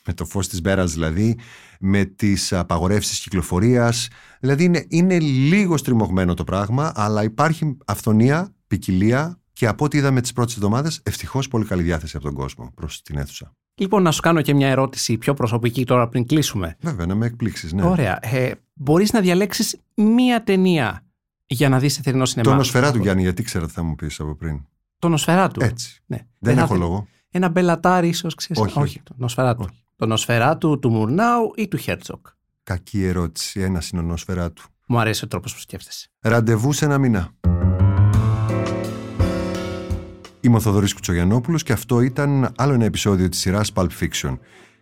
με 0.05 0.13
το 0.13 0.25
φως 0.25 0.47
της 0.47 0.61
μέρας 0.61 0.93
δηλαδή, 0.93 1.37
με 1.79 2.05
τις 2.05 2.53
απαγορεύσεις 2.53 3.19
κυκλοφορίας. 3.19 4.07
Δηλαδή 4.39 4.63
είναι, 4.63 4.85
είναι 4.87 5.19
λίγο 5.19 5.77
στριμωγμένο 5.77 6.33
το 6.33 6.43
πράγμα, 6.43 6.91
αλλά 6.95 7.23
υπάρχει 7.23 7.77
αυθονία, 7.85 8.53
ποικιλία 8.67 9.39
και 9.53 9.67
από 9.67 9.85
ό,τι 9.85 9.97
είδαμε 9.97 10.21
τις 10.21 10.33
πρώτες 10.33 10.55
εβδομάδες, 10.55 10.99
ευτυχώς 11.03 11.47
πολύ 11.47 11.65
καλή 11.65 11.81
διάθεση 11.81 12.17
από 12.17 12.25
τον 12.25 12.35
κόσμο 12.35 12.71
προς 12.75 13.01
την 13.01 13.17
αίθουσα. 13.17 13.51
Λοιπόν, 13.75 14.03
να 14.03 14.11
σου 14.11 14.21
κάνω 14.21 14.41
και 14.41 14.53
μια 14.53 14.67
ερώτηση 14.67 15.17
πιο 15.17 15.33
προσωπική 15.33 15.85
τώρα 15.85 16.07
πριν 16.07 16.25
κλείσουμε. 16.25 16.77
Βέβαια, 16.81 17.05
να 17.05 17.15
με 17.15 17.25
εκπλήξεις, 17.25 17.73
ναι. 17.73 17.83
Ωραία. 17.83 18.19
Ε, 18.21 18.51
μπορείς 18.73 19.13
να 19.13 19.21
διαλέξεις 19.21 19.77
μία 19.95 20.43
ταινία 20.43 21.05
για 21.45 21.69
να 21.69 21.79
δεις 21.79 21.95
θερινό 21.95 22.25
σινεμά; 22.25 22.49
Το 22.49 22.55
νοσφαιρά 22.55 22.91
του 22.91 22.99
Γιάννη, 22.99 23.21
γιατί 23.21 23.43
ξέρω 23.43 23.65
τι 23.65 23.73
θα 23.73 23.83
μου 23.83 23.95
πεις 23.95 24.19
από 24.19 24.35
πριν. 24.35 24.65
Το 25.05 25.11
νοσφαιρά 25.11 25.47
του. 25.47 25.63
Έτσι. 25.63 26.01
Ναι. 26.05 26.17
Δεν 26.39 26.51
Ένα 26.53 26.61
έχω 26.61 26.73
θε- 26.73 26.81
λόγο. 26.81 27.07
Ένα 27.31 27.49
μπελατάρι 27.49 28.07
ίσως, 28.07 28.35
ξέρεις. 28.35 28.61
Όχι, 28.63 28.79
όχι. 28.79 29.01
Το 29.03 29.13
νοσφαιρά 29.17 29.55
του. 29.55 29.67
Το 29.95 30.05
νοσφαιρά 30.05 30.57
του, 30.57 30.79
του 30.79 30.89
Μουρνάου 30.89 31.51
ή 31.55 31.67
του 31.67 31.77
Χέρτσοκ. 31.77 32.27
Κακή 32.63 33.03
ερώτηση. 33.03 33.59
Ένας 33.59 33.89
είναι 33.89 34.01
ο 34.01 34.05
νοσφαιρά 34.05 34.51
του. 34.51 34.63
Μου 34.87 34.99
αρέσει 34.99 35.25
ο 35.25 35.27
τρόπος 35.27 35.53
που 35.53 35.59
σκέφτεσαι. 35.59 36.09
Ραντεβού 36.19 36.73
σε 36.73 36.85
ένα 36.85 36.97
μήνα. 36.97 37.29
Είμαι 40.41 40.55
ο 40.55 40.59
Θοδωρής 40.59 40.93
Κουτσογιαννόπουλος 40.93 41.63
και 41.63 41.73
αυτό 41.73 42.01
ήταν 42.01 42.51
άλλο 42.57 42.73
ένα 42.73 42.85
επεισόδιο 42.85 43.29
της 43.29 43.39
σειράς 43.39 43.71
Pulp 43.75 43.87
Fiction. 43.99 44.37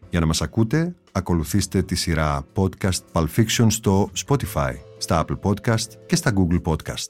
Για 0.09 0.19
να 0.19 0.25
μας 0.25 0.41
ακούτε, 0.41 0.95
ακολουθήστε 1.11 1.81
τη 1.81 1.95
σειρά 1.95 2.45
podcast 2.55 2.99
Pulp 3.11 3.27
Fiction 3.35 3.65
στο 3.69 4.09
Spotify, 4.27 4.73
στα 4.97 5.25
Apple 5.25 5.39
Podcast 5.49 5.87
και 6.05 6.15
στα 6.15 6.31
Google 6.35 6.61
Podcast. 6.61 7.09